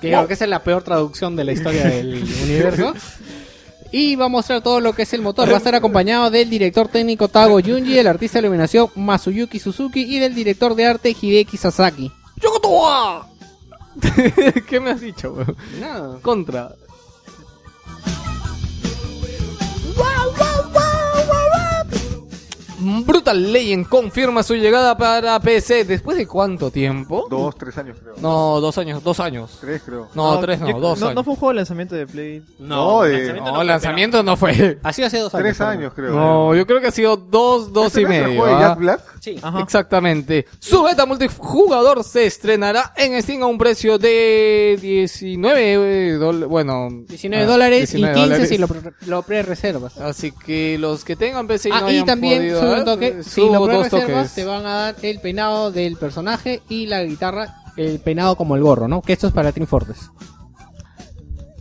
[0.00, 0.18] Que Wow.
[0.18, 2.14] creo que esa es la peor traducción de la historia del
[2.44, 2.92] universo.
[3.92, 5.48] Y va a mostrar todo lo que es el motor.
[5.48, 10.02] Va a estar acompañado del director técnico Tago Junji, el artista de iluminación Masuyuki Suzuki
[10.02, 12.10] y del director de arte Hideki Sasaki.
[14.68, 15.56] ¿Qué me has dicho, weón?
[15.80, 16.18] Nada.
[16.22, 16.72] Contra.
[23.06, 25.84] Brutal Legend confirma su llegada para PC.
[25.84, 27.26] ¿Después de cuánto tiempo?
[27.30, 28.14] Dos, tres años creo.
[28.18, 29.58] No, dos años, dos años.
[29.60, 30.08] Tres creo.
[30.14, 31.16] No, tres no, yo- dos no, años.
[31.16, 32.42] no fue un juego de lanzamiento de Play.
[32.58, 34.52] No, eh, lanzamiento No, fue, lanzamiento no fue.
[34.56, 35.44] pero- Ha sido hace dos años.
[35.44, 35.72] Tres perdón.
[35.78, 36.10] años creo.
[36.14, 38.40] No, yo creo que ha sido dos, dos ¿Este y no es el medio.
[38.40, 38.68] juego de ¿ah?
[38.68, 39.00] Jack Black?
[39.20, 39.36] Sí.
[39.42, 39.60] Ajá.
[39.60, 40.46] Exactamente.
[40.58, 46.48] Su beta multijugador se estrenará en Steam a un precio de 19 dólares.
[46.48, 48.48] Bueno, 19 ah, dólares 19 y 15 dólares.
[48.48, 49.98] si lo, pre- lo pre-reservas.
[49.98, 52.80] Así que los que tengan PC y Ah, no y hayan también, podido, sube ¿eh?
[52.80, 54.34] un toque, si Subo lo dos toques.
[54.34, 58.62] te van a dar el peinado del personaje y la guitarra, el peinado como el
[58.62, 59.02] gorro, ¿no?
[59.02, 60.10] Que esto es para Team Fortress.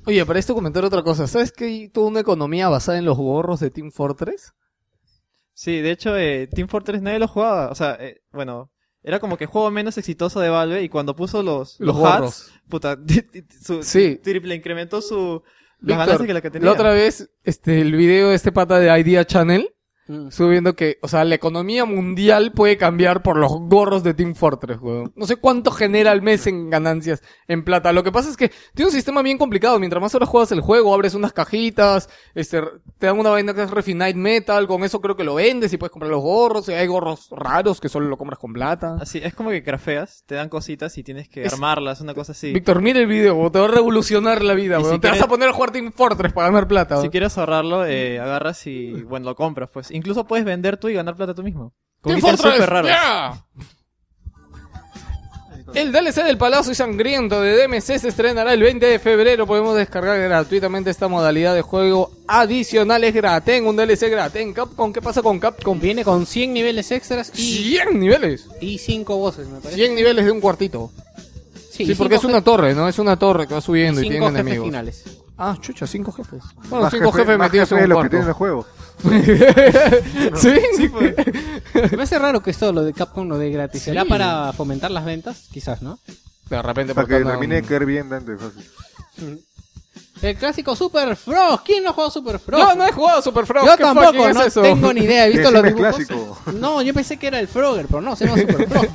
[0.06, 1.28] Oye, para esto comentar otra cosa.
[1.28, 4.54] ¿Sabes que hay toda una economía basada en los gorros de Team Fortress?
[5.54, 7.70] Sí, de hecho, eh, Team Fortress nadie lo jugaba.
[7.70, 8.70] O sea, eh, bueno,
[9.02, 11.98] era como que el juego menos exitoso de Valve y cuando puso los, Los los,
[11.98, 12.24] gorros.
[12.52, 12.98] hats, puta,
[13.64, 14.20] su, Sí.
[14.22, 15.42] triple incrementó su,
[15.80, 16.66] las Víctor, ganancias que la que tenía.
[16.66, 19.73] la otra vez, este, el video de este pata de Idea Channel,
[20.08, 20.28] Mm.
[20.28, 24.36] estuve viendo que, o sea, la economía mundial puede cambiar por los gorros de Team
[24.36, 25.14] Fortress, weón.
[25.16, 27.94] No sé cuánto genera al mes en ganancias en plata.
[27.94, 29.80] Lo que pasa es que tiene un sistema bien complicado.
[29.80, 32.62] Mientras más horas juegas el juego, abres unas cajitas, este,
[32.98, 35.78] te dan una vaina que es Refinite Metal, con eso creo que lo vendes y
[35.78, 36.68] puedes comprar los gorros.
[36.68, 38.98] Y hay gorros raros que solo lo compras con plata.
[39.00, 42.34] Así, es como que crafeas, te dan cositas y tienes que Es- armarlas, una cosa
[42.34, 42.52] así.
[42.52, 43.52] Víctor, mira el video, weón.
[43.52, 45.00] te va a revolucionar la vida, si weón.
[45.02, 48.20] Te vas a poner a jugar Team Fortress para ganar plata, Si quieres ahorrarlo, eh,
[48.20, 49.92] agarras y, bueno, lo compras, pues.
[49.94, 51.72] Incluso puedes vender tú y ganar plata tú mismo.
[52.02, 52.92] Con Team ítems Fortress, súper raros.
[52.92, 53.46] ¡yeah!
[55.76, 59.48] El DLC del Palacio Sangriento de DMC se estrenará el 20 de febrero.
[59.48, 63.04] Podemos descargar gratuitamente esta modalidad de juego adicional.
[63.04, 64.54] Es gratis, un DLC gratis.
[64.54, 65.80] Capcom, ¿qué pasa con Capcom?
[65.80, 68.48] Viene con 100 niveles extras y, 100 niveles.
[68.62, 69.76] y 5 voces, me parece.
[69.76, 70.92] 100 niveles de un cuartito.
[71.72, 72.88] Sí, y porque es una torre, ¿no?
[72.88, 74.66] Es una torre que va subiendo y, cinco tiene enemigos.
[74.66, 75.04] finales.
[75.38, 76.44] Ah, chucha, cinco jefes.
[76.70, 78.34] Bueno, Más cinco jefe- jefes metidos jefe en un lo que el cuarto.
[78.36, 78.66] juego.
[80.36, 80.92] sí, sí.
[81.96, 83.82] Me hace raro que esto lo de Capcom lo de gratis.
[83.82, 83.86] Sí.
[83.90, 85.48] ¿Será para fomentar las ventas?
[85.52, 86.00] Quizás, ¿no?
[86.50, 88.38] De repente Para que porque no- termine de caer bien Dante.
[88.38, 89.44] fácil.
[90.22, 91.64] El clásico Super Frog.
[91.64, 92.60] ¿Quién no ha jugado Super Frog?
[92.60, 93.66] Yo no he jugado Super Frog.
[93.66, 94.62] Yo ¿qué tampoco, es no eso?
[94.62, 95.26] tengo ni idea.
[95.26, 95.96] He visto Que los es dibujos.
[95.96, 96.38] clásico.
[96.54, 98.88] No, yo pensé que era el Frogger, pero no, se llama Super Frog.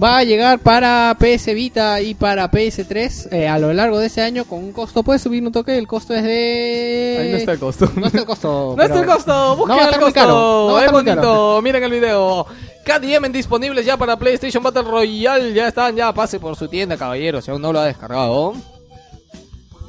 [0.00, 4.20] Va a llegar para PS Vita y para PS3 eh, a lo largo de ese
[4.20, 5.02] año con un costo.
[5.02, 7.18] Puedes subir un toque, el costo es de.
[7.18, 7.90] Ahí no está el costo.
[7.96, 8.74] No está el costo.
[8.76, 10.12] No está el costo, busquen No el costo.
[10.12, 11.62] caro, no es bonito, caro.
[11.62, 12.46] miren el video.
[12.84, 15.54] KDM disponibles ya para PlayStation Battle Royale.
[15.54, 17.40] Ya están, ya pase por su tienda, caballero.
[17.40, 18.52] Si aún no lo ha descargado.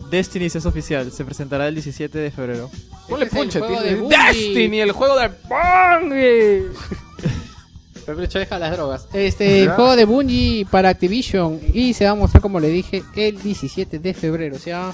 [0.09, 2.71] Destiny es oficial, se presentará el 17 de febrero.
[3.09, 3.59] Ponle Este punche.
[3.59, 6.63] Destiny, el juego de Bungie.
[8.15, 9.07] Pero deja las drogas.
[9.11, 11.59] Este, el juego de Bungie para Activision.
[11.73, 14.55] Y se va a mostrar, como le dije, el 17 de febrero.
[14.55, 14.93] O sea.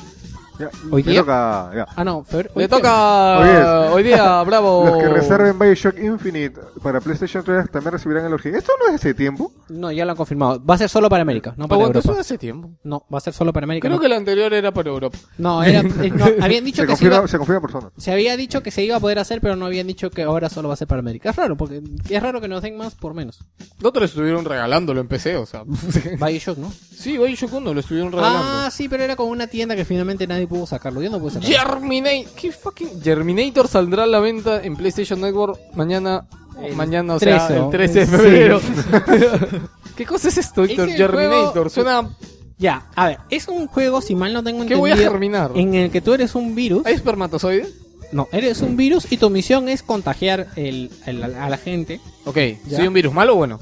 [0.59, 1.21] Ya, ¿Hoy día?
[1.21, 1.87] toca, ya.
[1.95, 2.51] Ah, no, febrero.
[2.55, 4.85] Le hoy toca hoy día, bravo.
[4.85, 8.53] Los que reserven Bioshock Infinite para PlayStation 3 también recibirán el origen.
[8.55, 9.51] ¿Esto no es hace tiempo?
[9.69, 10.63] No, ya lo han confirmado.
[10.63, 12.21] Va a ser solo para América, no para Aguanta, eso Europa.
[12.21, 12.69] hace tiempo.
[12.83, 13.87] No, va a ser solo para América.
[13.87, 13.99] Creo no.
[14.01, 15.17] que el anterior era para Europa.
[15.39, 17.89] No, era- eh, no, habían dicho Se que se, iba- se confirma por zona.
[17.97, 20.49] se había dicho que se iba a poder hacer, pero no habían dicho que ahora
[20.49, 21.31] solo va a ser para América.
[21.31, 23.39] Es raro, porque es raro que nos den más por menos.
[23.81, 25.63] Otros estuvieron regalándolo en PC, o sea.
[26.19, 26.71] Bioshock, ¿no?
[26.95, 28.39] sí, Bioshock 1 lo estuvieron regalando.
[28.43, 31.01] Ah, sí, pero era con una tienda que finalmente nadie pudo sacarlo.
[31.01, 31.55] Yo no pude sacarlo.
[31.57, 32.33] Germinator.
[32.35, 33.01] ¿Qué fucking?
[33.01, 36.25] Germinator saldrá a la venta en PlayStation Network mañana.
[36.61, 38.11] El mañana, o sea, 13, el 13 de sí.
[38.11, 38.61] febrero.
[39.97, 40.89] ¿Qué cosa es esto, Héctor?
[40.89, 41.53] el Germinator.
[41.53, 42.09] juego- Suena.
[42.57, 45.51] Ya, a ver, es un juego, si mal no tengo ¿Qué entendido, voy a germinar?
[45.55, 46.85] en el que tú eres un virus.
[46.85, 47.73] ¿Hay espermatozoides?
[48.11, 51.99] No, eres un virus y tu misión es contagiar el, el- a la gente.
[52.25, 52.37] Ok,
[52.67, 52.77] Ya.
[52.77, 53.59] ¿soy un virus malo o bueno?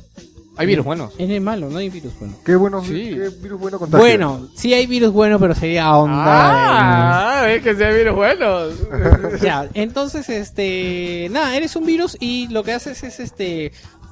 [0.58, 1.14] Hay virus buenos.
[1.18, 2.36] Eres malo, no hay virus bueno.
[2.46, 3.10] Qué bueno, Sí.
[3.16, 4.06] qué virus bueno contagio.
[4.06, 7.40] Bueno, sí hay virus bueno, pero sería onda.
[7.40, 8.78] Ah, ves que sí hay virus buenos.
[8.90, 13.72] de- Ya, entonces, este, nada, eres un virus y lo que haces es, este,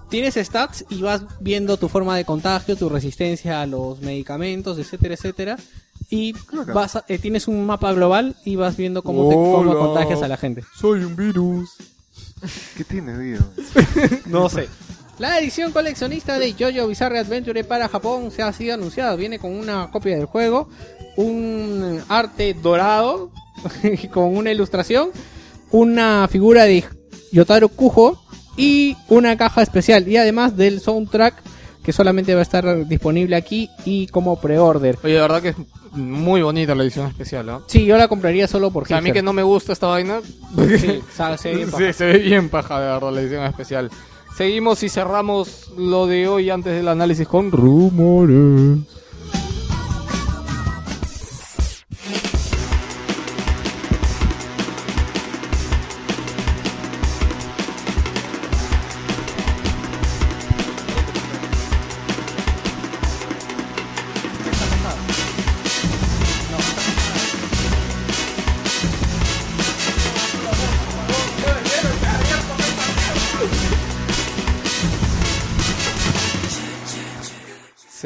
[0.09, 5.15] tienes stats y vas viendo tu forma de contagio, tu resistencia a los medicamentos, etcétera,
[5.15, 5.57] etcétera.
[6.09, 6.73] Y Claro.
[6.73, 9.75] vas a- eh, tienes un mapa global y vas viendo cómo, te, cómo Hola.
[9.79, 10.63] contagias a la gente.
[10.79, 11.69] Soy un virus.
[12.77, 13.43] ¿Qué tienes, Dios?
[14.25, 14.69] No sé.
[15.19, 19.17] La edición coleccionista de JoJo Bizarre Adventure para Japón se ha sido anunciada.
[19.17, 20.69] Viene con una copia del juego,
[21.17, 23.29] un arte dorado
[24.13, 25.09] con una ilustración,
[25.71, 26.85] una figura de
[27.33, 28.23] Yotaro Kujo
[28.55, 30.07] y una caja especial.
[30.07, 31.43] Y además del soundtrack
[31.83, 34.97] que solamente va a estar disponible aquí y como pre-order.
[35.03, 35.55] Oye, de verdad que es
[35.91, 37.59] muy bonita la edición especial, ¿ah?
[37.67, 39.87] Sí, yo la compraría solo por O sea, a mí que no me gusta esta
[39.87, 40.21] vaina.
[40.79, 41.01] Sí,
[41.37, 41.87] se ve bien paja.
[41.87, 43.91] Sí, se ve bien paja, de verdad, la edición especial.
[44.39, 48.79] Seguimos y cerramos lo de hoy antes del análisis con rumores.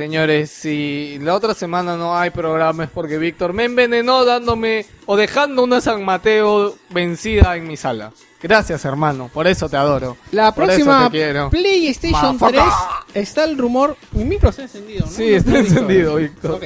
[0.04, 5.16] Señores, si la otra semana no hay programa es porque Víctor me envenenó dándome o
[5.16, 8.12] dejando una San Mateo vencida en mi sala.
[8.42, 10.18] Gracias, hermano, por eso te adoro.
[10.34, 11.10] La Por próxima.
[11.10, 12.62] PlayStation Motherfucker.
[13.14, 13.96] 3 está el rumor.
[14.12, 15.12] Mi micro está encendido, ¿no?
[15.14, 16.52] Sí, No está encendido, Víctor.
[16.52, 16.64] Ok.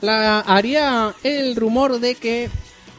[0.00, 2.48] La, haría el rumor de que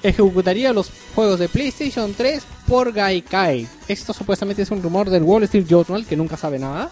[0.04, 3.68] ejecutaría los juegos de PlayStation 3 por Gaikai.
[3.88, 6.92] Esto supuestamente es un rumor del Wall Street Journal que nunca sabe nada.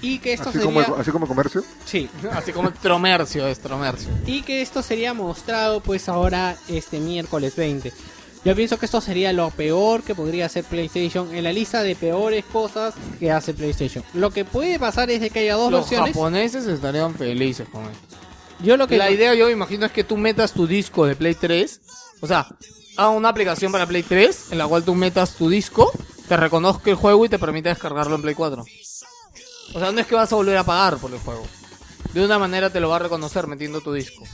[0.00, 0.84] Y que esto Así sería.
[0.84, 1.62] como, así como comercio.
[1.84, 2.08] Sí.
[2.32, 4.08] Así como Tromercio es Tromercio.
[4.26, 7.92] Y que esto sería mostrado pues ahora este miércoles 20.
[8.44, 11.96] Yo pienso que esto sería lo peor que podría hacer PlayStation en la lista de
[11.96, 14.04] peores cosas que hace PlayStation.
[14.14, 16.12] Lo que puede pasar es de que haya dos Los versiones.
[16.14, 18.16] japoneses estarían felices con esto.
[18.62, 21.14] Yo lo que La idea yo me imagino es que tú metas tu disco de
[21.16, 21.80] Play 3,
[22.20, 22.46] o sea,
[22.96, 25.90] haga una aplicación para Play 3 en la cual tú metas tu disco,
[26.28, 28.64] te reconozca el juego y te permite descargarlo en Play 4.
[29.74, 31.44] O sea, no es que vas a volver a pagar por el juego.
[32.14, 34.24] De una manera te lo va a reconocer metiendo tu disco.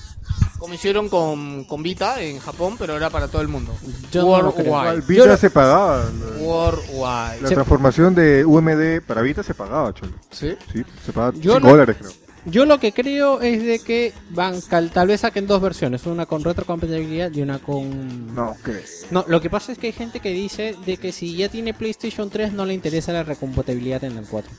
[0.58, 3.74] Como hicieron con, con Vita en Japón, pero era para todo el mundo.
[4.12, 4.78] Yo no lo creo.
[4.78, 5.06] Al Worldwide.
[5.14, 6.04] Vita Yo- se pagaba.
[6.04, 7.42] La, Worldwide.
[7.42, 10.12] la Se- transformación de UMD para Vita se pagaba, cholo.
[10.30, 10.56] ¿Sí?
[10.72, 12.12] Sí, se pagaba Yo 5 no- dólares, creo.
[12.46, 16.44] Yo lo que creo es de que van tal vez saquen dos versiones, una con
[16.44, 18.84] retrocompatibilidad y una con No, ¿qué?
[19.10, 21.72] No, lo que pasa es que hay gente que dice de que si ya tiene
[21.72, 24.52] PlayStation 3 no le interesa la recompatibilidad en el 4.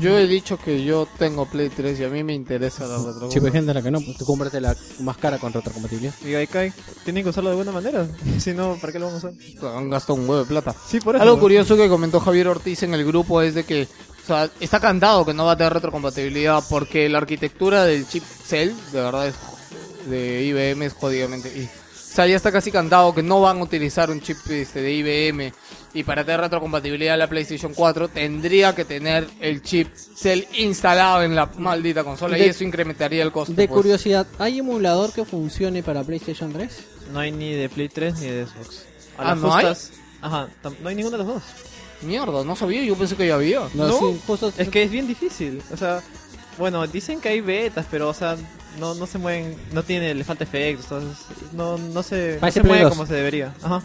[0.00, 3.30] Yo he dicho que yo tengo Play 3 y a mí me interesa la retro.
[3.30, 6.14] Si hay gente a la que no, pues tú cómprate la más cara con retrocompatibilidad.
[6.24, 6.72] Y Gaikai,
[7.04, 8.06] tienen que usarlo de buena manera.
[8.38, 9.76] Si no, ¿para qué lo vamos a usar?
[9.76, 10.74] Han gastado un huevo de plata.
[10.88, 11.22] Sí, por eso.
[11.22, 13.86] Algo curioso que comentó Javier Ortiz en el grupo es de que
[14.22, 18.22] o sea, está cantado que no va a tener retrocompatibilidad porque la arquitectura del chip
[18.22, 19.34] Cell de verdad es
[20.08, 23.62] de IBM es jodidamente y, o sea, ya está casi cantado que no van a
[23.62, 25.52] utilizar un chip este, de IBM
[25.94, 31.34] y para tener retrocompatibilidad la PlayStation 4 tendría que tener el chip Cell instalado en
[31.34, 33.52] la maldita consola y De- eso incrementaría el costo.
[33.52, 33.76] De pues.
[33.76, 36.84] curiosidad, ¿hay emulador que funcione para PlayStation 3?
[37.12, 38.84] No hay ni de Play 3 ni de Xbox.
[39.18, 39.66] A Ah, ¿no hay?
[40.22, 40.48] Ajá,
[40.80, 41.42] no hay ninguno de los dos.
[42.02, 43.60] Mierda, no sabía, yo pensé que ya había.
[43.74, 45.62] No, sí, justo Es que es bien difícil.
[45.72, 46.02] O sea,
[46.58, 48.36] bueno, dicen que hay betas, pero, o sea,
[48.80, 52.62] no, no se mueven, no tiene, le falta efectos, entonces, no, no se, no se
[52.62, 52.90] mueve 2.
[52.92, 53.54] como se debería.
[53.62, 53.82] Ajá.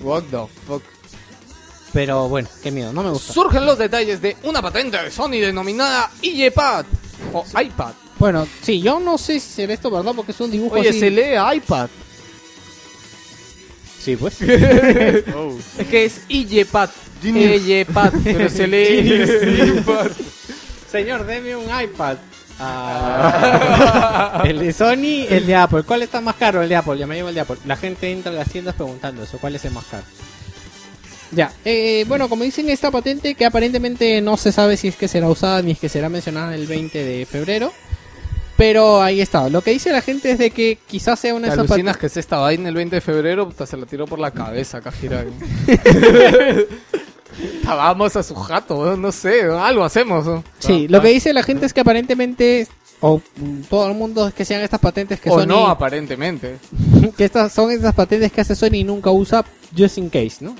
[0.00, 0.82] What the fuck.
[1.92, 3.32] Pero bueno, qué miedo, no me gusta.
[3.32, 6.84] Surgen los detalles de una patente de Sony denominada iPad
[7.32, 7.92] o iPad.
[8.18, 11.00] Bueno, sí, yo no sé si será esto verdad porque es un dibujo Oye, así.
[11.00, 11.88] se lee iPad.
[14.00, 14.40] Sí, pues.
[14.42, 16.90] Es que es iPad.
[17.22, 17.66] Genius.
[17.66, 20.10] iPad, pero se lee iPad.
[20.90, 22.16] Señor, deme un iPad.
[22.60, 24.42] Ah.
[24.46, 25.82] el de Sony, el de Apple.
[25.84, 26.62] ¿Cuál está más caro?
[26.62, 26.98] El de Apple.
[26.98, 27.56] Ya me llevo el de Apple.
[27.66, 29.38] La gente entra a las tiendas preguntando eso.
[29.38, 30.04] ¿Cuál es el más caro?
[31.30, 31.52] Ya.
[31.64, 35.28] eh, bueno, como dicen esta patente que aparentemente no se sabe si es que será
[35.28, 37.72] usada ni es que será mencionada el 20 de febrero.
[38.56, 39.48] Pero ahí está.
[39.48, 41.96] Lo que dice la gente es de que quizás sea una ¿Te de esas patentes.
[41.96, 43.46] que es esta vaina el 20 de febrero?
[43.48, 45.24] Puta, se la tiró por la cabeza, Kajira.
[47.64, 49.12] Vamos a su jato, ¿no?
[49.12, 50.26] sé, algo hacemos.
[50.26, 50.44] ¿no?
[50.58, 52.66] Sí, lo que dice la gente es que aparentemente.
[53.00, 53.20] O
[53.70, 55.46] todo el mundo es que sean estas patentes que O Sony.
[55.46, 56.58] no, aparentemente.
[57.16, 59.44] que estas son esas patentes que hace Sony y nunca usa
[59.76, 60.56] just in case, ¿no?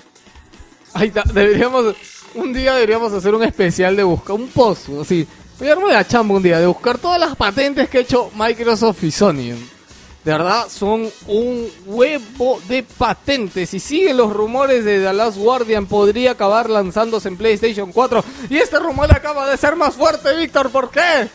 [0.94, 1.96] Ahí está, deberíamos,
[2.34, 5.26] un día deberíamos hacer un especial de buscar, un post, así.
[5.58, 8.30] Voy a darme la chamba un día de buscar todas las patentes que ha hecho
[8.36, 9.54] Microsoft y Sony.
[10.24, 13.72] De verdad, son un huevo de patentes.
[13.72, 18.24] Y siguen los rumores de The Last Guardian, podría acabar lanzándose en PlayStation 4.
[18.50, 21.28] Y este rumor acaba de ser más fuerte, Víctor, ¿por qué?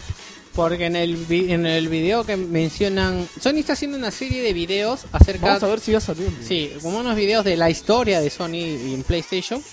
[0.53, 3.27] Porque en el, vi- en el video que mencionan...
[3.41, 5.47] Sony está haciendo una serie de videos acerca...
[5.47, 6.27] Vamos a ver si ya salió.
[6.47, 9.63] Sí, como unos videos de la historia de Sony en PlayStation.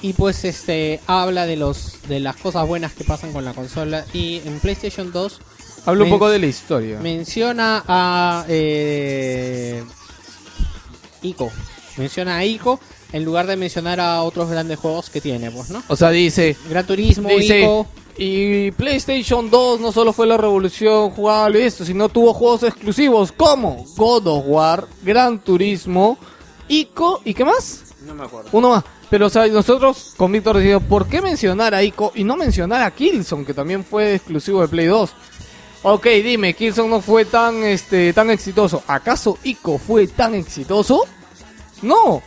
[0.00, 4.04] Y pues este habla de los de las cosas buenas que pasan con la consola.
[4.12, 5.40] Y en PlayStation 2
[5.86, 6.98] Habla un poco de la historia.
[7.00, 9.82] menciona a eh,
[11.22, 11.50] Ico.
[11.96, 12.78] Menciona a Ico
[13.12, 15.82] en lugar de mencionar a otros grandes juegos que tiene, pues, ¿no?
[15.88, 17.86] O sea, dice, Gran Turismo, Dice, Ico.
[18.16, 23.84] y PlayStation 2 no solo fue la revolución jugable esto, sino tuvo juegos exclusivos como
[23.96, 26.18] God of War, Gran Turismo,
[26.68, 27.84] Ico y qué más?
[28.06, 28.50] No me acuerdo.
[28.52, 28.84] Uno más.
[29.10, 32.82] Pero o sea, nosotros con Víctor decimos, ¿por qué mencionar a Ico y no mencionar
[32.82, 35.10] a Killzone, que también fue exclusivo de Play 2?
[35.82, 38.82] Ok, dime, Killzone no fue tan este tan exitoso.
[38.86, 41.04] ¿Acaso Ico fue tan exitoso?
[41.82, 42.22] No.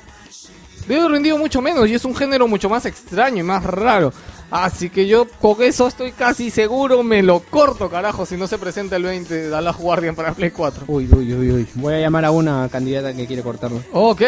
[0.87, 4.13] Debe haber rendido mucho menos y es un género mucho más extraño y más raro.
[4.51, 8.57] Así que yo con eso estoy casi seguro, me lo corto, carajo, si no se
[8.57, 10.83] presenta el 20 de Dallas Guardian para Play 4.
[10.87, 11.67] Uy, uy, uy, uy.
[11.75, 13.81] Voy a llamar a una candidata que quiere cortarlo.
[13.93, 14.21] Ok,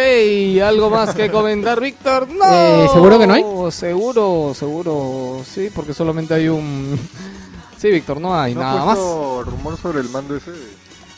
[0.64, 2.30] ¿algo más que comentar, Víctor?
[2.30, 2.44] No.
[2.54, 3.44] Eh, ¿seguro que no hay?
[3.72, 6.98] Seguro, seguro, sí, porque solamente hay un...
[7.84, 8.98] Sí, Víctor, no hay ¿No nada más.
[8.98, 10.52] rumor sobre el mando ese?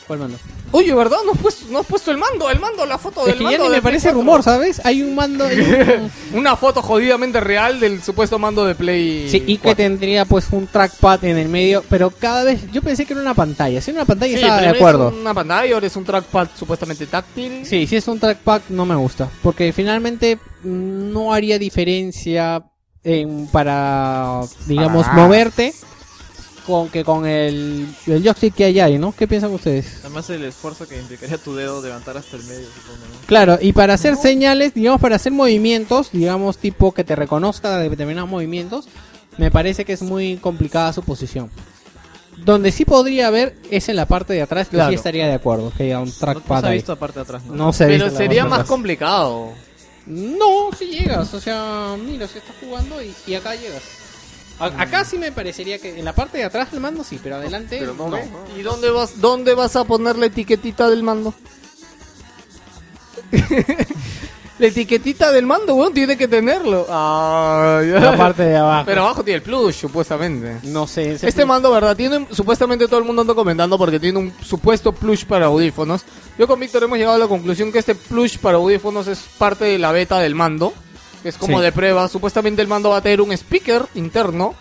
[0.08, 0.36] ¿Cuál mando?
[0.72, 1.18] Oye, ¿verdad?
[1.24, 3.44] No has, puesto, no has puesto el mando, el mando, la foto Es del que
[3.44, 3.58] mando.
[3.58, 4.18] ya ni de me Play parece 4.
[4.20, 4.80] rumor, ¿sabes?
[4.84, 5.44] Hay un mando...
[5.44, 9.76] hay un- Una foto jodidamente real del supuesto mando de Play Sí, y que 4.
[9.76, 13.34] tendría pues un trackpad en el medio, pero cada vez yo pensé que era una
[13.34, 13.80] pantalla.
[13.80, 15.08] Si era una pantalla Sí, estaba de primero acuerdo.
[15.10, 17.64] Es una pantalla, ahora es un trackpad supuestamente táctil.
[17.64, 22.62] Sí, si es un trackpad no me gusta, porque finalmente mm, no haría diferencia
[23.04, 25.14] en, para, digamos, nada.
[25.26, 25.72] moverte
[26.66, 29.14] con que con el, el joystick que hay ahí, ¿no?
[29.16, 29.98] ¿Qué piensan ustedes?
[30.00, 33.26] Además el esfuerzo que implicaría tu dedo levantar hasta el medio, supongo, ¿no?
[33.26, 37.88] Claro, y para hacer señales, digamos, para hacer movimientos, digamos, tipo que te reconozca de
[37.88, 38.88] determinados movimientos,
[39.38, 41.50] me parece que es muy complicada su posición.
[42.44, 44.90] Donde sí podría haber es en la parte de atrás, que Claro.
[44.90, 46.76] sí estaría de acuerdo, que haya un No, no trackpad se ha ahí.
[46.76, 47.54] visto aparte de atrás, ¿no?
[47.54, 48.68] No se ha Pero visto la sería parte más atrás.
[48.68, 49.48] complicado.
[50.06, 53.82] No, si llegas, o sea, mira, si estás jugando y, y acá llegas.
[54.58, 57.36] A- acá sí me parecería que en la parte de atrás del mando sí, pero
[57.36, 58.16] adelante Pero no, no.
[58.16, 58.58] ve, ¿no?
[58.58, 61.34] ¿Y dónde vas, dónde vas a poner la etiquetita del mando?
[64.58, 66.86] la etiquetita del mando, weón, tiene que tenerlo.
[66.88, 68.84] La parte de abajo.
[68.86, 70.56] Pero abajo tiene el plush, supuestamente.
[70.64, 71.12] no sé.
[71.12, 71.94] ese Este mando, ¿verdad?
[71.96, 76.04] Tiene, supuestamente todo el mundo anda comentando porque tiene un supuesto plush para audífonos.
[76.38, 79.66] Yo con Víctor hemos llegado a la conclusión que este plush para audífonos es parte
[79.66, 80.72] de la beta del mando.
[81.22, 81.64] Que es como Sí.
[81.64, 82.08] de prueba.
[82.08, 84.54] Supuestamente el mando va a tener un speaker interno.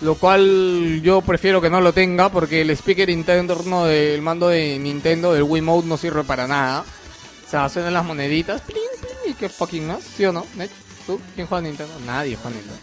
[0.00, 4.76] Lo cual yo prefiero que no lo tenga porque el speaker interno del mando de
[4.80, 6.84] Nintendo, del Wiimote, no sirve para nada.
[7.46, 8.62] O sea, suenan las moneditas.
[8.62, 10.02] Pling, pling, ¿Y qué fucking más?
[10.02, 10.44] ¿Sí o no?
[10.56, 10.70] Nech?
[11.06, 11.20] ¿Tú?
[11.36, 11.92] ¿Quién juega a Nintendo?
[12.04, 12.80] Nadie juega a Nintendo.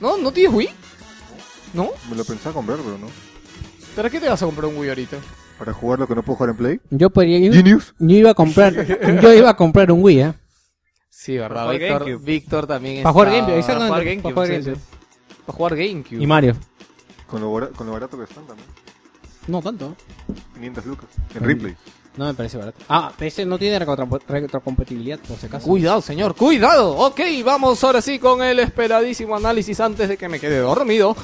[0.00, 0.16] ¿No?
[0.18, 0.70] ¿No tienes Wii?
[1.74, 1.90] ¿No?
[2.10, 3.06] Me lo pensaba comprar, pero no.
[3.94, 5.18] ¿Para qué te vas a comprar un Wii ahorita?
[5.58, 6.80] Para jugar lo que no puedo jugar en Play.
[6.90, 7.94] Yo podría yo, Genius.
[7.98, 8.74] yo iba a comprar
[9.22, 10.34] yo iba a comprar un Wii, ¿eh?
[11.26, 11.66] Sí, verdad.
[11.66, 12.20] Para jugar Víctor.
[12.24, 14.76] Víctor también Para jugar GameCube, Para jugar Para GameCube, jugar sí, GameCube.
[14.76, 14.80] sí.
[15.44, 16.22] Para jugar GameCube.
[16.22, 16.56] Y Mario.
[17.26, 18.68] Con lo, bara- con lo barato que están también.
[19.48, 19.96] No tanto.
[20.54, 21.08] 500 lucas.
[21.34, 21.76] En replay.
[22.16, 22.78] No me parece barato.
[22.88, 25.66] Ah, ese no tiene retrocompatibilidad, retrocompatibilidad por si acaso.
[25.66, 26.92] Cuidado, señor, cuidado.
[26.96, 31.16] Ok, vamos ahora sí con el esperadísimo análisis antes de que me quede dormido.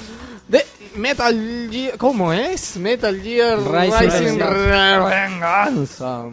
[0.49, 0.67] De
[0.97, 1.97] Metal Gear...
[1.97, 2.77] ¿Cómo es?
[2.77, 6.25] Metal Gear Rising Rising Venganza.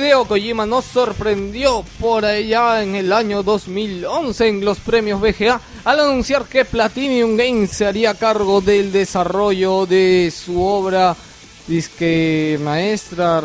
[0.00, 6.00] Hideo Kojima nos sorprendió por allá en el año 2011 en los premios BGA al
[6.00, 11.14] anunciar que Platinum Games se haría cargo del desarrollo de su obra
[11.66, 13.42] disque maestra.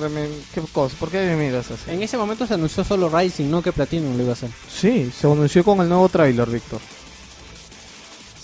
[0.54, 0.96] ¿Qué cosa?
[0.98, 1.92] ¿Por qué me miras así?
[1.92, 4.50] En ese momento se anunció solo Rising, no que Platinum lo iba a hacer.
[4.74, 6.80] Sí, se anunció con el nuevo tráiler, Víctor.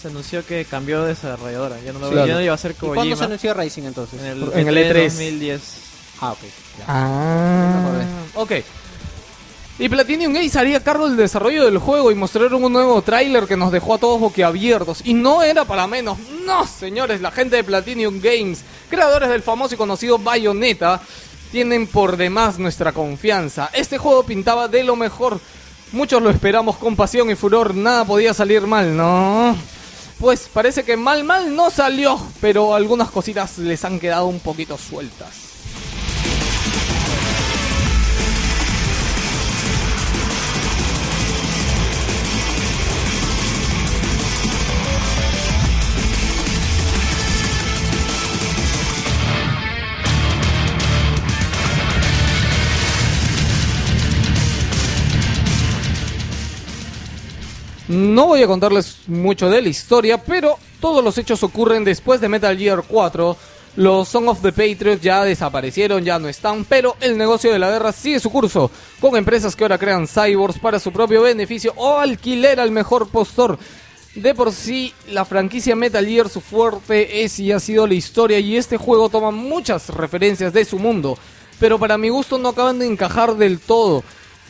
[0.01, 1.77] Se anunció que cambió de desarrolladora.
[1.85, 2.27] Ya no, lo, Claro.
[2.27, 2.95] ya no iba a ser ¿Y Kojima.
[2.95, 4.19] cuándo se anunció Rising entonces?
[4.19, 5.03] En el, En el E3 E3.
[5.13, 5.61] 2010.
[6.21, 6.39] Ah, ok.
[6.77, 6.85] ya.
[6.87, 7.99] Ah,
[8.35, 8.51] ok.
[9.79, 13.57] Y Platinum Games haría cargo del desarrollo del juego y mostraron un nuevo tráiler que
[13.57, 15.01] nos dejó a todos boquiabiertos.
[15.03, 16.19] Y no era para menos.
[16.45, 18.61] No, señores, la gente de Platinum Games,
[18.91, 21.01] creadores del famoso y conocido Bayonetta,
[21.51, 23.71] tienen por demás nuestra confianza.
[23.73, 25.39] Este juego pintaba de lo mejor.
[25.93, 27.73] Muchos lo esperamos con pasión y furor.
[27.73, 29.57] Nada podía salir mal, ¿no?
[30.19, 32.21] Pues parece que mal, mal no salió.
[32.39, 35.50] Pero algunas cositas les han quedado un poquito sueltas.
[57.91, 62.29] No voy a contarles mucho de la historia, pero todos los hechos ocurren después de
[62.29, 63.37] Metal Gear 4.
[63.75, 67.69] Los Song of the Patriots ya desaparecieron, ya no están, pero el negocio de la
[67.69, 71.97] guerra sigue su curso, con empresas que ahora crean cyborgs para su propio beneficio o
[71.97, 73.59] alquiler al mejor postor.
[74.15, 78.39] De por sí, la franquicia Metal Gear su fuerte es y ha sido la historia
[78.39, 81.17] y este juego toma muchas referencias de su mundo,
[81.59, 84.01] pero para mi gusto no acaban de encajar del todo.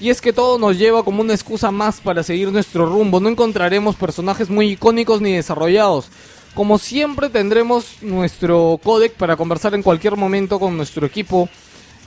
[0.02, 3.20] Y es que todo nos lleva como una excusa más para seguir nuestro rumbo.
[3.20, 6.08] No encontraremos personajes muy icónicos ni desarrollados.
[6.56, 11.48] Como siempre tendremos nuestro codec para conversar en cualquier momento con nuestro equipo.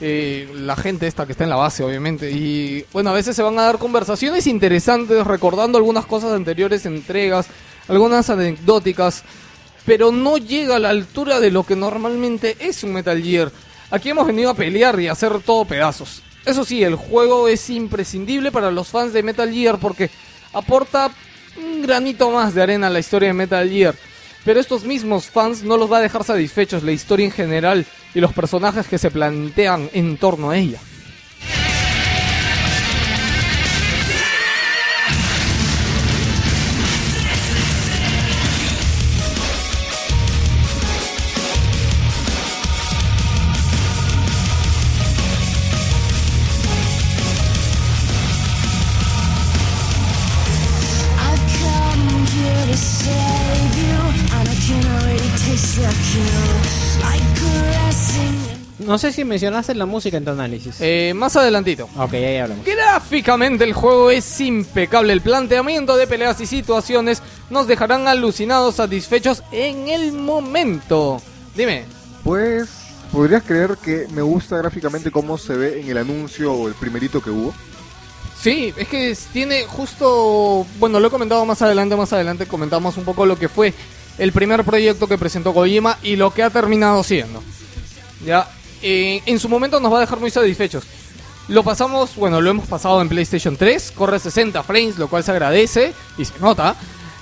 [0.01, 2.29] eh, la gente esta que está en la base, obviamente.
[2.31, 7.47] Y bueno, a veces se van a dar conversaciones interesantes recordando algunas cosas anteriores entregas,
[7.87, 9.23] algunas anecdóticas.
[9.85, 13.53] Pero no llega a la altura de lo que normalmente es un Metal Gear.
[13.89, 16.24] Aquí hemos venido a pelear y a hacer todo pedazos.
[16.45, 20.11] Eso sí, el juego es imprescindible para los fans de Metal Gear porque
[20.53, 21.11] aporta
[21.57, 23.95] un granito más de arena a la historia de Metal Gear.
[24.43, 28.19] Pero estos mismos fans no los va a dejar satisfechos la historia en general y
[28.19, 30.79] los personajes que se plantean en torno a ella.
[58.95, 60.77] No sé si mencionaste la música en tu análisis.
[60.79, 61.89] Eh, más adelantito.
[61.97, 62.65] Ok, ahí hablamos.
[62.65, 65.11] Gráficamente el juego es impecable.
[65.11, 71.21] El planteamiento de peleas y situaciones nos dejarán alucinados, satisfechos en el momento.
[71.57, 71.83] Dime.
[72.23, 72.69] Pues,
[73.11, 77.21] ¿podrías creer que me gusta gráficamente cómo se ve en el anuncio o el primerito
[77.21, 77.53] que hubo?
[78.39, 83.03] Sí, es que tiene justo, bueno, lo he comentado más adelante, más adelante comentamos un
[83.03, 83.73] poco lo que fue
[84.17, 87.43] el primer proyecto que presentó Kojima y lo que ha terminado siendo.
[88.25, 88.47] Ya,
[88.87, 90.83] eh, en su momento nos va a dejar muy satisfechos.
[91.47, 95.31] Lo pasamos, bueno, lo hemos pasado en PlayStation 3, corre 60 frames, lo cual se
[95.31, 96.75] agradece y se nota.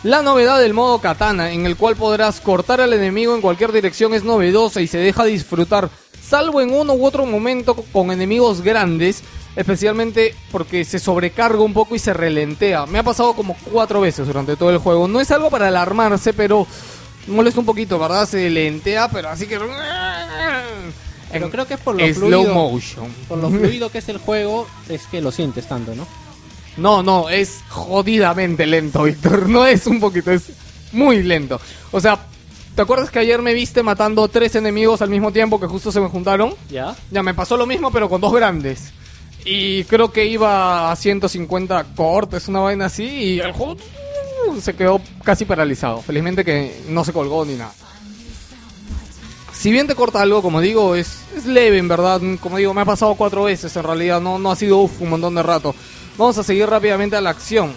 [0.04, 4.14] La novedad del modo katana, en el cual podrás cortar al enemigo en cualquier dirección,
[4.14, 5.90] es novedosa y se deja disfrutar,
[6.22, 9.24] salvo en uno u otro momento con enemigos grandes,
[9.56, 12.86] especialmente porque se sobrecarga un poco y se relentea.
[12.88, 15.08] Me ha pasado como cuatro veces durante todo el juego.
[15.08, 16.68] No es algo para alarmarse, pero
[17.28, 18.28] molesta un poquito, ¿verdad?
[18.28, 19.58] Se lentea, pero así que...
[21.34, 22.54] Pero creo que es por lo slow fluido.
[22.54, 23.08] motion.
[23.28, 26.08] Por lo fluido que es el juego, es que lo sientes tanto, ¿no?
[26.78, 29.50] No, no, es jodidamente lento, Víctor.
[29.50, 30.52] No es un poquito, es
[30.92, 31.60] muy lento.
[31.92, 32.28] O sea,
[32.76, 36.02] ¿Te acuerdas que ayer me viste matando tres enemigos al mismo tiempo que justo se
[36.02, 36.56] me juntaron?
[36.72, 36.96] ¿Ya?
[37.12, 38.92] Ya me pasó lo mismo, pero con dos grandes.
[39.46, 43.78] Y creo que iba a 150 cortes, una vaina así, y el juego
[44.48, 46.02] uh, se quedó casi paralizado.
[46.02, 47.74] Felizmente que no se colgó ni nada.
[49.64, 52.20] Si bien te corta algo, como digo, es, es leve en verdad.
[52.42, 55.10] Como digo, me ha pasado cuatro veces en realidad, no, no ha sido uf, un
[55.12, 55.74] montón de rato.
[56.18, 57.72] Vamos a seguir rápidamente a la acción.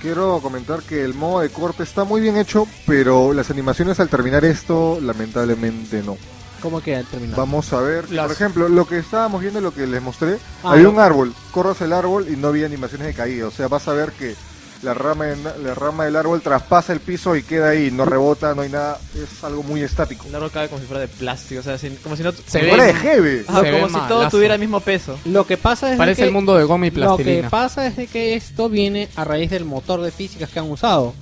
[0.00, 4.08] Quiero comentar que el modo de corte está muy bien hecho, pero las animaciones al
[4.08, 6.16] terminar esto, lamentablemente no.
[6.62, 7.34] ¿Cómo queda el terminal?
[7.36, 10.70] Vamos a ver, Las- por ejemplo, lo que estábamos viendo, lo que les mostré, Ah,
[10.74, 10.90] había no.
[10.90, 13.92] un árbol, corres el árbol y no había animaciones de caída, o sea, vas a
[13.92, 14.36] ver que
[14.84, 15.26] la rama,
[15.62, 18.98] la rama del árbol traspasa el piso y queda ahí, no rebota, no hay nada,
[19.14, 20.26] es algo muy estático.
[20.28, 22.32] El árbol cae como si fuera de plástico, o sea, sin- como si no...
[22.32, 23.44] Se ve- fuera de jeve.
[23.48, 24.36] Ajá, se ve como si todo malazo.
[24.36, 25.18] tuviera el mismo peso.
[25.24, 27.50] Lo que pasa es Parece que- el mundo de goma y Lo que plastilina.
[27.50, 31.14] pasa es de que esto viene a raíz del motor de físicas que han usado,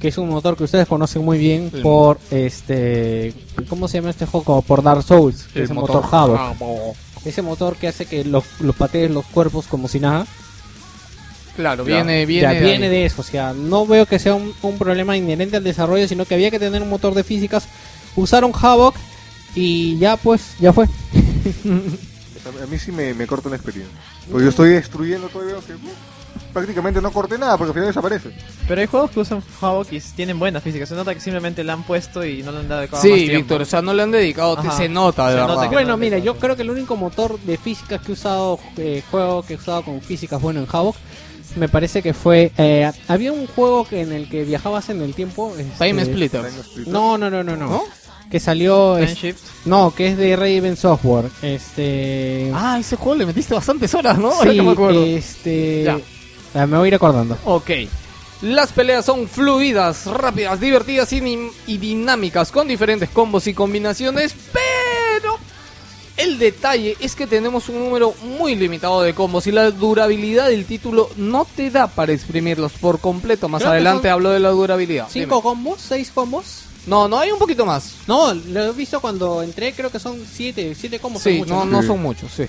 [0.00, 3.34] que es un motor que ustedes conocen muy bien El por este,
[3.68, 4.62] ¿cómo se llama este juego?
[4.62, 6.02] Por Dark Souls, que es el motor.
[6.10, 6.96] Havoc.
[7.24, 10.26] Ese motor que hace que los, los patees los cuerpos como si nada.
[11.60, 14.54] Claro, viene, Ya, viene, de viene de eso, o sea, no veo que sea un,
[14.62, 17.68] un problema inherente al desarrollo, sino que había que tener un motor de físicas,
[18.16, 18.94] usaron Havoc
[19.54, 20.86] y ya pues, ya fue.
[22.62, 23.94] A mí sí me, me corta la experiencia.
[24.30, 25.74] Porque yo estoy destruyendo todo y veo que
[26.52, 28.30] prácticamente no corté nada porque al final desaparece.
[28.66, 30.86] Pero hay juegos que usan Havok y tienen buena física.
[30.86, 33.28] Se nota que simplemente la han puesto y no le han dado dedicado Sí.
[33.28, 34.70] Víctor, o sea, no le han dedicado, Ajá.
[34.76, 35.54] se nota de Se verdad.
[35.54, 38.58] nota Bueno, no, mira, yo creo que el único motor de físicas que he usado,
[38.78, 40.96] eh, juego que he usado con físicas bueno en Havoc,
[41.56, 42.52] me parece que fue...
[42.58, 45.52] eh, había un juego que en el que viajabas en el tiempo...
[45.58, 46.42] este, Time Splitter.
[46.86, 47.66] No, no, no, no, no.
[47.68, 47.82] ¿No?
[48.30, 48.96] Que salió...
[48.98, 49.16] Es-
[49.64, 51.26] no, que es de Raven Software.
[51.42, 52.50] Este...
[52.54, 54.32] Ah, ese juego le metiste bastantes horas, ¿no?
[54.42, 55.04] Sí, me acuerdo.
[55.04, 55.82] este...
[55.84, 55.98] Ya.
[56.54, 57.36] ah, me voy a ir acordando.
[57.44, 57.70] Ok.
[58.42, 61.22] Las peleas son fluidas, rápidas, divertidas y,
[61.66, 64.79] y dinámicas, con diferentes combos y combinaciones, pero
[66.20, 70.66] el detalle es que tenemos un número muy limitado de combos y la durabilidad del
[70.66, 73.48] título no te da para exprimirlos por completo.
[73.48, 75.06] Más Creo adelante hablo de la durabilidad.
[75.10, 75.42] ¿Cinco Dime.
[75.42, 75.80] combos?
[75.80, 76.64] ¿Seis combos?
[76.86, 77.94] No, no, hay un poquito más.
[78.06, 81.22] No, lo he visto cuando entré, creo que son siete, siete combos.
[81.22, 81.82] Sí, son muchos, no, ¿no?
[81.82, 82.44] son muchos, sí.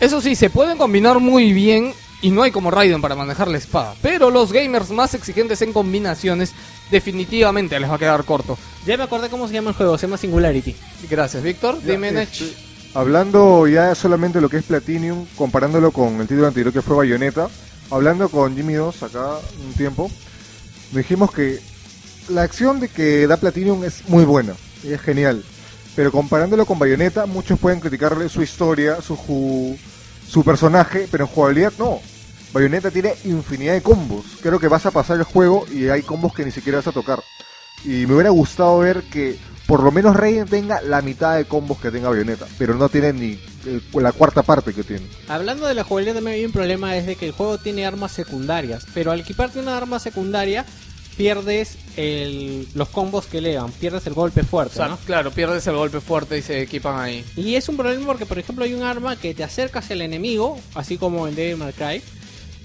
[0.00, 1.92] Eso sí, se pueden combinar muy bien
[2.22, 3.94] y no hay como Raiden para manejar la espada.
[4.02, 6.52] Pero los gamers más exigentes en combinaciones
[6.90, 8.58] definitivamente les va a quedar corto.
[8.86, 10.74] Ya me acordé cómo se llama el juego, se llama Singularity.
[11.08, 11.80] Gracias, Víctor.
[11.82, 12.69] Dime, Nech.
[12.92, 16.96] Hablando ya solamente de lo que es Platinum, comparándolo con el título anterior que fue
[16.96, 17.48] Bayonetta,
[17.88, 20.10] hablando con Jimmy 2 acá un tiempo,
[20.90, 21.60] dijimos que
[22.28, 25.44] la acción de que da Platinum es muy buena, es genial.
[25.94, 29.76] Pero comparándolo con Bayonetta, muchos pueden criticarle su historia, su,
[30.28, 32.00] su personaje, pero en jugabilidad no.
[32.52, 34.24] Bayonetta tiene infinidad de combos.
[34.42, 36.92] Creo que vas a pasar el juego y hay combos que ni siquiera vas a
[36.92, 37.22] tocar.
[37.84, 39.38] Y me hubiera gustado ver que
[39.70, 43.12] por lo menos Raiden tenga la mitad de combos que tenga Bayonetta, pero no tiene
[43.12, 45.06] ni eh, la cuarta parte que tiene.
[45.28, 48.10] Hablando de la jugabilidad también hay un problema, es de que el juego tiene armas
[48.10, 50.66] secundarias, pero al equiparte una arma secundaria
[51.16, 54.96] pierdes el- los combos que le dan, pierdes el golpe O fuerte, sea, ¿no?
[55.06, 57.24] claro, pierdes el golpe fuerte y se equipan ahí.
[57.36, 60.02] Y es un problema porque, por ejemplo, hay un arma que te acerca hacia el
[60.02, 62.02] enemigo, así como en Devil May Cry,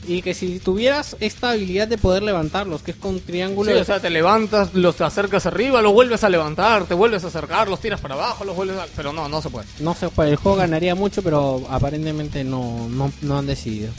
[0.08, 3.72] y que si tuvieras esta habilidad de poder levantarlos, que es con triángulo...
[3.72, 7.24] Sí, o sea, te levantas, los te acercas arriba, los vuelves a levantar, te vuelves
[7.24, 8.86] a acercar, los tiras para abajo, los vuelves a...
[8.96, 9.68] Pero no, no se puede.
[9.80, 13.92] No sé, pues, el juego ganaría mucho, pero aparentemente no, no, no han decidido.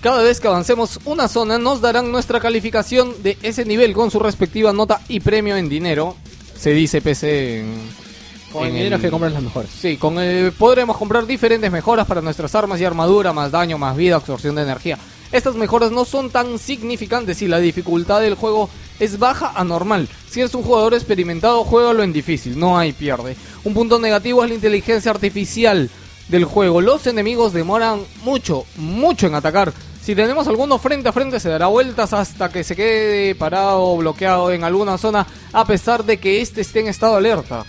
[0.00, 4.20] Cada vez que avancemos una zona nos darán nuestra calificación de ese nivel con su
[4.20, 6.16] respectiva nota y premio en dinero.
[6.56, 8.08] Se dice PC en...
[8.52, 9.70] Con el dinero que compras las mejores.
[9.70, 13.94] Sí, con el podremos comprar diferentes mejoras para nuestras armas y armadura, más daño, más
[13.96, 14.98] vida, absorción de energía.
[15.30, 20.08] Estas mejoras no son tan significantes y la dificultad del juego es baja a normal.
[20.30, 23.36] Si eres un jugador experimentado, juégalo en difícil, no hay pierde.
[23.64, 25.90] Un punto negativo es la inteligencia artificial
[26.28, 26.80] del juego.
[26.80, 29.72] Los enemigos demoran mucho, mucho en atacar.
[30.02, 33.96] Si tenemos alguno frente a frente se dará vueltas hasta que se quede parado o
[33.98, 37.66] bloqueado en alguna zona a pesar de que este esté en estado alerta.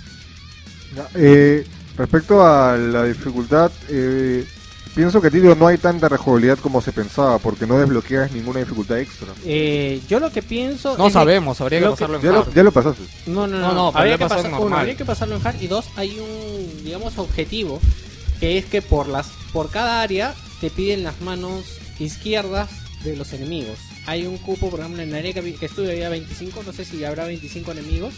[1.15, 1.65] Eh,
[1.97, 4.45] respecto a la dificultad, eh,
[4.95, 8.99] pienso que tío no hay tanta rejugabilidad como se pensaba, porque no desbloqueas ninguna dificultad
[8.99, 9.27] extra.
[9.45, 10.97] Eh, yo lo que pienso...
[10.97, 12.53] No es sabemos, habría que lo que- pasarlo en Ya lo, hard.
[12.53, 13.03] ya lo pasaste.
[13.27, 13.67] No, no, no.
[13.69, 15.61] No, no, habría, que pasar- uno, habría que pasarlo en hard.
[15.61, 17.79] Y dos, hay un, digamos, objetivo.
[18.39, 21.65] Que es que por las por cada área te piden las manos
[21.99, 22.69] izquierdas
[23.03, 23.77] de los enemigos.
[24.05, 26.63] Hay un cupo, por ejemplo, en el área que, que estuve había 25.
[26.65, 28.13] No sé si habrá 25 enemigos.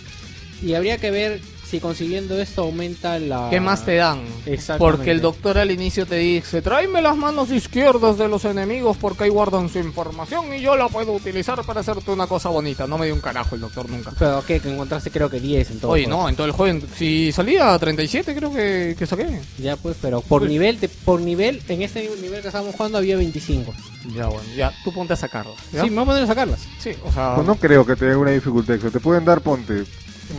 [0.61, 1.41] Y habría que ver
[1.71, 3.47] si consiguiendo esto aumenta la...
[3.49, 4.19] ¿Qué más te dan?
[4.45, 4.77] Exactamente.
[4.77, 9.23] Porque el doctor al inicio te dice, tráeme las manos izquierdas de los enemigos porque
[9.23, 12.87] ahí guardan su información y yo la puedo utilizar para hacerte una cosa bonita.
[12.87, 14.11] No me dio un carajo el doctor nunca.
[14.19, 14.59] Pero ¿qué?
[14.59, 15.91] Que encontraste creo que 10 en todo.
[15.93, 19.39] Oye, el no, en todo el juego, si salía a 37 creo que, que saqué.
[19.57, 22.97] Ya pues, pero por Pues- nivel, de, por nivel, en este nivel que estábamos jugando
[22.97, 23.73] había 25.
[24.13, 25.53] Ya, bueno, ya, tú ponte a sacarlo.
[25.71, 25.83] ¿ya?
[25.83, 26.59] Sí, me voy a poner a sacarlas.
[26.79, 27.35] Sí, o sea...
[27.35, 28.75] Pues no creo que te den una dificultad.
[28.77, 29.83] Te pueden dar, ponte,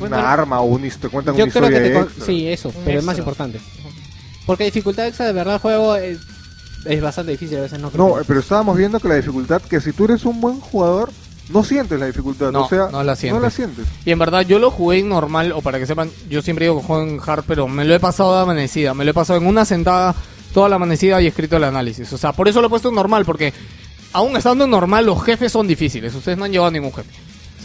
[0.00, 2.26] una arma o un, te cuentan Yo una creo que te con- extra.
[2.26, 3.30] Sí, eso, Un pero es más extra.
[3.32, 3.60] importante.
[4.46, 6.18] Porque dificultad extra de verdad el juego es,
[6.84, 7.90] es bastante difícil a veces, ¿no?
[7.94, 11.10] No, eh, pero estábamos viendo que la dificultad, que si tú eres un buen jugador,
[11.48, 12.50] no sientes la dificultad.
[12.50, 13.38] No, o sea, no la sientes.
[13.40, 13.86] No la sientes.
[14.04, 16.80] Y en verdad yo lo jugué en normal, o para que sepan, yo siempre digo
[16.80, 19.38] que juego en hard, pero me lo he pasado de amanecida, me lo he pasado
[19.38, 20.14] en una sentada
[20.52, 22.12] toda la amanecida y he escrito el análisis.
[22.12, 23.52] O sea, por eso lo he puesto en normal, porque
[24.12, 27.10] aún estando en normal los jefes son difíciles, ustedes no han llevado ningún jefe.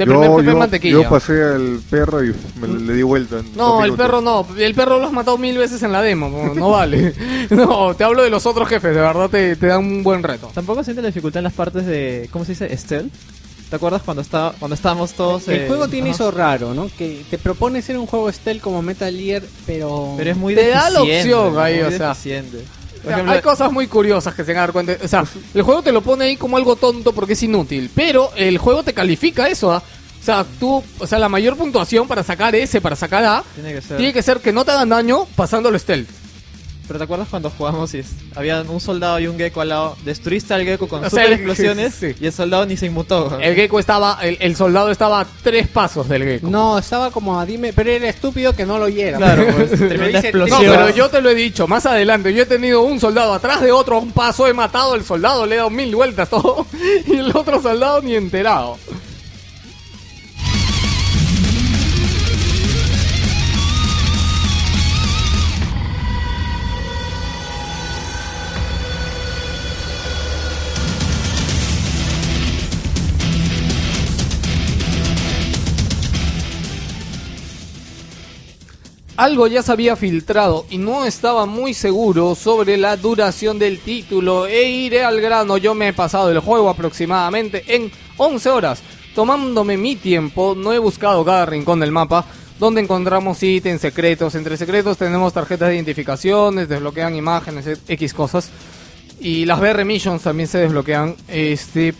[0.06, 0.94] Yo, jefe es yo, mantequilla.
[0.94, 3.40] yo pasé al perro y me le di vuelta.
[3.40, 6.30] en No, el perro no, el perro lo has matado mil veces en la demo,
[6.30, 7.14] no, no vale.
[7.50, 10.52] No, te hablo de los otros jefes, de verdad te, te dan un buen reto.
[10.54, 12.30] Tampoco siente la dificultad en las partes de.
[12.32, 12.76] ¿Cómo se dice?
[12.78, 13.12] Stealth.
[13.70, 15.48] ¿Te acuerdas cuando, estaba, cuando estábamos todos.
[15.50, 16.16] El eh, juego tiene ajá.
[16.16, 16.90] eso raro, ¿no?
[16.98, 20.14] Que te propone ser un juego stealth como Metal Gear, pero...
[20.16, 21.60] Pero es muy Te da la opción ¿no?
[21.60, 22.10] ahí, o sea.
[22.10, 22.64] deficiente.
[23.08, 24.98] Por Ya, ejemplo, hay cosas muy curiosas que se van a dar cuenta.
[25.04, 25.24] O sea,
[25.54, 27.90] el juego te lo pone ahí como algo tonto porque es inútil.
[27.96, 29.72] Pero el juego te califica eso.
[29.72, 29.82] ¿ah?
[30.20, 33.74] O sea, tú, o sea, la mayor puntuación para sacar S, para sacar A, tiene
[33.74, 33.98] que ser.
[33.98, 36.10] tiene que ser que no te hagan daño pasándolo stealth.
[36.88, 39.98] Pero ¿te acuerdas cuando jugamos y es- había un soldado y un gecko al lado?
[40.06, 42.16] Destruiste al gecko con O super explosiones sí.
[42.20, 43.38] y el soldado ni se inmutó.
[43.42, 46.48] El gecko estaba, el, el soldado estaba a tres pasos del gecko.
[46.50, 49.18] No, estaba como a dime, pero era estúpido que no lo oyera.
[49.18, 50.60] Claro, pues, tremenda dice- No, explosión.
[50.76, 53.72] pero yo te lo he dicho, más adelante, yo he tenido un soldado atrás de
[53.72, 56.66] otro, a un paso, he matado al soldado, le he dado mil vueltas, todo,
[57.06, 58.78] y el otro soldado ni enterado.
[79.18, 84.46] Algo ya se había filtrado y no estaba muy seguro sobre la duración del título
[84.46, 85.58] e iré al grano.
[85.58, 88.84] Yo me he pasado el juego aproximadamente en 11 horas.
[89.16, 92.26] Tomándome mi tiempo, no he buscado cada rincón del mapa
[92.60, 94.36] donde encontramos ítems secretos.
[94.36, 98.52] Entre secretos tenemos tarjetas de identificaciones, desbloquean imágenes, e- X cosas.
[99.20, 101.16] Y las BR Missions también se desbloquean.
[101.28, 101.96] Este,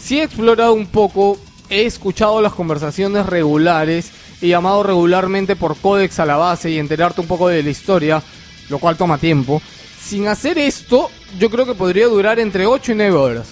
[0.00, 1.38] sí he explorado un poco,
[1.72, 4.10] he escuchado las conversaciones regulares
[4.42, 8.22] y llamado regularmente por códex a la base y enterarte un poco de la historia,
[8.68, 9.62] lo cual toma tiempo.
[9.98, 11.08] Sin hacer esto,
[11.38, 13.48] yo creo que podría durar entre 8 y 9 horas.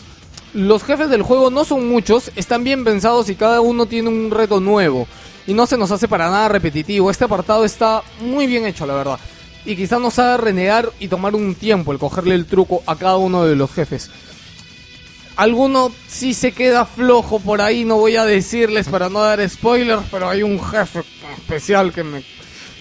[0.53, 4.31] Los jefes del juego no son muchos, están bien pensados y cada uno tiene un
[4.31, 5.07] reto nuevo.
[5.47, 7.11] Y no se nos hace para nada repetitivo.
[7.11, 9.19] Este apartado está muy bien hecho, la verdad.
[9.65, 13.17] Y quizás nos haga renegar y tomar un tiempo el cogerle el truco a cada
[13.17, 14.11] uno de los jefes.
[15.41, 20.03] Alguno sí se queda flojo por ahí, no voy a decirles para no dar spoilers,
[20.11, 21.01] pero hay un jefe
[21.35, 22.23] especial que me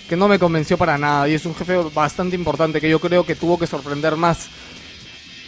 [0.09, 3.25] que no me convenció para nada y es un jefe bastante importante que yo creo
[3.25, 4.49] que tuvo que sorprender más.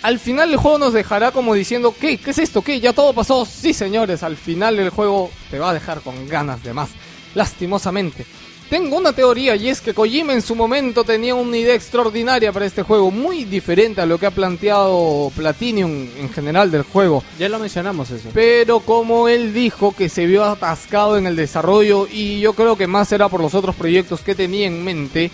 [0.03, 2.17] Al final el juego nos dejará como diciendo, ¿qué?
[2.17, 2.61] ¿Qué es esto?
[2.61, 2.79] ¿Qué?
[2.79, 3.45] ¿Ya todo pasó?
[3.45, 6.91] Sí, señores, al final el juego te va a dejar con ganas de más,
[7.35, 8.25] lastimosamente.
[8.71, 12.65] Tengo una teoría y es que Kojima en su momento tenía una idea extraordinaria para
[12.65, 17.21] este juego, muy diferente a lo que ha planteado Platinum en general del juego.
[17.37, 18.29] Ya lo mencionamos eso.
[18.33, 22.87] Pero como él dijo que se vio atascado en el desarrollo y yo creo que
[22.87, 25.31] más era por los otros proyectos que tenía en mente.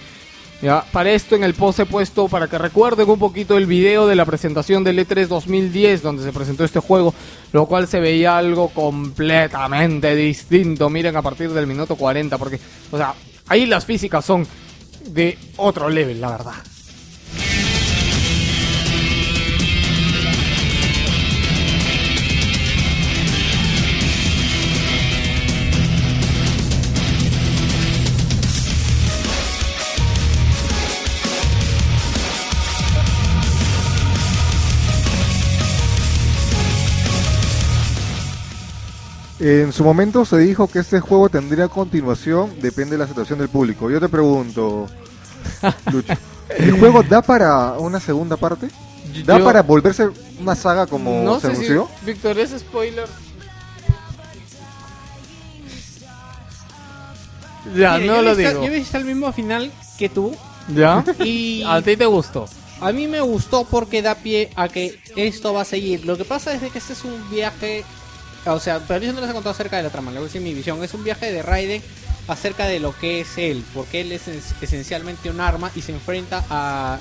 [0.62, 4.08] Ya, para esto en el post he puesto para que recuerden un poquito el video
[4.08, 7.14] de la presentación del E3 2010 donde se presentó este juego,
[7.52, 10.90] lo cual se veía algo completamente distinto.
[10.90, 12.60] Miren a partir del minuto 40 porque,
[12.92, 13.14] o sea,
[13.48, 14.48] ahí las físicas son
[15.06, 16.56] de otro level, la verdad.
[39.40, 43.50] En su momento se dijo que este juego tendría continuación, depende de la situación del
[43.50, 43.90] público.
[43.92, 44.88] Yo te pregunto,
[45.92, 46.14] Lucho,
[46.58, 48.68] ¿el juego da para una segunda parte?
[49.26, 50.10] ¿Da Yo- para volverse
[50.40, 51.90] una saga como no se sé si, anunció?
[52.04, 53.08] Víctor, es spoiler.
[57.76, 58.62] Ya, Mire, no yo lo he visto- digo.
[58.66, 60.36] Yo he visto el mismo final que tú
[60.74, 61.04] ¿Ya?
[61.24, 62.48] y A ti te gustó.
[62.82, 66.06] a mí me gustó porque da pie a que esto va a seguir.
[66.06, 67.84] Lo que pasa es de que este es un viaje,
[68.54, 70.28] o sea, pero yo no les he contado acerca de la trama, le voy a
[70.28, 70.84] decir mi visión.
[70.84, 71.82] Es un viaje de Raiden
[72.28, 75.92] acerca de lo que es él, porque él es es- esencialmente un arma y se
[75.94, 77.00] enfrenta a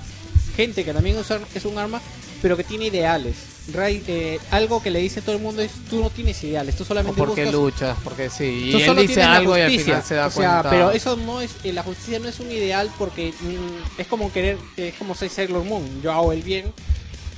[0.57, 1.17] gente que también
[1.55, 2.01] es un- arma,
[2.43, 3.35] pero que tiene ideales.
[3.73, 6.85] Ray, eh, algo que le dice todo el mundo es tú no tienes ideales, tú
[6.85, 8.69] O solamente porque buscas luchas, porque sí.
[8.71, 10.71] Tú Y él solo dice algo y al final se da o sea, cuenta.
[10.71, 14.33] pero eso no es eh, la justicia no es un ideal porque mm, es como
[14.33, 16.01] querer es como ser Sailor Moon.
[16.01, 16.73] Yo hago el bien,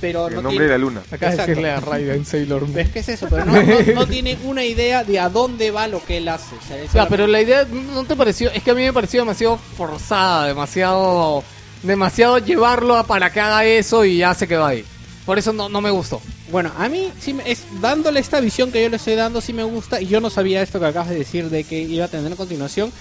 [0.01, 1.01] pero El no nombre de tiene, la luna.
[1.11, 2.79] Acá de decirle a Raiden Sailor Moon.
[2.79, 5.87] es que es eso, pero no, no, no tiene una idea de a dónde va
[5.87, 6.55] lo que él hace.
[6.55, 9.21] O sea, Ya, pero la idea no te pareció, es que a mí me pareció
[9.21, 11.43] demasiado forzada, demasiado
[11.83, 14.83] demasiado llevarlo a para que haga eso y ya se quedó ahí.
[15.25, 16.21] Por eso no, no me gustó.
[16.51, 19.63] Bueno, a mí sí es dándole esta visión que yo le estoy dando sí me
[19.63, 22.33] gusta y yo no sabía esto que acabas de decir de que iba a tener
[22.33, 22.91] a continuación.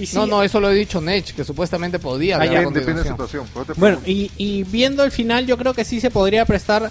[0.00, 2.94] Y No, no, eso lo he dicho Nech, que supuestamente podía haber a Depende, de
[2.94, 3.46] la situación.
[3.76, 6.90] Bueno, y, y viendo el final, yo creo que sí se podría prestar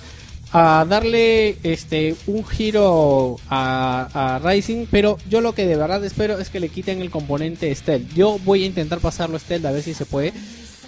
[0.51, 6.39] a darle este un giro a, a Rising, pero yo lo que de verdad espero
[6.39, 8.13] es que le quiten el componente stealth.
[8.13, 10.33] Yo voy a intentar pasarlo stealth a ver si se puede,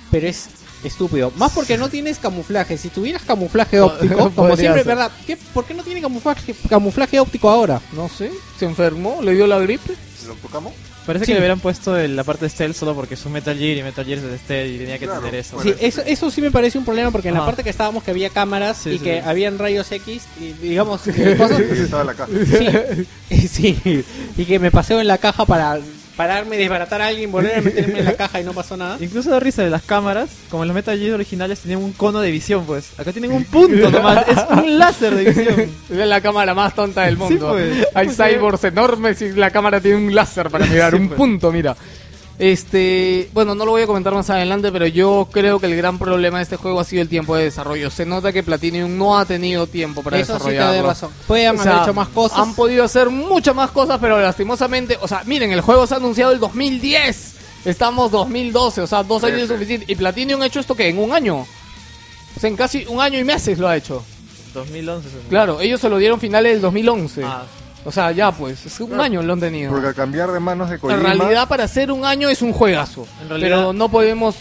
[0.10, 0.50] pero es
[0.84, 1.32] estúpido.
[1.38, 2.78] Más porque no tienes camuflaje.
[2.78, 4.88] Si tuvieras camuflaje óptico, como siempre, ser.
[4.88, 5.12] ¿verdad?
[5.26, 7.82] ¿Qué, ¿Por qué no tiene camuflaje, camuflaje óptico ahora?
[7.94, 9.94] No sé, se enfermó, le dio la gripe.
[10.28, 10.74] ¿Lo tocamos?
[11.06, 11.30] Parece Sí.
[11.32, 13.76] que le hubieran puesto el- la parte de stealth solo porque es un Metal Gear
[13.78, 15.22] y Metal Gear es de stealth y tenía que Claro.
[15.22, 15.60] tener eso.
[15.62, 18.12] Sí, eso, eso sí me parece un problema porque en la parte que estábamos que
[18.12, 19.28] había cámaras Sí, y sí, que sí.
[19.28, 21.02] habían rayos X y digamos
[21.38, 22.32] cosas, Ahí estaba la caja.
[23.30, 24.06] Sí, sí,
[24.38, 25.80] y que me paseo en la caja para
[26.16, 28.98] pararme, desbaratar a alguien, volver a meterme en la caja y no pasó nada.
[29.02, 32.20] Incluso da risa de las cámaras, como en los Metal Gear originales tenían un cono
[32.22, 33.00] de visión, pues.
[33.00, 35.60] Acá tienen un punto nomás, es un láser de visión.
[35.90, 37.50] Es la cámara más tonta del mundo.
[37.52, 37.88] pues.
[37.94, 41.18] Hay Pues, cyborgs enormes y la cámara tiene un láser para mirar, Sí, un pues.
[41.18, 41.76] punto, mira.
[42.42, 46.00] Este, bueno, no lo voy a comentar más adelante, pero yo creo que el gran
[46.00, 47.92] problema de este juego ha sido el tiempo de desarrollo.
[47.92, 50.88] Se nota que Platinum no ha tenido tiempo para Eso sí te desarrollarlo.
[50.90, 51.12] razón.
[51.28, 52.40] Pueden O haber sea, hecho más cosas.
[52.40, 55.98] Han podido hacer muchas más cosas, pero lastimosamente, o sea, miren, el juego se ha
[55.98, 57.36] anunciado el 2010.
[57.64, 59.86] Estamos 2012, o sea, dos años es suficiente.
[59.88, 61.38] Y Platinum ha hecho esto que en un año.
[61.46, 64.04] O sea, en casi un año y meses lo ha hecho.
[64.56, 65.10] 2011.
[65.10, 67.22] se me- Claro, ellos se lo dieron finales del 2011.
[67.24, 67.44] Ah,
[67.84, 69.04] O sea, ya pues, es un Claro.
[69.04, 69.72] año lo han tenido.
[69.72, 71.00] Porque al cambiar de manos de Kojima...
[71.14, 73.08] En realidad, para hacer un año es un juegazo.
[73.24, 74.36] En realidad- Pero no podemos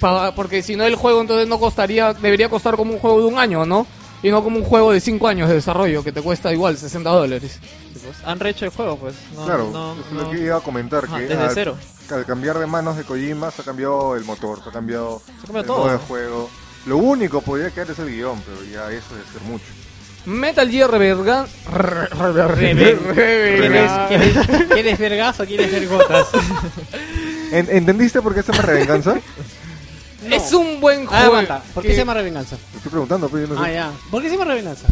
[0.00, 3.26] pagar, porque si no el juego entonces no costaría, debería costar como un juego de
[3.26, 3.86] un año, ¿no?
[4.22, 7.10] Y no como un juego de 5 años de desarrollo que te cuesta igual 60
[7.10, 7.60] dólares.
[7.92, 8.16] sí, pues.
[8.24, 9.14] Han rehecho el juego, pues.
[9.34, 10.22] No, Claro, no, es no.
[10.22, 11.04] lo que iba a comentar.
[11.04, 11.76] Ajá, que desde al, cero.
[12.10, 15.32] al cambiar de manos de Kojima se ha cambiado el motor, se ha cambiado, Se
[15.32, 15.78] ha cambiado el todo.
[15.80, 16.50] modo de juego.
[16.86, 19.64] Lo único podría quedar es el guion, pero ya eso debe ser mucho.
[20.26, 21.46] Metal Gear Revergan...
[21.72, 24.36] Re- re- re- ¿Quieres, Revergan- quieres,
[24.72, 26.26] quieres ver gas o quieres ver gotas?
[27.52, 29.14] ¿En- ¿Entendiste por qué se llama Revenganza?
[30.30, 31.24] Es un buen Ah, juego.
[31.26, 31.62] aguanta.
[31.72, 32.56] ¿Por qué que se llama Revenganza?
[32.76, 33.68] Estoy preguntando, pero yo no sé.
[33.70, 33.92] Ah, ya.
[34.10, 34.88] ¿Por qué se llama Revenganza?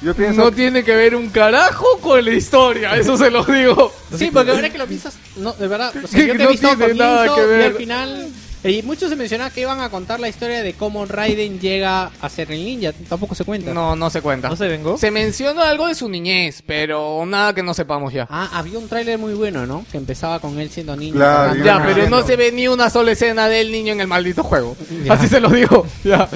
[0.00, 3.92] Yo pienso No tiene que ver un carajo con la historia, eso se lo digo.
[4.16, 6.44] Sí, porque ahora que lo piensas, no, de verdad, o sea, Que yo te no
[6.44, 7.62] he visto tiene nada que y ver.
[7.66, 8.28] al final
[8.64, 12.28] y muchos se mencionaba que iban a contar la historia de cómo Raiden llega a
[12.28, 13.72] ser el ninja, tampoco se cuenta.
[13.72, 14.48] No, no se cuenta.
[14.48, 14.98] ¿No se vengó?
[14.98, 18.26] Se menciona algo de su niñez, pero nada que no sepamos ya.
[18.30, 19.84] Ah, había un tráiler muy bueno, ¿no?
[19.90, 21.14] Que empezaba con él siendo niño.
[21.14, 24.42] Claro, Ya, pero no se ve ni una sola escena del niño en el maldito
[24.42, 24.76] juego.
[25.04, 25.12] Ya.
[25.14, 25.86] Así se lo digo.
[26.04, 26.28] Ya.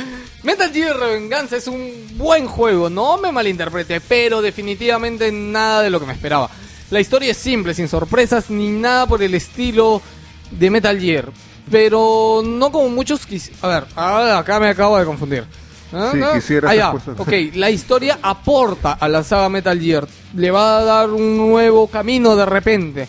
[0.42, 6.00] Metal Gear Revenganza es un buen juego, no me malinterprete, pero definitivamente nada de lo
[6.00, 6.50] que me esperaba.
[6.90, 10.02] La historia es simple, sin sorpresas ni nada por el estilo
[10.50, 11.30] de Metal Gear,
[11.70, 13.20] pero no como muchos.
[13.62, 15.44] A ver, acá me acabo de confundir.
[15.92, 16.32] Ah, Sí, no.
[16.32, 16.90] quisieras Ah, ya.
[16.92, 21.36] puesto- Ok, la historia aporta a la saga Metal Gear, le va a dar un
[21.36, 23.08] nuevo camino de repente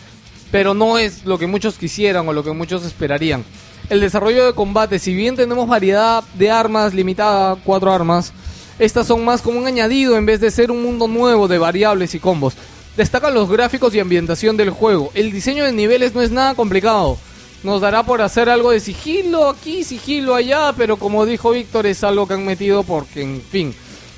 [0.52, 3.44] pero no es lo que muchos quisieran o lo que muchos esperarían.
[3.90, 8.32] El desarrollo de combate, si bien tenemos variedad de armas limitada, cuatro armas,
[8.78, 12.14] estas son más como un añadido en vez de ser un mundo nuevo de variables
[12.14, 12.54] y combos.
[12.96, 15.10] Destacan los gráficos y ambientación del juego.
[15.16, 17.18] El diseño de niveles no es nada complicado.
[17.64, 22.04] Nos dará por hacer algo de sigilo aquí, sigilo allá, pero como dijo Víctor, es
[22.04, 23.74] algo que han metido porque, en fin.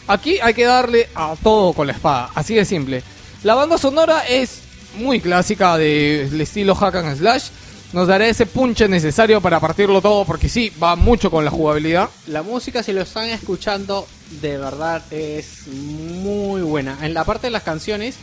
[0.08, 3.04] Aquí hay que darle a todo con la espada, así de simple.
[3.44, 4.62] La banda sonora es
[4.98, 7.50] muy clásica del estilo hack and slash.
[7.94, 12.10] Nos dará ese punche necesario para partirlo todo porque sí, va mucho con la jugabilidad.
[12.28, 14.08] La música, si lo están escuchando,
[14.42, 16.98] de verdad es muy buena.
[17.04, 18.16] En la parte de las canciones,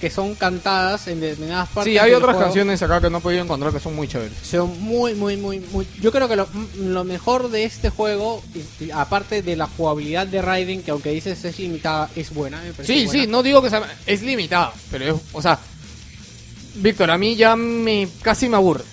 [0.00, 1.92] que son cantadas en determinadas partes.
[1.92, 4.36] Sí, hay otras juego, canciones acá que no he podido encontrar que son muy chéveres.
[4.42, 5.86] Son muy, muy, muy, muy.
[6.00, 6.48] Yo creo que lo,
[6.78, 8.42] lo mejor de este juego,
[8.94, 12.60] aparte de la jugabilidad de Raiden, que aunque dices es limitada, es buena.
[12.60, 13.12] me Sí, buena.
[13.12, 15.58] sí, no digo que sea, es limitada, pero es, o sea,
[16.76, 18.84] Víctor, a mí ya me casi me aburre.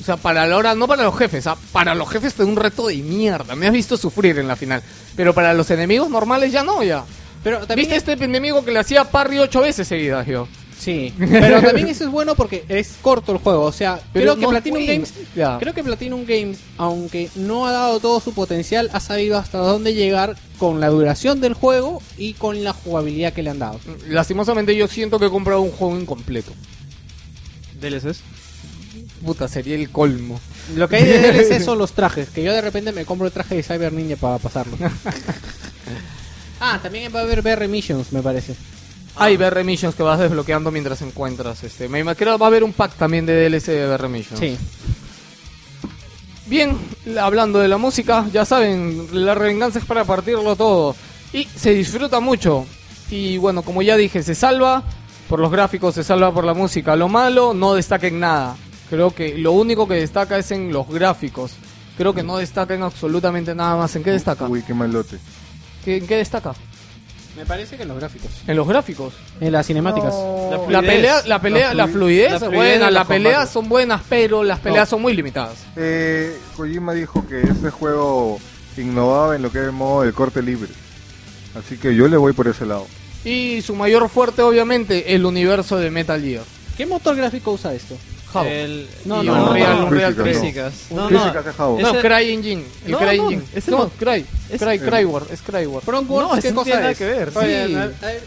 [0.00, 2.56] O sea, para la hora, no para los jefes, ah, para los jefes es un
[2.56, 3.54] reto de mierda.
[3.54, 4.82] Me has visto sufrir en la final.
[5.14, 7.04] Pero para los enemigos normales ya no, ya.
[7.42, 10.46] Pero también ¿Viste este enemigo que le hacía parry ocho veces seguidas, yo?
[10.78, 13.64] Sí, pero también eso es bueno porque es corto el juego.
[13.64, 15.14] O sea, Pero creo que no Platinum Games,
[15.58, 19.92] creo que Platinum Games, aunque no ha dado todo su potencial, ha sabido hasta dónde
[19.92, 23.78] llegar con la duración del juego y con la jugabilidad que le han dado.
[24.08, 26.52] Lastimosamente yo siento que he comprado un juego incompleto.
[27.80, 28.20] DLCs.
[29.24, 30.40] Puta, sería el colmo.
[30.76, 33.32] Lo que hay de DLC son los trajes, que yo de repente me compro el
[33.32, 34.78] traje de Cyber Ninja para pasarlo.
[36.60, 38.54] ah, también va a haber BR Missions, me parece.
[39.16, 41.88] Hay BR Missions que vas desbloqueando mientras encuentras este.
[41.88, 44.40] Me imagino que va a haber un pack también de DLC de BR Missions.
[44.40, 44.56] Sí.
[46.46, 46.76] Bien,
[47.20, 50.96] hablando de la música, ya saben, la revenganza es para partirlo todo.
[51.32, 52.66] Y se disfruta mucho.
[53.10, 54.82] Y bueno, como ya dije, se salva
[55.28, 56.96] por los gráficos, se salva por la música.
[56.96, 58.56] Lo malo no destaca en nada.
[58.88, 61.52] Creo que lo único que destaca es en los gráficos.
[61.96, 63.94] Creo que no destaca en absolutamente nada más.
[63.94, 64.46] ¿En qué destaca?
[64.46, 65.18] Uy, qué malote.
[65.84, 66.54] ¿Qué- ¿En qué destaca?
[67.36, 68.30] Me parece que en los gráficos.
[68.46, 69.14] En los gráficos.
[69.40, 70.12] En las cinemáticas.
[70.14, 70.82] La La fluidez.
[70.94, 72.32] pelea, la pelea, La la fluidez.
[72.32, 75.54] La fluidez buena, las peleas son buenas, pero las peleas son muy limitadas.
[75.76, 78.38] Eh, Kojima dijo que este juego
[78.76, 80.70] innovaba en lo que era el modo del corte libre.
[81.56, 82.86] Así que yo le voy por ese lado.
[83.24, 86.42] Y su mayor fuerte, obviamente, el universo de Metal Gear.
[86.76, 87.96] ¿Qué motor gráfico usa esto?
[88.46, 90.36] El, No, no, un no, Unreal, no, Unreal física, 3.
[90.36, 90.40] no.
[90.42, 90.74] Físicas.
[90.90, 91.52] No, Físicas no.
[91.52, 91.80] Jabo.
[91.80, 92.64] No, Cry Engine.
[92.86, 93.42] El No, Cry no, Engine.
[93.68, 94.26] no, Cry.
[94.50, 95.84] es- Cry, Cryward, es Cryward.
[95.86, 96.98] No, ¿qué no cosa tiene nada es?
[96.98, 97.32] que ver.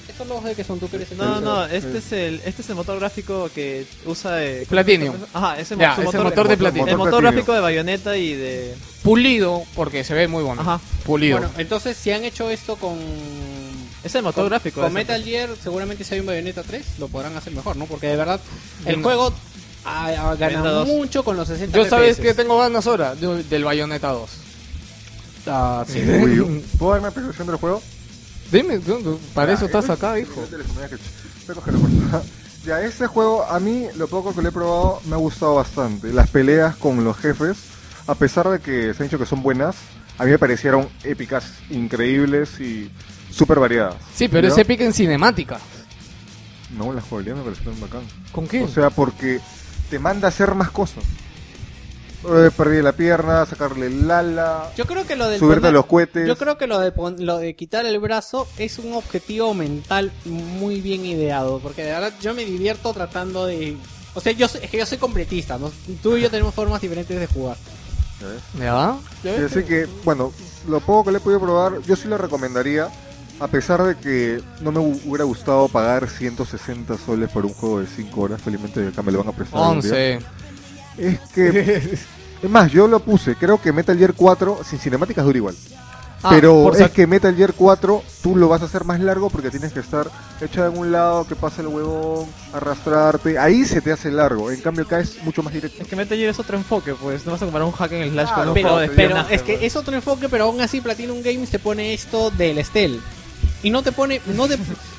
[0.09, 2.69] Estos logos de que son tú que eres No, no, este es el este es
[2.69, 5.15] el motor gráfico que usa eh, Platinum.
[5.33, 6.87] Ajá, ese motor, de Platinum.
[6.89, 10.61] El motor gráfico de Bayonetta y de Pulido, porque se ve muy bueno.
[10.61, 10.79] Ajá.
[11.05, 11.37] Pulido.
[11.39, 12.97] Bueno, entonces si han hecho esto con
[14.03, 14.81] es el motor con, gráfico.
[14.81, 14.93] con.
[14.93, 17.85] Metal Gear, seguramente si hay un Bayonetta 3 lo podrán hacer mejor, ¿no?
[17.85, 18.39] Porque de verdad
[18.85, 19.03] el No.
[19.03, 19.33] juego
[19.85, 20.87] ha, ha ganado Bayonetta 2.
[20.87, 24.29] mucho con los 60 Yo sabes que tengo ganas ahora de- del Bayonetta 2.
[25.47, 25.99] Ah, sí.
[26.79, 27.81] ¿Puedo darme explicación del juego?
[28.51, 30.41] Dime, tú- tú- para eso Ah, estás eh, acá, hijo.
[31.45, 32.21] Por favor.
[32.65, 36.13] Ya, este juego, a mí, lo poco que lo he probado, me ha gustado bastante.
[36.13, 37.57] Las peleas con los jefes,
[38.07, 39.75] a pesar de que se han dicho que son buenas,
[40.17, 42.89] a mí me parecieron épicas, increíbles y
[43.31, 43.95] súper variadas.
[44.15, 44.53] Sí, pero ¿Ya?
[44.53, 45.59] ese pique en cinemática.
[46.77, 48.03] No, la jugabilidad me pareció bacán.
[48.31, 48.63] ¿Con qué?
[48.63, 49.41] O sea, porque
[49.93, 51.03] te manda a hacer más cosas.
[52.27, 55.85] Eh, perdí la pierna, sacarle el ala, Yo creo que lo del subirte a los
[55.85, 56.27] cohetes.
[56.27, 60.11] Yo creo que lo de pon- lo de quitar el brazo es un objetivo mental
[60.25, 63.77] muy bien ideado, porque de verdad yo me divierto tratando de
[64.15, 65.71] o sea, yo soy- es que yo soy completista, ¿no?
[66.01, 67.57] Tú y yo tenemos formas diferentes de jugar.
[68.57, 68.95] ¿Ya?
[69.21, 70.31] Sí, así que, bueno,
[70.67, 72.87] lo poco que le he podido probar, yo sí lo recomendaría.
[73.39, 77.79] A pesar de que no me hu- hubiera gustado pagar 160 soles por un juego
[77.81, 79.61] de 5 horas, felizmente acá me lo van a prestar.
[79.61, 79.91] algún día.
[79.91, 80.19] 11.
[80.97, 81.97] Es que,
[82.43, 85.55] es más, yo lo puse, creo que Metal Gear 4 sin cinemáticas dura igual.
[86.25, 89.49] Ah, Pero es que Metal Gear 4 tú lo vas a hacer más largo porque
[89.49, 90.07] tienes que estar
[90.39, 93.37] echado en un lado, que pase el huevón, arrastrarte.
[93.37, 94.49] Ahí se te hace largo.
[94.49, 95.81] En cambio acá es mucho más directo.
[95.83, 97.25] Es que Metal Gear es otro enfoque, pues.
[97.25, 99.17] No vas a comparar un hack en slash Ah, con un Pero, juego de pero
[99.29, 99.65] es que pues.
[99.65, 103.01] es otro enfoque, pero aún así Platinum Games te pone esto del Stealth.
[103.63, 104.57] Y no te pone, no te,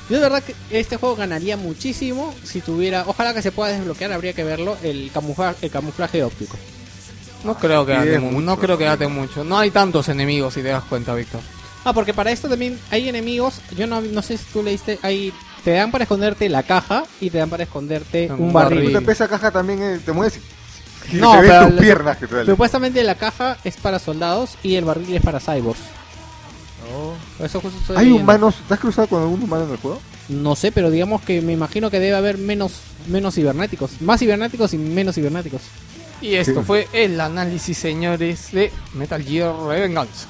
[0.09, 4.11] yo de verdad que este juego ganaría muchísimo si tuviera, ojalá que se pueda desbloquear,
[4.11, 6.57] habría que verlo, el camuflaje, el camuflaje óptico.
[7.43, 8.41] No creo que date mucho.
[8.41, 9.43] no creo que date mucho.
[9.43, 11.41] No hay tantos enemigos si te das cuenta, Víctor.
[11.83, 13.61] Ah, porque para esto también hay enemigos.
[13.77, 14.97] Yo no, no sé si tú leíste.
[15.03, 15.31] Hay,
[15.63, 18.79] te dan para esconderte la caja y te dan para esconderte Un un barril.
[18.79, 18.97] barril.
[18.97, 20.39] Tú te esa caja también, eh, te mueves
[21.11, 22.45] No, te ves pero tus la- piernas que te.
[22.45, 25.79] Supuestamente la caja es para soldados y el barril es para cyborgs.
[27.39, 28.23] Eso justo estoy ¿Hay leyendo.
[28.23, 28.55] humanos?
[28.67, 29.99] ¿Te has cruzado con algún humano en el juego?
[30.29, 32.73] No sé, pero digamos que me imagino que debe haber menos,
[33.07, 34.01] menos cibernéticos.
[34.01, 35.61] Más cibernéticos y menos cibernéticos.
[36.21, 36.65] Y esto Sí.
[36.65, 40.25] fue el análisis, señores, de Metal Gear Revengeance.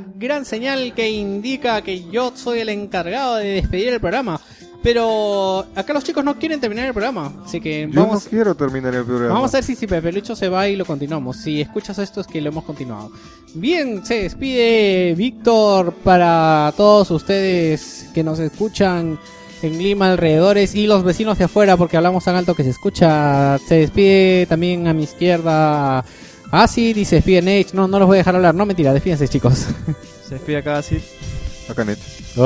[0.00, 4.40] Gran señal que indica que yo soy el encargado de despedir el programa.
[4.82, 8.54] Pero acá los chicos no quieren terminar el programa, así que Yo vamos, no quiero
[8.54, 9.32] terminar el programa.
[9.32, 11.38] vamos a ver si, si Pepe Lucho se va y lo continuamos.
[11.38, 13.10] Si escuchas esto es que lo hemos continuado.
[13.54, 19.18] Bien, se despide Víctor para todos ustedes que nos escuchan
[19.62, 23.56] en Lima alrededores y los vecinos de afuera porque hablamos tan alto que se escucha.
[23.66, 26.04] Se despide también a mi izquierda
[26.62, 27.74] Acid y se despide Nate.
[27.74, 29.66] No, no los voy a dejar hablar, no mentira, despídense chicos.
[30.24, 30.98] Se despide acá así.
[31.68, 31.98] Acá net.
[31.98, 32.40] Este,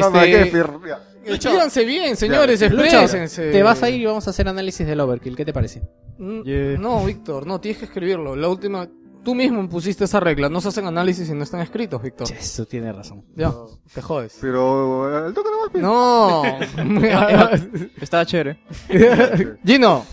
[0.00, 1.00] No, me hay que decir, ya.
[1.24, 3.50] Despídanse bien, señores, exprésense.
[3.52, 5.82] te vas a ir y vamos a hacer análisis del Overkill, ¿qué te parece?
[6.18, 6.78] Mm, Yeah.
[6.78, 8.34] No, Víctor, no, tienes que escribirlo.
[8.34, 8.88] La última,
[9.24, 10.48] tú mismo pusiste esa regla.
[10.48, 12.26] No se hacen análisis si no están escritos, Víctor.
[12.32, 13.24] Eso tiene razón.
[13.36, 13.52] Ya,
[13.94, 14.36] te jodes.
[14.40, 15.68] Pero al toque nomás.
[15.70, 15.82] pues.
[15.82, 16.42] No.
[18.00, 18.58] Estaba chévere.
[19.64, 20.04] Gino,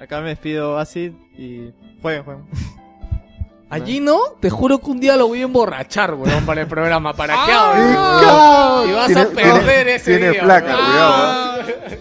[0.00, 1.72] Acá me despido Acid y
[2.02, 2.44] jueguen, jueguen.
[3.70, 7.14] a Gino, te juro que un día lo voy a emborrachar, weón, para el programa.
[7.14, 8.90] ¿Para qué Ah, hablo?
[8.90, 10.42] Y vas a perder tiene- ese tiene día.
[10.42, 10.86] flaca, weón.
[10.86, 11.46] cuidado, Ah.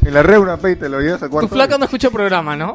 [0.02, 1.50] En la reuna, pay, te lo llevas a Tu cuarto.
[1.50, 2.74] flaca no escucha el programa, ¿no?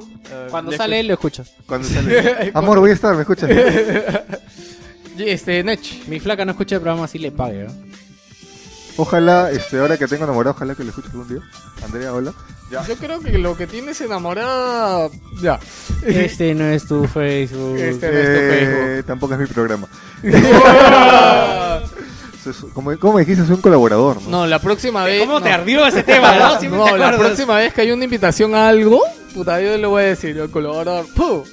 [0.51, 1.45] Cuando Le sale él lo escucho.
[1.67, 2.51] Cuando sale.
[2.55, 3.51] Amor, voy a estar, ¿me escuchas?
[5.19, 6.07] Este, Nech.
[6.09, 7.73] Mi flaca no escucha el programa así le pague, ¿no?
[8.97, 11.39] Ojalá, este, ahora que tengo enamorado, ojalá que lo escuches algún día.
[11.85, 12.33] Andrea, hola.
[12.75, 12.87] Ya.
[12.87, 15.09] Yo creo que lo que tienes enamorada.
[15.41, 15.59] Ya.
[16.05, 17.77] Este no es tu Facebook.
[17.79, 18.89] Este no es tu Facebook.
[18.89, 19.87] Eh, tampoco es mi programa.
[22.45, 24.29] Es- como, como dijiste, soy un colaborador, ¿no?
[24.29, 25.21] No, la próxima vez.
[25.21, 26.59] ¿Cómo te ardió ese tema, no?
[26.61, 29.01] Siempre No, te la próxima vez que hay una invitación a algo,
[29.33, 31.45] puta, yo le voy a decir al colaborador, ¡puh!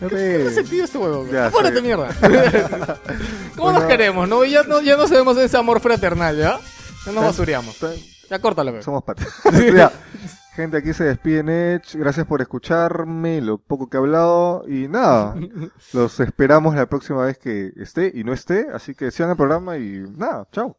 [0.00, 1.26] Ya ¿Qué sentido este huevo?
[1.32, 1.82] Ya ¡Apúrate, sé.
[1.82, 2.08] mierda!
[3.56, 4.28] ¿Cómo nos queremos?
[4.28, 4.44] No?
[4.44, 6.58] Ya, no, ya no sabemos ese amor fraternal, ¿ya?
[7.06, 7.76] Ya nos basureamos.
[8.30, 8.82] Ya córtalo.
[8.82, 9.28] Somos patas.
[9.74, 9.92] Ya.
[10.56, 11.94] Gente, aquí se despide Nech.
[11.96, 14.64] Gracias por escucharme, lo poco que he hablado.
[14.66, 15.34] Y nada,
[15.92, 18.66] los esperamos la próxima vez que esté y no esté.
[18.72, 20.78] Así que sigan el programa y nada, chao.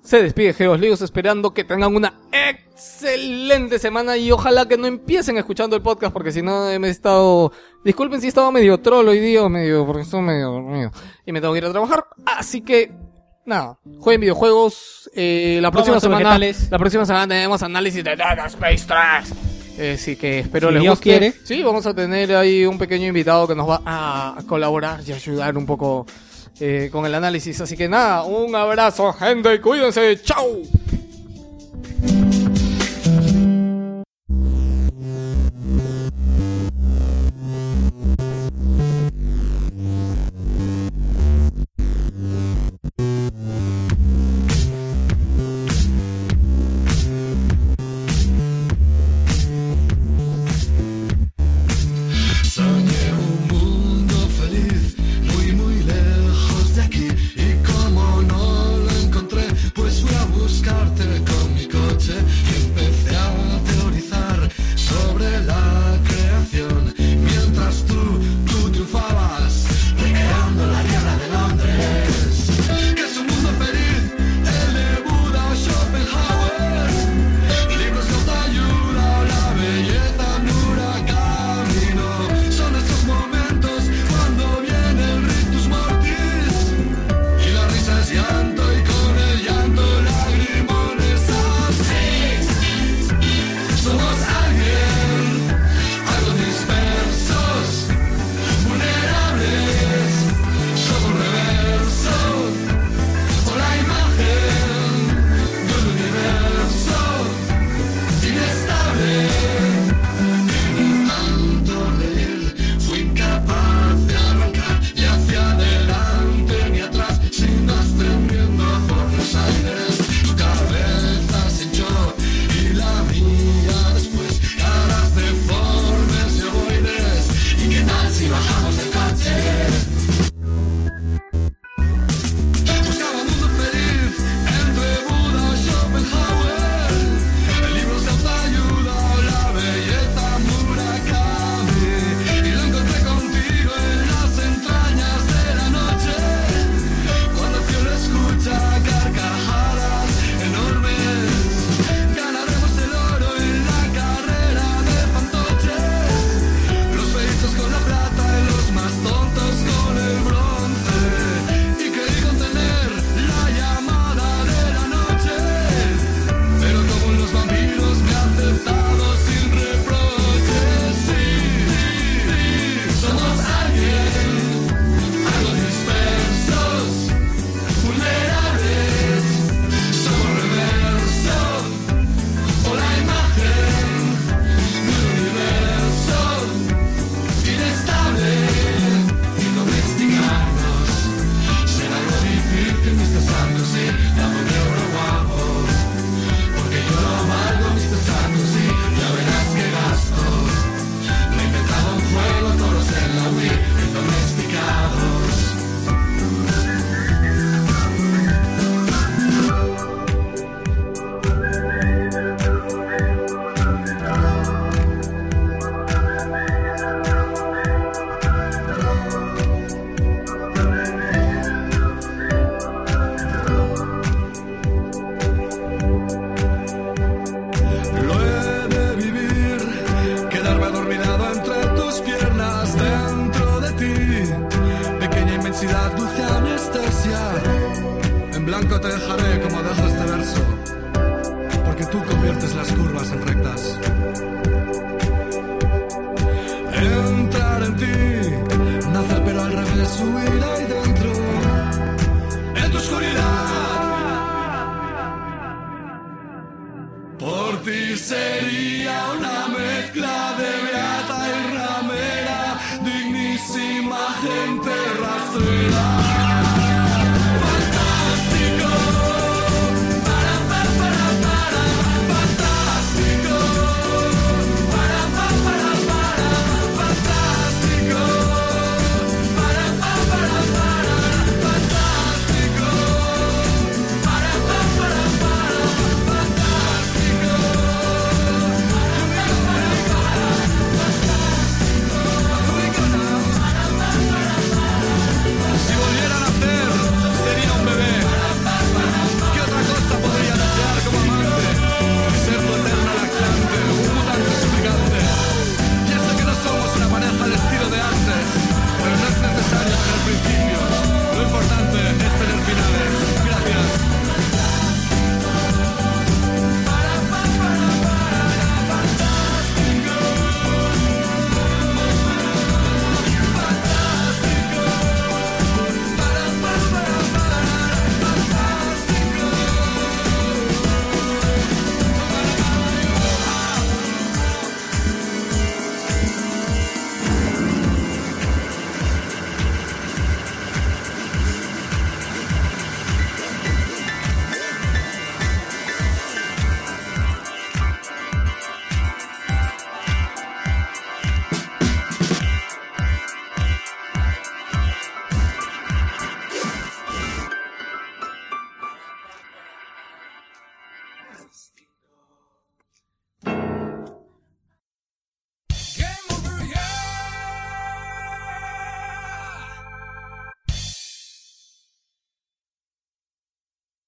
[0.00, 5.38] Se despide Geos Líos esperando que tengan una excelente semana y ojalá que no empiecen
[5.38, 7.50] escuchando el podcast porque si no me he estado...
[7.84, 9.86] Disculpen si he estado medio troll hoy día medio...
[9.86, 10.90] porque estoy medio dormido
[11.24, 12.04] y me tengo que ir a trabajar.
[12.26, 12.92] Así que...
[13.46, 15.10] Nada, jueguen videojuegos.
[15.14, 16.38] Eh, la próxima semana...
[16.70, 19.94] La próxima semana tenemos análisis de Dead Space 3.
[19.94, 21.02] Así que espero Si les Dios guste.
[21.02, 21.34] quiere.
[21.44, 25.58] Sí, vamos a tener ahí un pequeño invitado que nos va a colaborar y ayudar
[25.58, 26.06] un poco
[26.60, 27.60] eh, con el análisis.
[27.60, 30.62] Así que nada, un abrazo, gente, cuídense, chau.